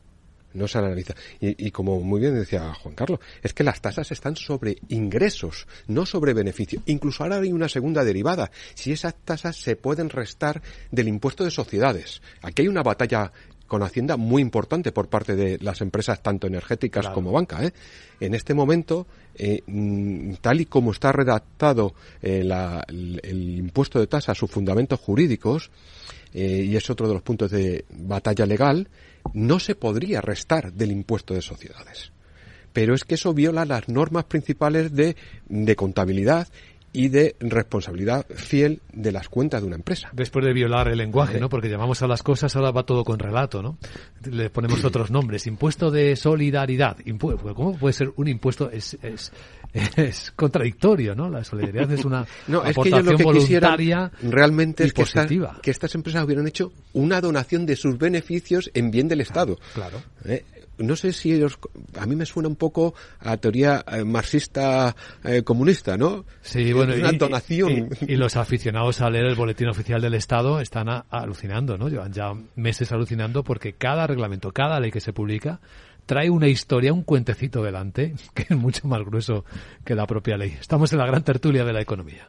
No 0.54 0.68
se 0.68 0.78
analiza. 0.78 1.14
Y, 1.40 1.70
como 1.70 2.00
muy 2.00 2.20
bien 2.20 2.34
decía 2.34 2.74
Juan 2.74 2.94
Carlos, 2.94 3.20
es 3.42 3.54
que 3.54 3.64
las 3.64 3.80
tasas 3.80 4.12
están 4.12 4.36
sobre 4.36 4.76
ingresos, 4.88 5.66
no 5.86 6.04
sobre 6.04 6.34
beneficios. 6.34 6.82
Incluso 6.86 7.22
ahora 7.22 7.36
hay 7.36 7.52
una 7.52 7.68
segunda 7.68 8.04
derivada. 8.04 8.50
Si 8.74 8.92
esas 8.92 9.14
tasas 9.14 9.56
se 9.56 9.76
pueden 9.76 10.10
restar 10.10 10.62
del 10.90 11.08
impuesto 11.08 11.44
de 11.44 11.50
sociedades. 11.50 12.20
Aquí 12.42 12.62
hay 12.62 12.68
una 12.68 12.82
batalla 12.82 13.32
con 13.72 13.82
Hacienda 13.82 14.18
muy 14.18 14.42
importante 14.42 14.92
por 14.92 15.08
parte 15.08 15.34
de 15.34 15.56
las 15.62 15.80
empresas 15.80 16.22
tanto 16.22 16.46
energéticas 16.46 17.08
como 17.08 17.32
banca. 17.32 17.64
¿eh? 17.64 17.72
En 18.20 18.34
este 18.34 18.52
momento, 18.52 19.06
eh, 19.34 19.62
mm, 19.66 20.34
tal 20.42 20.60
y 20.60 20.66
como 20.66 20.92
está 20.92 21.10
redactado 21.10 21.94
eh, 22.20 22.46
el, 22.86 23.58
impuesto 23.58 23.98
de 23.98 24.08
tasa, 24.08 24.34
sus 24.34 24.50
fundamentos 24.50 25.00
jurídicos, 25.00 25.70
y 26.34 26.76
es 26.76 26.90
otro 26.90 27.08
de 27.08 27.14
los 27.14 27.22
puntos 27.22 27.50
de 27.50 27.86
batalla 27.88 28.44
legal, 28.44 28.88
no 29.32 29.58
se 29.58 29.74
podría 29.74 30.20
restar 30.20 30.74
del 30.74 30.92
impuesto 30.92 31.32
de 31.32 31.40
sociedades 31.40 32.12
pero 32.72 32.94
es 32.94 33.04
que 33.04 33.16
eso 33.16 33.34
viola 33.34 33.66
las 33.66 33.86
normas 33.90 34.24
principales 34.24 34.94
de, 34.94 35.14
de 35.46 35.76
contabilidad 35.76 36.48
y 36.92 37.08
de 37.08 37.36
responsabilidad 37.40 38.26
fiel 38.34 38.82
de 38.92 39.12
las 39.12 39.28
cuentas 39.28 39.62
de 39.62 39.66
una 39.66 39.76
empresa. 39.76 40.10
Después 40.12 40.44
de 40.44 40.52
violar 40.52 40.88
el 40.88 40.98
lenguaje, 40.98 41.40
¿no? 41.40 41.48
Porque 41.48 41.68
llamamos 41.68 42.02
a 42.02 42.06
las 42.06 42.22
cosas, 42.22 42.54
ahora 42.54 42.70
va 42.70 42.84
todo 42.84 43.04
con 43.04 43.18
relato, 43.18 43.62
¿no? 43.62 43.78
Le 44.30 44.50
ponemos 44.50 44.84
otros 44.84 45.10
nombres. 45.10 45.46
Impuesto 45.46 45.90
de 45.90 46.16
solidaridad. 46.16 46.98
¿Cómo 47.18 47.78
puede 47.78 47.92
ser 47.92 48.12
un 48.16 48.28
impuesto? 48.28 48.70
Es, 48.70 48.98
es, 49.02 49.32
es 49.96 50.32
contradictorio, 50.32 51.14
¿no? 51.14 51.30
La 51.30 51.44
solidaridad 51.44 51.90
es 51.92 52.04
una 52.04 52.26
no, 52.48 52.64
es 52.64 52.76
que 52.76 52.90
yo 52.90 53.00
lo 53.00 53.16
que 53.16 53.24
voluntaria 53.24 54.10
realmente 54.22 54.84
es 54.84 54.92
que, 54.92 55.02
positiva. 55.02 55.58
que 55.62 55.70
estas 55.70 55.94
empresas 55.94 56.24
hubieran 56.24 56.46
hecho 56.46 56.72
una 56.92 57.20
donación 57.20 57.64
de 57.64 57.76
sus 57.76 57.96
beneficios 57.96 58.70
en 58.74 58.90
bien 58.90 59.08
del 59.08 59.22
Estado. 59.22 59.58
Claro. 59.74 60.02
¿Eh? 60.24 60.44
No 60.78 60.96
sé 60.96 61.12
si 61.12 61.32
ellos, 61.32 61.58
a 61.98 62.06
mí 62.06 62.16
me 62.16 62.26
suena 62.26 62.48
un 62.48 62.56
poco 62.56 62.94
a 63.20 63.36
teoría 63.36 63.84
eh, 63.90 64.04
marxista 64.04 64.94
eh, 65.24 65.42
comunista, 65.42 65.96
¿no? 65.96 66.24
Sí, 66.40 66.72
bueno, 66.72 66.94
una 66.94 67.12
donación. 67.12 67.90
Y, 68.00 68.16
los 68.16 68.36
aficionados 68.36 69.00
a 69.00 69.10
leer 69.10 69.26
el 69.26 69.34
boletín 69.34 69.68
oficial 69.68 70.00
del 70.00 70.14
Estado 70.14 70.60
están 70.60 70.88
alucinando, 71.10 71.76
¿no? 71.76 71.88
Llevan 71.88 72.12
ya 72.12 72.32
meses 72.56 72.92
alucinando 72.92 73.42
porque 73.42 73.74
cada 73.74 74.06
reglamento, 74.06 74.52
cada 74.52 74.80
ley 74.80 74.90
que 74.90 75.00
se 75.00 75.12
publica 75.12 75.60
trae 76.06 76.30
una 76.30 76.48
historia, 76.48 76.92
un 76.92 77.02
cuentecito 77.02 77.62
delante, 77.62 78.14
que 78.34 78.46
es 78.48 78.56
mucho 78.56 78.88
más 78.88 79.02
grueso 79.04 79.44
que 79.84 79.94
la 79.94 80.06
propia 80.06 80.36
ley. 80.36 80.56
Estamos 80.60 80.92
en 80.92 80.98
la 80.98 81.06
gran 81.06 81.22
tertulia 81.24 81.64
de 81.64 81.72
la 81.72 81.80
economía. 81.80 82.28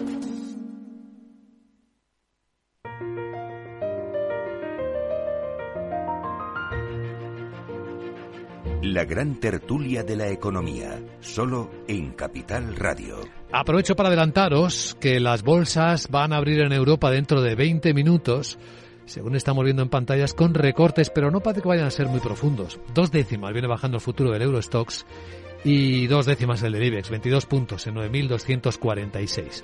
La 8.83 9.05
gran 9.05 9.39
tertulia 9.39 10.03
de 10.03 10.15
la 10.15 10.29
economía, 10.29 10.99
solo 11.19 11.69
en 11.87 12.13
Capital 12.13 12.75
Radio. 12.75 13.19
Aprovecho 13.51 13.95
para 13.95 14.09
adelantaros 14.09 14.97
que 14.99 15.19
las 15.19 15.43
bolsas 15.43 16.07
van 16.09 16.33
a 16.33 16.37
abrir 16.37 16.61
en 16.61 16.73
Europa 16.73 17.11
dentro 17.11 17.43
de 17.43 17.53
20 17.53 17.93
minutos, 17.93 18.57
según 19.05 19.35
estamos 19.35 19.65
viendo 19.65 19.83
en 19.83 19.89
pantallas, 19.89 20.33
con 20.33 20.55
recortes, 20.55 21.11
pero 21.11 21.29
no 21.29 21.41
parece 21.41 21.61
que 21.61 21.67
vayan 21.67 21.85
a 21.85 21.91
ser 21.91 22.07
muy 22.07 22.21
profundos. 22.21 22.79
Dos 22.91 23.11
décimas 23.11 23.53
viene 23.53 23.67
bajando 23.67 23.97
el 23.97 24.01
futuro 24.01 24.31
del 24.31 24.41
Eurostox 24.41 25.05
y 25.63 26.07
dos 26.07 26.25
décimas 26.25 26.63
el 26.63 26.73
del 26.73 26.83
IBEX, 26.85 27.11
22 27.11 27.45
puntos 27.45 27.85
en 27.85 27.93
9.246. 27.97 29.63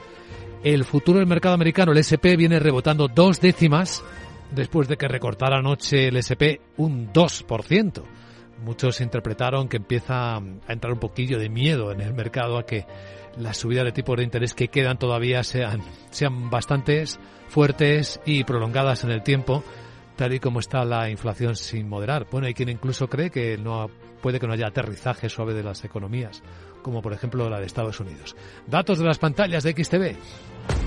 El 0.63 0.86
futuro 0.86 1.18
del 1.18 1.28
mercado 1.28 1.55
americano, 1.55 1.91
el 1.91 1.97
SP, 2.05 2.38
viene 2.38 2.59
rebotando 2.59 3.07
dos 3.07 3.41
décimas 3.41 4.03
después 4.51 4.88
de 4.88 4.95
que 4.95 5.07
recortara 5.07 5.57
anoche 5.57 6.09
el 6.09 6.18
SP 6.22 6.61
un 6.78 7.11
2%. 7.11 8.03
Muchos 8.63 9.01
interpretaron 9.01 9.69
que 9.69 9.77
empieza 9.77 10.35
a 10.35 10.41
entrar 10.67 10.93
un 10.93 10.99
poquillo 10.99 11.39
de 11.39 11.49
miedo 11.49 11.91
en 11.91 12.01
el 12.01 12.13
mercado 12.13 12.57
a 12.57 12.65
que 12.65 12.85
las 13.37 13.57
subidas 13.57 13.85
de 13.85 13.91
tipos 13.91 14.17
de 14.17 14.23
interés 14.23 14.53
que 14.53 14.67
quedan 14.67 14.97
todavía 14.97 15.43
sean, 15.43 15.81
sean 16.09 16.49
bastantes 16.49 17.19
fuertes 17.49 18.19
y 18.25 18.43
prolongadas 18.43 19.03
en 19.03 19.11
el 19.11 19.23
tiempo, 19.23 19.63
tal 20.15 20.33
y 20.33 20.39
como 20.39 20.59
está 20.59 20.83
la 20.85 21.09
inflación 21.09 21.55
sin 21.55 21.87
moderar. 21.87 22.27
Bueno, 22.31 22.47
hay 22.47 22.53
quien 22.53 22.69
incluso 22.69 23.07
cree 23.07 23.29
que 23.29 23.57
no 23.57 23.89
puede 24.21 24.39
que 24.39 24.47
no 24.47 24.53
haya 24.53 24.67
aterrizaje 24.67 25.29
suave 25.29 25.53
de 25.53 25.63
las 25.63 25.83
economías, 25.85 26.41
como 26.81 27.01
por 27.01 27.13
ejemplo 27.13 27.49
la 27.49 27.59
de 27.59 27.67
Estados 27.67 27.99
Unidos. 27.99 28.35
Datos 28.65 28.99
de 28.99 29.05
las 29.05 29.19
pantallas 29.19 29.63
de 29.63 29.71
XTV. 29.71 30.86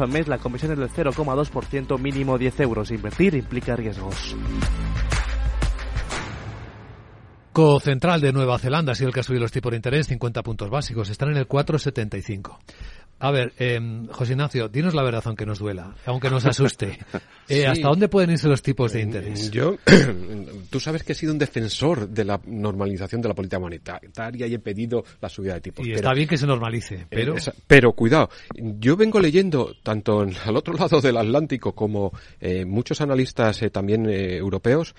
al 0.00 0.08
mes, 0.08 0.28
la 0.28 0.38
comisión 0.38 0.72
es 0.72 0.78
del 0.78 0.88
0,2%, 0.88 1.98
mínimo 1.98 2.38
10 2.38 2.60
euros. 2.60 2.90
Invertir 2.90 3.34
implica 3.34 3.76
riesgos. 3.76 4.36
Central 7.80 8.20
de 8.20 8.34
Nueva 8.34 8.58
Zelanda 8.58 8.92
ha 8.92 9.06
el 9.06 9.14
que 9.14 9.20
ha 9.20 9.22
los 9.40 9.50
tipos 9.50 9.70
de 9.70 9.76
interés, 9.76 10.08
50 10.08 10.42
puntos 10.42 10.68
básicos, 10.68 11.08
están 11.08 11.30
en 11.30 11.38
el 11.38 11.48
4,75. 11.48 12.58
A 13.18 13.30
ver, 13.30 13.52
eh, 13.58 13.80
José 14.10 14.32
Ignacio, 14.32 14.68
dinos 14.68 14.94
la 14.94 15.02
verdad 15.02 15.22
aunque 15.24 15.46
nos 15.46 15.58
duela, 15.58 15.94
aunque 16.04 16.30
nos 16.30 16.44
asuste. 16.44 16.98
Eh, 17.48 17.64
¿Hasta 17.64 17.86
dónde 17.86 18.08
pueden 18.08 18.30
irse 18.30 18.48
los 18.48 18.60
tipos 18.60 18.92
de 18.92 19.02
interés? 19.02 19.52
Yo, 19.52 19.76
tú 20.68 20.80
sabes 20.80 21.04
que 21.04 21.12
he 21.12 21.14
sido 21.14 21.32
un 21.32 21.38
defensor 21.38 22.08
de 22.08 22.24
la 22.24 22.40
normalización 22.44 23.22
de 23.22 23.28
la 23.28 23.34
política 23.34 23.60
monetaria 23.60 24.48
y 24.48 24.54
he 24.54 24.58
pedido 24.58 25.04
la 25.20 25.28
subida 25.28 25.54
de 25.54 25.60
tipos. 25.60 25.86
Y 25.86 25.92
está 25.92 26.12
bien 26.12 26.26
que 26.26 26.36
se 26.36 26.44
normalice, 26.44 27.06
pero... 27.08 27.36
Eh, 27.36 27.40
pero 27.68 27.92
cuidado, 27.92 28.30
yo 28.52 28.96
vengo 28.96 29.20
leyendo 29.20 29.76
tanto 29.84 30.22
al 30.22 30.56
otro 30.56 30.74
lado 30.78 31.00
del 31.00 31.16
Atlántico 31.18 31.72
como 31.72 32.10
eh, 32.40 32.64
muchos 32.64 33.00
analistas 33.00 33.60
también 33.70 34.10
europeos 34.10 34.96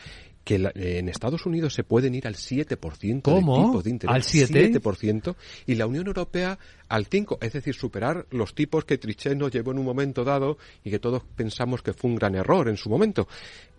que 0.47 0.55
en 0.75 1.09
Estados 1.09 1.45
Unidos 1.45 1.73
se 1.73 1.83
pueden 1.83 2.15
ir 2.15 2.25
al 2.25 2.35
7% 2.35 3.21
¿Cómo? 3.21 3.57
de 3.57 3.65
tipos 3.65 3.83
de 3.83 3.89
interés. 3.89 4.15
¿Al 4.15 4.23
7? 4.23 4.71
7% 4.79 5.35
y 5.65 5.75
la 5.75 5.87
Unión 5.87 6.07
Europea 6.07 6.57
al 6.87 7.09
5%, 7.09 7.39
es 7.41 7.51
decir, 7.51 7.75
superar 7.75 8.25
los 8.31 8.55
tipos 8.55 8.85
que 8.85 8.97
Trichet 8.97 9.35
nos 9.35 9.51
llevó 9.51 9.71
en 9.71 9.79
un 9.79 9.85
momento 9.85 10.23
dado 10.23 10.57
y 10.85 10.89
que 10.89 10.99
todos 10.99 11.23
pensamos 11.35 11.81
que 11.81 11.91
fue 11.91 12.11
un 12.11 12.15
gran 12.15 12.35
error 12.35 12.69
en 12.69 12.77
su 12.77 12.89
momento. 12.89 13.27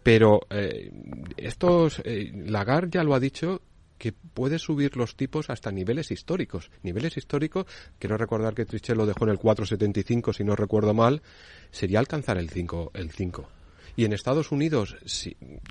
Pero 0.03 0.41
eh, 0.51 0.93
estos, 1.39 2.03
eh, 2.05 2.33
Lagarde 2.35 2.91
ya 2.93 3.03
lo 3.03 3.14
ha 3.14 3.21
dicho, 3.21 3.62
que 3.97 4.12
puede 4.12 4.59
subir 4.59 4.95
los 4.95 5.16
tipos 5.16 5.49
hasta 5.49 5.73
niveles 5.73 6.11
históricos. 6.11 6.71
Niveles 6.83 7.16
históricos, 7.16 7.64
quiero 7.99 8.19
recordar 8.19 8.55
que 8.55 8.66
Trichet 8.66 8.95
lo 8.95 9.07
dejó 9.07 9.25
en 9.25 9.31
el 9.31 9.39
4,75, 9.39 10.35
si 10.35 10.45
no 10.45 10.55
recuerdo 10.55 10.93
mal, 10.93 11.23
sería 11.71 11.99
alcanzar 11.99 12.37
el 12.37 12.51
5. 12.51 12.91
El 12.93 13.11
5. 13.11 13.58
Y 13.99 14.05
en 14.05 14.13
Estados 14.13 14.53
Unidos, 14.53 14.97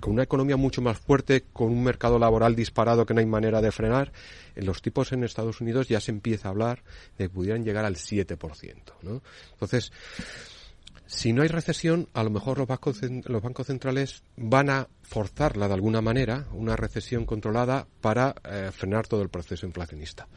con 0.02 0.12
una 0.12 0.24
economía 0.24 0.58
mucho 0.58 0.82
más 0.82 1.00
fuerte, 1.00 1.46
con 1.54 1.70
un 1.70 1.82
mercado 1.82 2.20
laboral 2.20 2.58
disparado 2.58 3.06
que 3.06 3.14
no 3.14 3.22
hay 3.22 3.26
manera 3.26 3.62
de 3.62 3.72
frenar, 3.72 4.12
en 4.54 4.66
los 4.66 4.82
tipos 4.82 5.14
en 5.14 5.24
Estados 5.24 5.62
Unidos 5.62 5.88
ya 5.88 6.02
se 6.02 6.12
empieza 6.12 6.50
a 6.50 6.52
hablar 6.52 6.84
de 7.18 7.24
que 7.24 7.30
pudieran 7.30 7.64
llegar 7.64 7.86
al 7.86 7.96
7%. 7.96 8.38
¿no? 9.04 9.22
Entonces, 9.54 9.94
si 11.06 11.32
no 11.32 11.42
hay 11.42 11.48
recesión, 11.48 12.10
a 12.14 12.22
lo 12.22 12.30
mejor 12.30 12.58
los 12.58 12.68
bancos, 12.68 13.00
los 13.02 13.42
bancos 13.42 13.68
centrales 13.68 14.24
van 14.36 14.72
a 14.72 14.90
forzarla 15.04 15.70
de 15.70 15.76
alguna 15.76 16.02
manera, 16.02 16.48
una 16.52 16.76
recesión 16.76 17.26
controlada, 17.26 17.88
para 18.02 18.36
eh, 18.44 18.72
frenar 18.74 19.08
todo 19.08 19.22
el 19.22 19.30
proceso 19.30 19.66
inflacionista. 19.66 20.28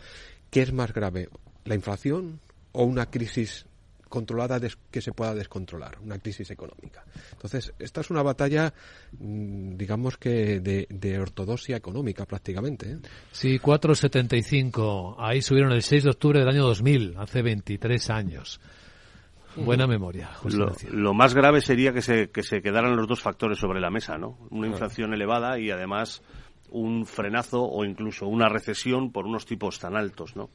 ¿Qué 0.48 0.62
es 0.62 0.72
más 0.72 0.94
grave, 0.94 1.28
la 1.64 1.74
inflación 1.74 2.38
o 2.70 2.84
una 2.84 3.10
crisis 3.10 3.66
controlada 4.10 4.60
que 4.90 5.00
se 5.00 5.12
pueda 5.12 5.34
descontrolar, 5.34 5.98
una 6.02 6.18
crisis 6.18 6.50
económica. 6.50 7.02
Entonces, 7.32 7.72
esta 7.78 8.02
es 8.02 8.10
una 8.10 8.22
batalla, 8.22 8.74
mm, 9.18 9.76
digamos 9.76 10.18
que 10.18 10.60
de, 10.60 11.18
ortodoxia 11.18 11.76
económica 11.76 12.26
prácticamente. 12.26 12.90
¿eh? 12.90 12.98
Sí, 13.32 13.58
4,75. 13.58 15.16
Ahí 15.18 15.40
subieron 15.40 15.72
el 15.72 15.82
6 15.82 16.04
de 16.04 16.10
octubre 16.10 16.40
del 16.40 16.48
año 16.48 16.64
2000, 16.64 17.16
hace 17.16 17.40
23 17.40 18.10
años. 18.10 18.60
Buena 19.56 19.86
memoria. 19.86 20.30
lo, 20.44 20.72
lo, 20.92 21.14
más 21.14 21.34
grave 21.34 21.60
sería 21.60 21.92
que 21.92 22.02
se, 22.02 22.30
que 22.30 22.42
se 22.42 22.62
quedaran 22.62 22.96
los 22.96 23.08
dos 23.08 23.20
factores 23.20 23.58
sobre 23.58 23.80
la 23.80 23.90
mesa, 23.90 24.16
¿no? 24.16 24.38
Una 24.50 24.68
inflación 24.68 25.12
elevada 25.12 25.58
y 25.58 25.70
además 25.70 26.22
un 26.70 27.06
frenazo 27.06 27.62
o 27.62 27.84
incluso 27.84 28.26
una 28.26 28.48
recesión 28.48 29.12
por 29.12 29.26
unos 29.26 29.46
tipos 29.46 29.78
tan 29.78 29.96
altos, 29.96 30.36
¿no? 30.36 30.50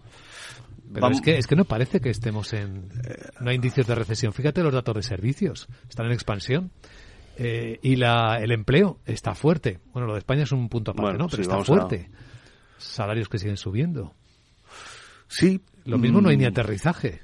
Pero 0.94 1.10
es 1.10 1.22
que, 1.22 1.38
es 1.38 1.48
que 1.48 1.56
no 1.56 1.66
parece 1.66 2.00
que 2.00 2.10
estemos 2.10 2.54
en... 2.54 2.90
No 3.42 3.50
hay 3.50 3.56
indicios 3.56 3.88
de 3.88 3.96
recesión. 3.96 4.34
Fíjate 4.34 4.62
los 4.64 4.74
datos 4.74 4.96
de 4.96 5.02
servicios. 5.04 5.68
Están 5.90 6.06
en 6.08 6.12
expansión. 6.12 6.72
Eh, 7.38 7.80
y 7.82 7.96
la, 7.98 8.38
el 8.42 8.52
empleo 8.52 9.00
está 9.06 9.36
fuerte. 9.36 9.80
Bueno, 9.94 10.08
lo 10.08 10.14
de 10.14 10.20
España 10.20 10.44
es 10.44 10.52
un 10.52 10.70
punto 10.70 10.92
aparte, 10.92 11.18
¿no? 11.18 11.28
Pero 11.28 11.42
está 11.42 11.64
fuerte. 11.64 12.10
salarios 12.78 13.28
que 13.30 13.40
siguen 13.40 13.58
subiendo. 13.58 14.14
Sí. 15.28 15.60
Lo 15.86 15.98
mismo 15.98 16.22
no 16.22 16.30
hay 16.30 16.38
ni 16.38 16.46
Mm. 16.46 16.50
aterrizaje. 16.50 17.22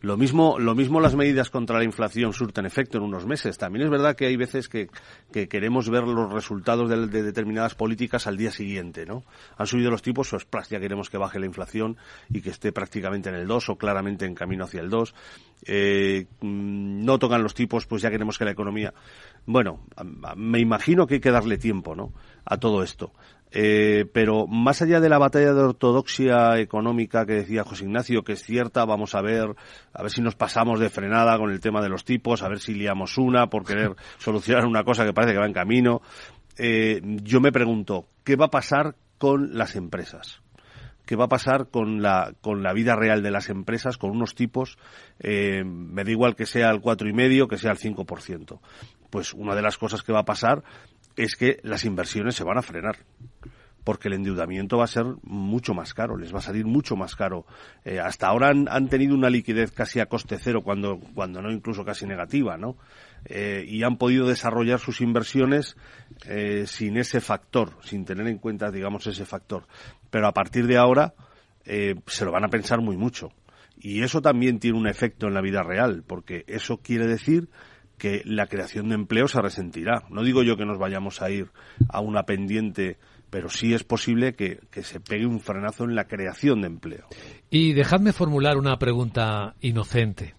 Lo 0.00 0.16
mismo, 0.16 0.58
lo 0.58 0.74
mismo 0.74 1.00
las 1.00 1.16
medidas 1.16 1.50
contra 1.50 1.78
la 1.78 1.84
inflación 1.84 2.32
surten 2.32 2.66
efecto 2.66 2.98
en 2.98 3.04
unos 3.04 3.26
meses. 3.26 3.58
También 3.58 3.84
es 3.84 3.90
verdad 3.90 4.14
que 4.14 4.26
hay 4.26 4.36
veces 4.36 4.68
que, 4.68 4.88
que 5.32 5.48
queremos 5.48 5.90
ver 5.90 6.04
los 6.04 6.32
resultados 6.32 6.88
de, 6.88 7.08
de 7.08 7.22
determinadas 7.22 7.74
políticas 7.74 8.26
al 8.26 8.36
día 8.36 8.52
siguiente, 8.52 9.06
¿no? 9.06 9.24
Han 9.56 9.66
subido 9.66 9.90
los 9.90 10.02
tipos, 10.02 10.28
pues 10.48 10.68
ya 10.68 10.78
queremos 10.78 11.10
que 11.10 11.18
baje 11.18 11.40
la 11.40 11.46
inflación 11.46 11.96
y 12.30 12.40
que 12.40 12.50
esté 12.50 12.70
prácticamente 12.70 13.28
en 13.28 13.34
el 13.34 13.46
2 13.48 13.70
o 13.70 13.76
claramente 13.76 14.24
en 14.24 14.34
camino 14.34 14.64
hacia 14.64 14.80
el 14.80 14.90
2. 14.90 15.14
Eh, 15.66 16.26
mm, 16.40 17.04
no 17.04 17.18
tocan 17.18 17.42
los 17.42 17.54
tipos, 17.54 17.86
pues 17.86 18.02
ya 18.02 18.10
queremos 18.10 18.38
que 18.38 18.44
la 18.44 18.52
economía... 18.52 18.94
Bueno, 19.46 19.80
me 20.36 20.60
imagino 20.60 21.06
que 21.06 21.14
hay 21.14 21.20
que 21.20 21.30
darle 21.30 21.56
tiempo, 21.56 21.96
¿no? 21.96 22.12
A 22.44 22.58
todo 22.58 22.82
esto. 22.82 23.12
Eh, 23.50 24.04
pero 24.12 24.46
más 24.46 24.82
allá 24.82 25.00
de 25.00 25.08
la 25.08 25.18
batalla 25.18 25.54
de 25.54 25.62
ortodoxia 25.62 26.58
económica 26.58 27.24
que 27.24 27.34
decía 27.34 27.64
José 27.64 27.84
Ignacio, 27.84 28.22
que 28.22 28.32
es 28.32 28.42
cierta, 28.42 28.84
vamos 28.84 29.14
a 29.14 29.22
ver, 29.22 29.54
a 29.92 30.02
ver 30.02 30.10
si 30.10 30.20
nos 30.20 30.34
pasamos 30.34 30.80
de 30.80 30.90
frenada 30.90 31.38
con 31.38 31.50
el 31.50 31.60
tema 31.60 31.80
de 31.80 31.88
los 31.88 32.04
tipos, 32.04 32.42
a 32.42 32.48
ver 32.48 32.60
si 32.60 32.74
liamos 32.74 33.16
una 33.16 33.48
por 33.48 33.64
querer 33.64 33.94
solucionar 34.18 34.66
una 34.66 34.84
cosa 34.84 35.04
que 35.04 35.14
parece 35.14 35.32
que 35.32 35.40
va 35.40 35.46
en 35.46 35.52
camino. 35.52 36.02
Eh, 36.58 37.00
yo 37.22 37.40
me 37.40 37.52
pregunto, 37.52 38.08
¿qué 38.24 38.36
va 38.36 38.46
a 38.46 38.50
pasar 38.50 38.96
con 39.16 39.56
las 39.56 39.76
empresas? 39.76 40.42
¿Qué 41.06 41.16
va 41.16 41.24
a 41.24 41.28
pasar 41.28 41.68
con 41.70 42.02
la, 42.02 42.34
con 42.42 42.62
la 42.62 42.74
vida 42.74 42.94
real 42.94 43.22
de 43.22 43.30
las 43.30 43.48
empresas, 43.48 43.96
con 43.96 44.10
unos 44.10 44.34
tipos, 44.34 44.76
eh, 45.20 45.64
me 45.64 46.04
da 46.04 46.10
igual 46.10 46.36
que 46.36 46.44
sea 46.44 46.68
el 46.70 46.82
cuatro 46.82 47.08
y 47.08 47.14
medio, 47.14 47.48
que 47.48 47.56
sea 47.56 47.70
el 47.70 47.78
5%? 47.78 48.60
Pues 49.08 49.32
una 49.32 49.54
de 49.54 49.62
las 49.62 49.78
cosas 49.78 50.02
que 50.02 50.12
va 50.12 50.20
a 50.20 50.24
pasar 50.26 50.62
es 51.18 51.36
que 51.36 51.58
las 51.62 51.84
inversiones 51.84 52.34
se 52.34 52.44
van 52.44 52.58
a 52.58 52.62
frenar 52.62 52.96
porque 53.84 54.08
el 54.08 54.14
endeudamiento 54.14 54.76
va 54.76 54.84
a 54.84 54.88
ser 54.88 55.06
mucho 55.22 55.72
más 55.72 55.94
caro, 55.94 56.18
les 56.18 56.34
va 56.34 56.40
a 56.40 56.42
salir 56.42 56.66
mucho 56.66 56.94
más 56.94 57.16
caro. 57.16 57.46
Eh, 57.84 57.98
hasta 57.98 58.26
ahora 58.26 58.48
han, 58.48 58.68
han 58.68 58.88
tenido 58.88 59.14
una 59.14 59.30
liquidez 59.30 59.72
casi 59.72 59.98
a 59.98 60.06
coste 60.06 60.36
cero, 60.38 60.62
cuando, 60.62 61.00
cuando 61.14 61.40
no 61.40 61.50
incluso 61.50 61.86
casi 61.86 62.04
negativa, 62.06 62.58
¿no? 62.58 62.76
Eh, 63.24 63.64
y 63.66 63.82
han 63.82 63.96
podido 63.96 64.26
desarrollar 64.26 64.78
sus 64.78 65.00
inversiones 65.00 65.76
eh, 66.26 66.64
sin 66.66 66.98
ese 66.98 67.20
factor, 67.20 67.72
sin 67.82 68.04
tener 68.04 68.26
en 68.26 68.38
cuenta, 68.38 68.70
digamos, 68.70 69.06
ese 69.06 69.24
factor. 69.24 69.66
Pero 70.10 70.26
a 70.26 70.32
partir 70.32 70.66
de 70.66 70.76
ahora 70.76 71.14
eh, 71.64 71.94
se 72.06 72.24
lo 72.24 72.32
van 72.32 72.44
a 72.44 72.48
pensar 72.48 72.80
muy 72.80 72.96
mucho. 72.96 73.30
Y 73.80 74.02
eso 74.02 74.20
también 74.20 74.58
tiene 74.58 74.78
un 74.78 74.88
efecto 74.88 75.28
en 75.28 75.34
la 75.34 75.40
vida 75.40 75.62
real, 75.62 76.04
porque 76.06 76.44
eso 76.46 76.78
quiere 76.78 77.06
decir 77.06 77.48
que 77.98 78.22
la 78.24 78.46
creación 78.46 78.88
de 78.88 78.94
empleo 78.94 79.28
se 79.28 79.42
resentirá. 79.42 80.04
No 80.08 80.22
digo 80.22 80.42
yo 80.42 80.56
que 80.56 80.64
nos 80.64 80.78
vayamos 80.78 81.20
a 81.20 81.30
ir 81.30 81.50
a 81.88 82.00
una 82.00 82.22
pendiente, 82.22 82.98
pero 83.28 83.50
sí 83.50 83.74
es 83.74 83.84
posible 83.84 84.34
que, 84.34 84.60
que 84.70 84.82
se 84.82 85.00
pegue 85.00 85.26
un 85.26 85.40
frenazo 85.40 85.84
en 85.84 85.94
la 85.94 86.04
creación 86.06 86.62
de 86.62 86.68
empleo. 86.68 87.06
Y 87.50 87.72
dejadme 87.72 88.12
formular 88.12 88.56
una 88.56 88.78
pregunta 88.78 89.54
inocente, 89.60 90.34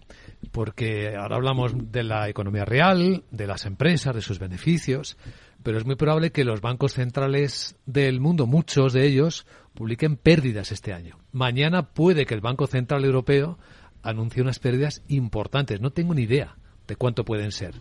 porque 0.50 1.14
ahora 1.16 1.36
hablamos 1.36 1.72
de 1.92 2.02
la 2.02 2.28
economía 2.28 2.64
real, 2.64 3.24
de 3.30 3.46
las 3.46 3.66
empresas, 3.66 4.14
de 4.14 4.22
sus 4.22 4.38
beneficios, 4.38 5.16
pero 5.62 5.76
es 5.76 5.84
muy 5.84 5.96
probable 5.96 6.32
que 6.32 6.44
los 6.44 6.62
bancos 6.62 6.94
centrales 6.94 7.76
del 7.84 8.20
mundo, 8.20 8.46
muchos 8.46 8.94
de 8.94 9.06
ellos, 9.06 9.46
publiquen 9.74 10.16
pérdidas 10.16 10.72
este 10.72 10.92
año. 10.92 11.18
Mañana 11.32 11.90
puede 11.92 12.24
que 12.24 12.34
el 12.34 12.40
Banco 12.40 12.66
Central 12.66 13.04
Europeo 13.04 13.58
anuncie 14.02 14.42
unas 14.42 14.58
pérdidas 14.58 15.02
importantes. 15.08 15.80
No 15.80 15.90
tengo 15.90 16.14
ni 16.14 16.22
idea 16.22 16.56
de 16.90 16.96
cuánto 16.96 17.24
pueden 17.24 17.52
ser. 17.52 17.74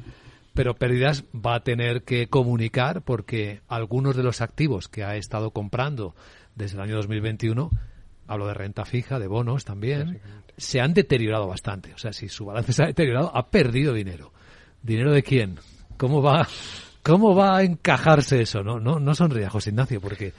Pero 0.54 0.76
pérdidas 0.76 1.26
va 1.34 1.56
a 1.56 1.64
tener 1.64 2.04
que 2.04 2.28
comunicar 2.28 3.02
porque 3.02 3.62
algunos 3.68 4.16
de 4.16 4.24
los 4.24 4.42
activos 4.42 4.88
que 4.88 5.04
ha 5.04 5.16
estado 5.16 5.52
comprando 5.52 6.16
desde 6.56 6.78
el 6.78 6.84
año 6.84 6.96
2021 6.96 7.72
hablo 8.28 8.48
de 8.48 8.54
renta 8.54 8.86
fija, 8.86 9.18
de 9.18 9.28
bonos 9.28 9.66
también, 9.66 10.22
se 10.56 10.80
han 10.80 10.94
deteriorado 10.94 11.48
bastante. 11.48 11.92
O 11.96 11.98
sea, 11.98 12.14
si 12.14 12.30
su 12.30 12.46
balance 12.46 12.72
se 12.72 12.84
ha 12.84 12.86
deteriorado, 12.86 13.36
ha 13.36 13.50
perdido 13.50 13.92
dinero. 13.94 14.32
¿Dinero 14.84 15.12
de 15.12 15.24
quién? 15.24 15.58
¿Cómo 15.98 16.22
va, 16.22 16.48
cómo 17.02 17.36
va 17.36 17.58
a 17.58 17.64
encajarse 17.64 18.42
eso? 18.42 18.62
No, 18.64 18.80
no, 18.80 19.00
no 19.00 19.16
sonría, 19.16 19.50
José 19.50 19.72
Ignacio, 19.72 20.00
porque 20.00 20.34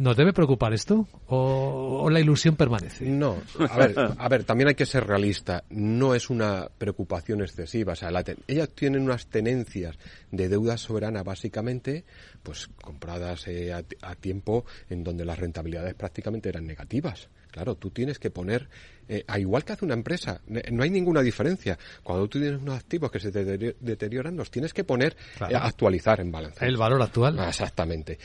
¿nos 0.00 0.16
debe 0.16 0.32
preocupar 0.32 0.72
esto 0.74 1.06
o, 1.28 2.00
o 2.04 2.10
la 2.10 2.20
ilusión 2.20 2.56
permanece? 2.56 3.04
No, 3.06 3.36
a 3.68 3.76
ver, 3.78 3.94
a 4.18 4.28
ver, 4.28 4.44
también 4.44 4.68
hay 4.68 4.74
que 4.74 4.86
ser 4.86 5.06
realista. 5.06 5.64
No 5.70 6.14
es 6.14 6.30
una 6.30 6.68
preocupación 6.78 7.40
excesiva. 7.42 7.92
O 7.92 7.96
sea, 7.96 8.10
la 8.10 8.22
ten- 8.24 8.38
ellas 8.48 8.68
tienen 8.70 9.02
unas 9.02 9.26
tenencias 9.26 9.96
de 10.30 10.48
deuda 10.48 10.76
soberana, 10.76 11.22
básicamente, 11.22 12.04
pues 12.42 12.68
compradas 12.82 13.46
eh, 13.48 13.72
a, 13.72 13.82
ti- 13.82 13.96
a 14.02 14.14
tiempo 14.14 14.64
en 14.90 15.04
donde 15.04 15.24
las 15.24 15.38
rentabilidades 15.38 15.94
prácticamente 15.94 16.48
eran 16.48 16.66
negativas. 16.66 17.28
Claro, 17.50 17.74
tú 17.74 17.88
tienes 17.90 18.18
que 18.18 18.28
poner, 18.30 18.68
eh, 19.08 19.24
a 19.26 19.38
igual 19.38 19.64
que 19.64 19.72
hace 19.72 19.84
una 19.86 19.94
empresa, 19.94 20.42
no 20.70 20.82
hay 20.82 20.90
ninguna 20.90 21.22
diferencia. 21.22 21.78
Cuando 22.02 22.28
tú 22.28 22.38
tienes 22.38 22.60
unos 22.60 22.76
activos 22.78 23.10
que 23.10 23.18
se 23.18 23.32
te 23.32 23.44
deterio- 23.46 23.76
deterioran, 23.80 24.36
los 24.36 24.50
tienes 24.50 24.74
que 24.74 24.84
poner, 24.84 25.16
Claro. 25.38 25.54
eh, 25.54 25.58
actualizar 25.62 26.20
en 26.20 26.30
balance. 26.30 26.66
El 26.66 26.76
valor 26.76 27.00
actual. 27.00 27.38
Ah, 27.38 27.48
Exactamente. 27.48 28.18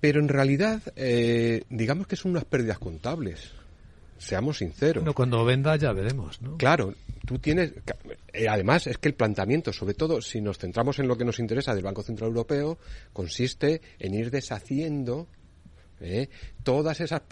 Pero 0.00 0.20
en 0.20 0.28
realidad, 0.28 0.82
eh, 0.96 1.64
digamos 1.70 2.06
que 2.06 2.16
son 2.16 2.32
unas 2.32 2.44
pérdidas 2.44 2.78
contables. 2.78 3.52
Seamos 4.18 4.58
sinceros. 4.58 5.02
Bueno, 5.04 5.14
cuando 5.14 5.44
venda 5.44 5.76
ya 5.76 5.92
veremos, 5.92 6.42
¿no? 6.42 6.56
Claro, 6.56 6.94
tú 7.24 7.38
tienes. 7.38 7.72
eh, 8.32 8.48
además, 8.48 8.86
es 8.88 8.98
que 8.98 9.08
el 9.08 9.14
planteamiento, 9.14 9.72
sobre 9.72 9.94
todo 9.94 10.20
si 10.20 10.40
nos 10.40 10.58
centramos 10.58 10.98
en 10.98 11.06
lo 11.06 11.16
que 11.16 11.24
nos 11.24 11.38
interesa 11.38 11.74
del 11.74 11.84
Banco 11.84 12.02
Central 12.02 12.28
Europeo, 12.28 12.78
consiste 13.12 13.80
en 13.98 14.14
ir 14.14 14.30
deshaciendo 14.30 15.28
¿eh? 16.00 16.28
todas 16.62 17.00
esas 17.00 17.22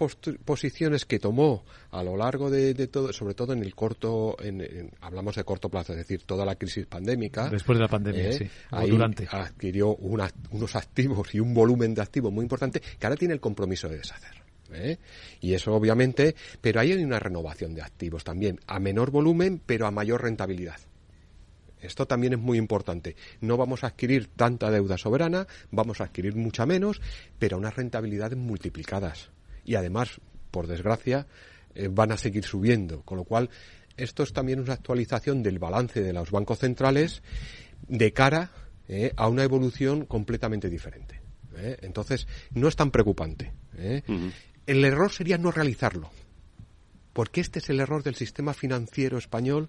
posiciones 0.45 1.05
que 1.05 1.19
tomó 1.19 1.65
a 1.91 2.03
lo 2.03 2.17
largo 2.17 2.51
de, 2.51 2.75
de 2.75 2.87
todo, 2.89 3.13
sobre 3.13 3.35
todo 3.35 3.53
en 3.53 3.63
el 3.63 3.75
corto, 3.75 4.37
en- 4.43 4.61
en- 4.61 4.91
hablamos 5.01 5.37
de 5.37 5.45
corto 5.45 5.69
plazo, 5.69 5.93
es 5.93 5.99
decir, 5.99 6.23
toda 6.25 6.45
la 6.45 6.57
crisis 6.57 6.87
pandémica. 6.87 7.49
Después 7.49 7.79
de 7.79 7.83
la 7.83 7.89
pandemia, 7.89 8.29
¿eh? 8.29 8.33
sí. 8.33 8.45
O 8.73 8.77
Ahí 8.77 8.91
durante. 8.91 9.27
adquirió 9.31 9.95
una- 9.97 10.31
unos 10.51 10.75
activos 10.77 11.35
y 11.35 11.41
un 11.41 11.55
volumen 11.55 11.95
de 11.95 12.03
activos 12.03 12.33
muy 12.33 12.43
importante 12.43 12.81
que 12.81 13.07
ahora 13.07 13.17
tiene 13.17 13.35
el 13.35 13.41
compromiso 13.41 13.89
de 13.89 13.99
deshacer. 13.99 14.33
¿eh? 14.73 14.99
Y 15.41 15.55
eso 15.55 15.73
obviamente, 15.75 16.35
pero 16.61 16.81
ahí 16.81 16.93
hay 16.93 17.05
una 17.05 17.19
renovación 17.21 17.75
de 17.75 17.83
activos 17.83 18.25
también, 18.25 18.59
a 18.67 18.81
menor 18.81 19.11
volumen, 19.11 19.61
pero 19.65 19.87
a 19.87 19.91
mayor 19.91 20.23
rentabilidad. 20.23 20.77
Esto 21.87 22.07
también 22.07 22.35
es 22.35 22.39
muy 22.39 22.59
importante. 22.59 23.17
No 23.41 23.57
vamos 23.57 23.85
a 23.85 23.89
adquirir 23.89 24.29
tanta 24.29 24.71
deuda 24.71 24.99
soberana, 24.99 25.47
vamos 25.71 26.01
a 26.01 26.05
adquirir 26.05 26.35
mucha 26.35 26.67
menos, 26.67 27.01
pero 27.39 27.57
a 27.57 27.61
unas 27.61 27.77
rentabilidades 27.77 28.39
multiplicadas. 28.39 29.31
Y 29.65 29.77
además, 29.77 30.21
por 30.51 30.67
desgracia, 30.67 31.27
eh, 31.75 31.89
van 31.91 32.13
a 32.13 32.17
seguir 32.17 32.45
subiendo. 32.45 33.03
Con 33.03 33.19
lo 33.19 33.25
cual, 33.25 33.51
esto 33.97 34.23
es 34.23 34.33
también 34.33 34.61
una 34.61 34.75
actualización 34.75 35.43
del 35.43 35.59
balance 35.59 36.03
de 36.03 36.13
los 36.13 36.31
bancos 36.31 36.59
centrales 36.59 37.23
de 37.89 38.13
cara 38.13 38.51
eh, 38.89 39.13
a 39.17 39.29
una 39.29 39.45
evolución 39.45 40.07
completamente 40.07 40.69
diferente. 40.69 41.21
¿eh? 41.57 41.77
Entonces, 41.83 42.27
no 42.53 42.69
es 42.69 42.77
tan 42.77 42.91
preocupante. 42.91 43.53
El 44.67 44.85
error 44.85 45.13
sería 45.13 45.39
no 45.39 45.51
realizarlo. 45.51 46.11
Porque 47.13 47.41
este 47.41 47.61
es 47.61 47.71
el 47.71 47.81
error 47.81 48.03
del 48.03 48.15
sistema 48.15 48.53
financiero 48.53 49.17
español 49.17 49.69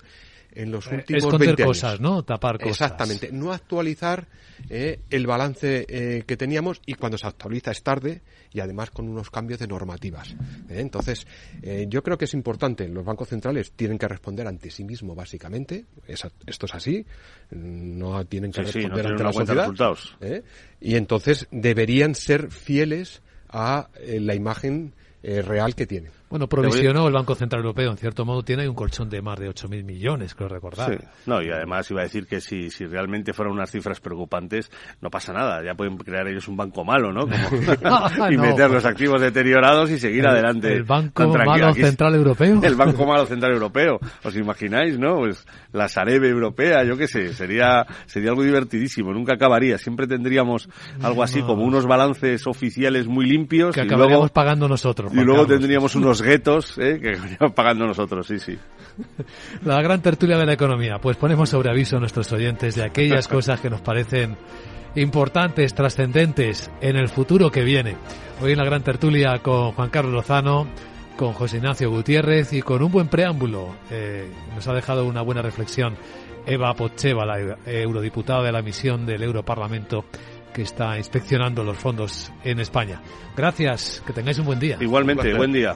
en 0.53 0.71
los 0.71 0.87
Eh, 0.87 0.95
últimos 0.95 1.23
esconder 1.23 1.47
20 1.49 1.63
años. 1.63 1.77
cosas, 1.77 1.99
¿no? 1.99 2.23
Tapar 2.23 2.57
cosas. 2.57 2.69
Exactamente. 2.71 3.29
No 3.31 3.51
actualizar 3.53 4.27
eh, 4.69 4.99
el 5.09 5.27
balance 5.27 5.85
eh, 5.87 6.23
que 6.25 6.35
teníamos 6.37 6.81
y 6.85 6.95
cuando 6.95 7.17
se 7.17 7.27
actualiza 7.27 7.71
es 7.71 7.83
tarde 7.83 8.21
y 8.53 8.59
además 8.59 8.89
con 8.89 9.07
unos 9.07 9.29
cambios 9.29 9.59
de 9.59 9.67
normativas. 9.67 10.29
¿eh? 10.69 10.79
Entonces, 10.79 11.27
eh, 11.61 11.85
yo 11.89 12.01
creo 12.01 12.17
que 12.17 12.25
es 12.25 12.33
importante. 12.33 12.87
Los 12.87 13.05
bancos 13.05 13.27
centrales 13.29 13.71
tienen 13.73 13.97
que 13.99 14.07
responder 14.07 14.47
ante 14.47 14.71
sí 14.71 14.83
mismos, 14.83 15.15
básicamente. 15.15 15.85
Es- 16.07 16.27
esto 16.45 16.65
es 16.65 16.73
así. 16.75 17.05
No 17.51 18.25
tienen 18.25 18.51
que 18.51 18.63
Sí, 18.65 18.71
sí, 18.71 18.79
no 18.79 18.95
responder 18.95 19.05
tienen 19.05 19.11
ante 19.13 19.23
la 19.23 19.33
sociedad. 19.33 19.61
resultados. 19.63 20.17
¿eh? 20.21 20.43
Y 20.81 20.95
entonces 20.95 21.47
deberían 21.51 22.15
ser 22.15 22.49
fieles 22.51 23.21
a 23.49 23.89
eh, 23.99 24.19
la 24.19 24.35
imagen 24.35 24.93
eh, 25.23 25.41
real 25.41 25.75
que 25.75 25.85
tienen. 25.87 26.11
Bueno, 26.29 26.47
provisionó 26.47 27.07
el 27.07 27.13
Banco 27.13 27.35
Central 27.35 27.61
Europeo, 27.61 27.91
en 27.91 27.97
cierto 27.97 28.25
modo, 28.25 28.43
tiene 28.43 28.67
un 28.67 28.75
colchón 28.75 29.09
de 29.09 29.21
más 29.21 29.39
de 29.39 29.49
8.000 29.49 29.83
millones, 29.85 30.35
creo 30.35 30.49
recordar. 30.49 30.91
Sí. 30.91 31.05
No, 31.25 31.41
y 31.41 31.49
además 31.49 31.89
iba 31.89 32.01
a 32.01 32.03
decir 32.03 32.27
que 32.27 32.41
si, 32.41 32.69
si 32.69 32.85
realmente 32.85 33.31
fueran 33.33 33.53
unas 33.53 33.71
cifras 33.71 33.99
preocupantes, 34.01 34.69
no 35.01 35.09
pasa 35.09 35.31
nada. 35.31 35.63
Ya 35.63 35.73
pueden 35.75 35.97
crear 35.97 36.27
ellos 36.27 36.47
un 36.47 36.57
banco 36.57 36.83
malo, 36.83 37.13
¿no? 37.13 37.21
Como- 37.21 38.27
y 38.29 38.35
No. 38.35 38.41
meter 38.43 38.69
los 38.69 38.83
activos 38.85 39.21
deteriorados 39.21 39.89
y 39.89 39.99
seguir 39.99 40.19
El- 40.25 40.27
adelante. 40.31 40.73
el 40.73 40.83
Banco. 40.83 41.27
Malo 41.27 41.67
Aquí 41.67 41.81
Central 41.81 42.15
Europeo. 42.15 42.61
El 42.61 42.75
Banco 42.75 43.05
Malo 43.07 43.25
Central 43.25 43.53
Europeo. 43.53 43.99
¿Os 44.23 44.35
imagináis, 44.35 44.99
no? 44.99 45.17
Pues 45.19 45.45
la 45.71 45.87
Sarebe 45.87 46.27
Europea, 46.29 46.83
yo 46.83 46.97
qué 46.97 47.07
sé. 47.07 47.33
Sería, 47.33 47.85
sería 48.05 48.31
algo 48.31 48.43
divertidísimo. 48.43 49.13
Nunca 49.13 49.35
acabaría. 49.35 49.77
Siempre 49.77 50.07
tendríamos 50.07 50.67
algo 51.01 51.23
así 51.23 51.41
como 51.41 51.63
unos 51.63 51.85
balances 51.85 52.45
oficiales 52.47 53.07
muy 53.07 53.25
limpios 53.25 53.73
Que 53.73 53.81
y 53.81 53.83
acabaríamos 53.85 54.19
luego, 54.23 54.33
pagando 54.33 54.67
nosotros. 54.67 55.11
y 55.13 55.15
luego 55.17 55.43
Carlos. 55.43 55.47
tendríamos 55.59 55.95
unos 55.95 56.16
los 56.17 56.27
guetos 56.27 56.77
¿eh? 56.77 56.99
que 57.01 57.11
veníamos 57.21 57.53
pagando 57.53 57.85
nosotros, 57.85 58.25
sí, 58.25 58.39
sí. 58.39 58.57
La 59.63 59.81
gran 59.81 60.01
tertulia 60.01 60.37
de 60.37 60.45
la 60.45 60.53
economía. 60.53 60.97
Pues 60.99 61.17
ponemos 61.17 61.49
sobre 61.49 61.69
aviso 61.69 61.97
a 61.97 61.99
nuestros 61.99 62.31
oyentes 62.31 62.75
de 62.75 62.83
aquellas 62.83 63.27
cosas 63.27 63.61
que 63.61 63.69
nos 63.69 63.81
parecen 63.81 64.35
importantes, 64.95 65.75
trascendentes 65.75 66.71
en 66.81 66.95
el 66.95 67.09
futuro 67.09 67.51
que 67.51 67.63
viene. 67.63 67.95
Hoy 68.41 68.53
en 68.53 68.57
la 68.57 68.65
gran 68.65 68.83
tertulia 68.83 69.39
con 69.43 69.73
Juan 69.73 69.89
Carlos 69.89 70.13
Lozano, 70.13 70.67
con 71.15 71.33
José 71.33 71.57
Ignacio 71.57 71.91
Gutiérrez 71.91 72.53
y 72.53 72.61
con 72.61 72.81
un 72.81 72.91
buen 72.91 73.07
preámbulo. 73.07 73.75
Eh, 73.91 74.31
nos 74.55 74.67
ha 74.67 74.73
dejado 74.73 75.05
una 75.05 75.21
buena 75.21 75.43
reflexión 75.43 75.95
Eva 76.47 76.73
Pocheva, 76.73 77.25
la 77.25 77.57
eurodiputada 77.65 78.43
de 78.43 78.51
la 78.51 78.61
misión 78.61 79.05
del 79.05 79.21
Europarlamento 79.21 80.05
que 80.53 80.63
está 80.63 80.97
inspeccionando 80.97 81.63
los 81.63 81.77
fondos 81.77 82.31
en 82.43 82.59
España. 82.59 83.01
Gracias, 83.35 84.01
que 84.07 84.13
tengáis 84.13 84.39
un 84.39 84.45
buen 84.45 84.59
día. 84.59 84.77
Igualmente, 84.79 85.35
buen 85.35 85.51
día. 85.51 85.75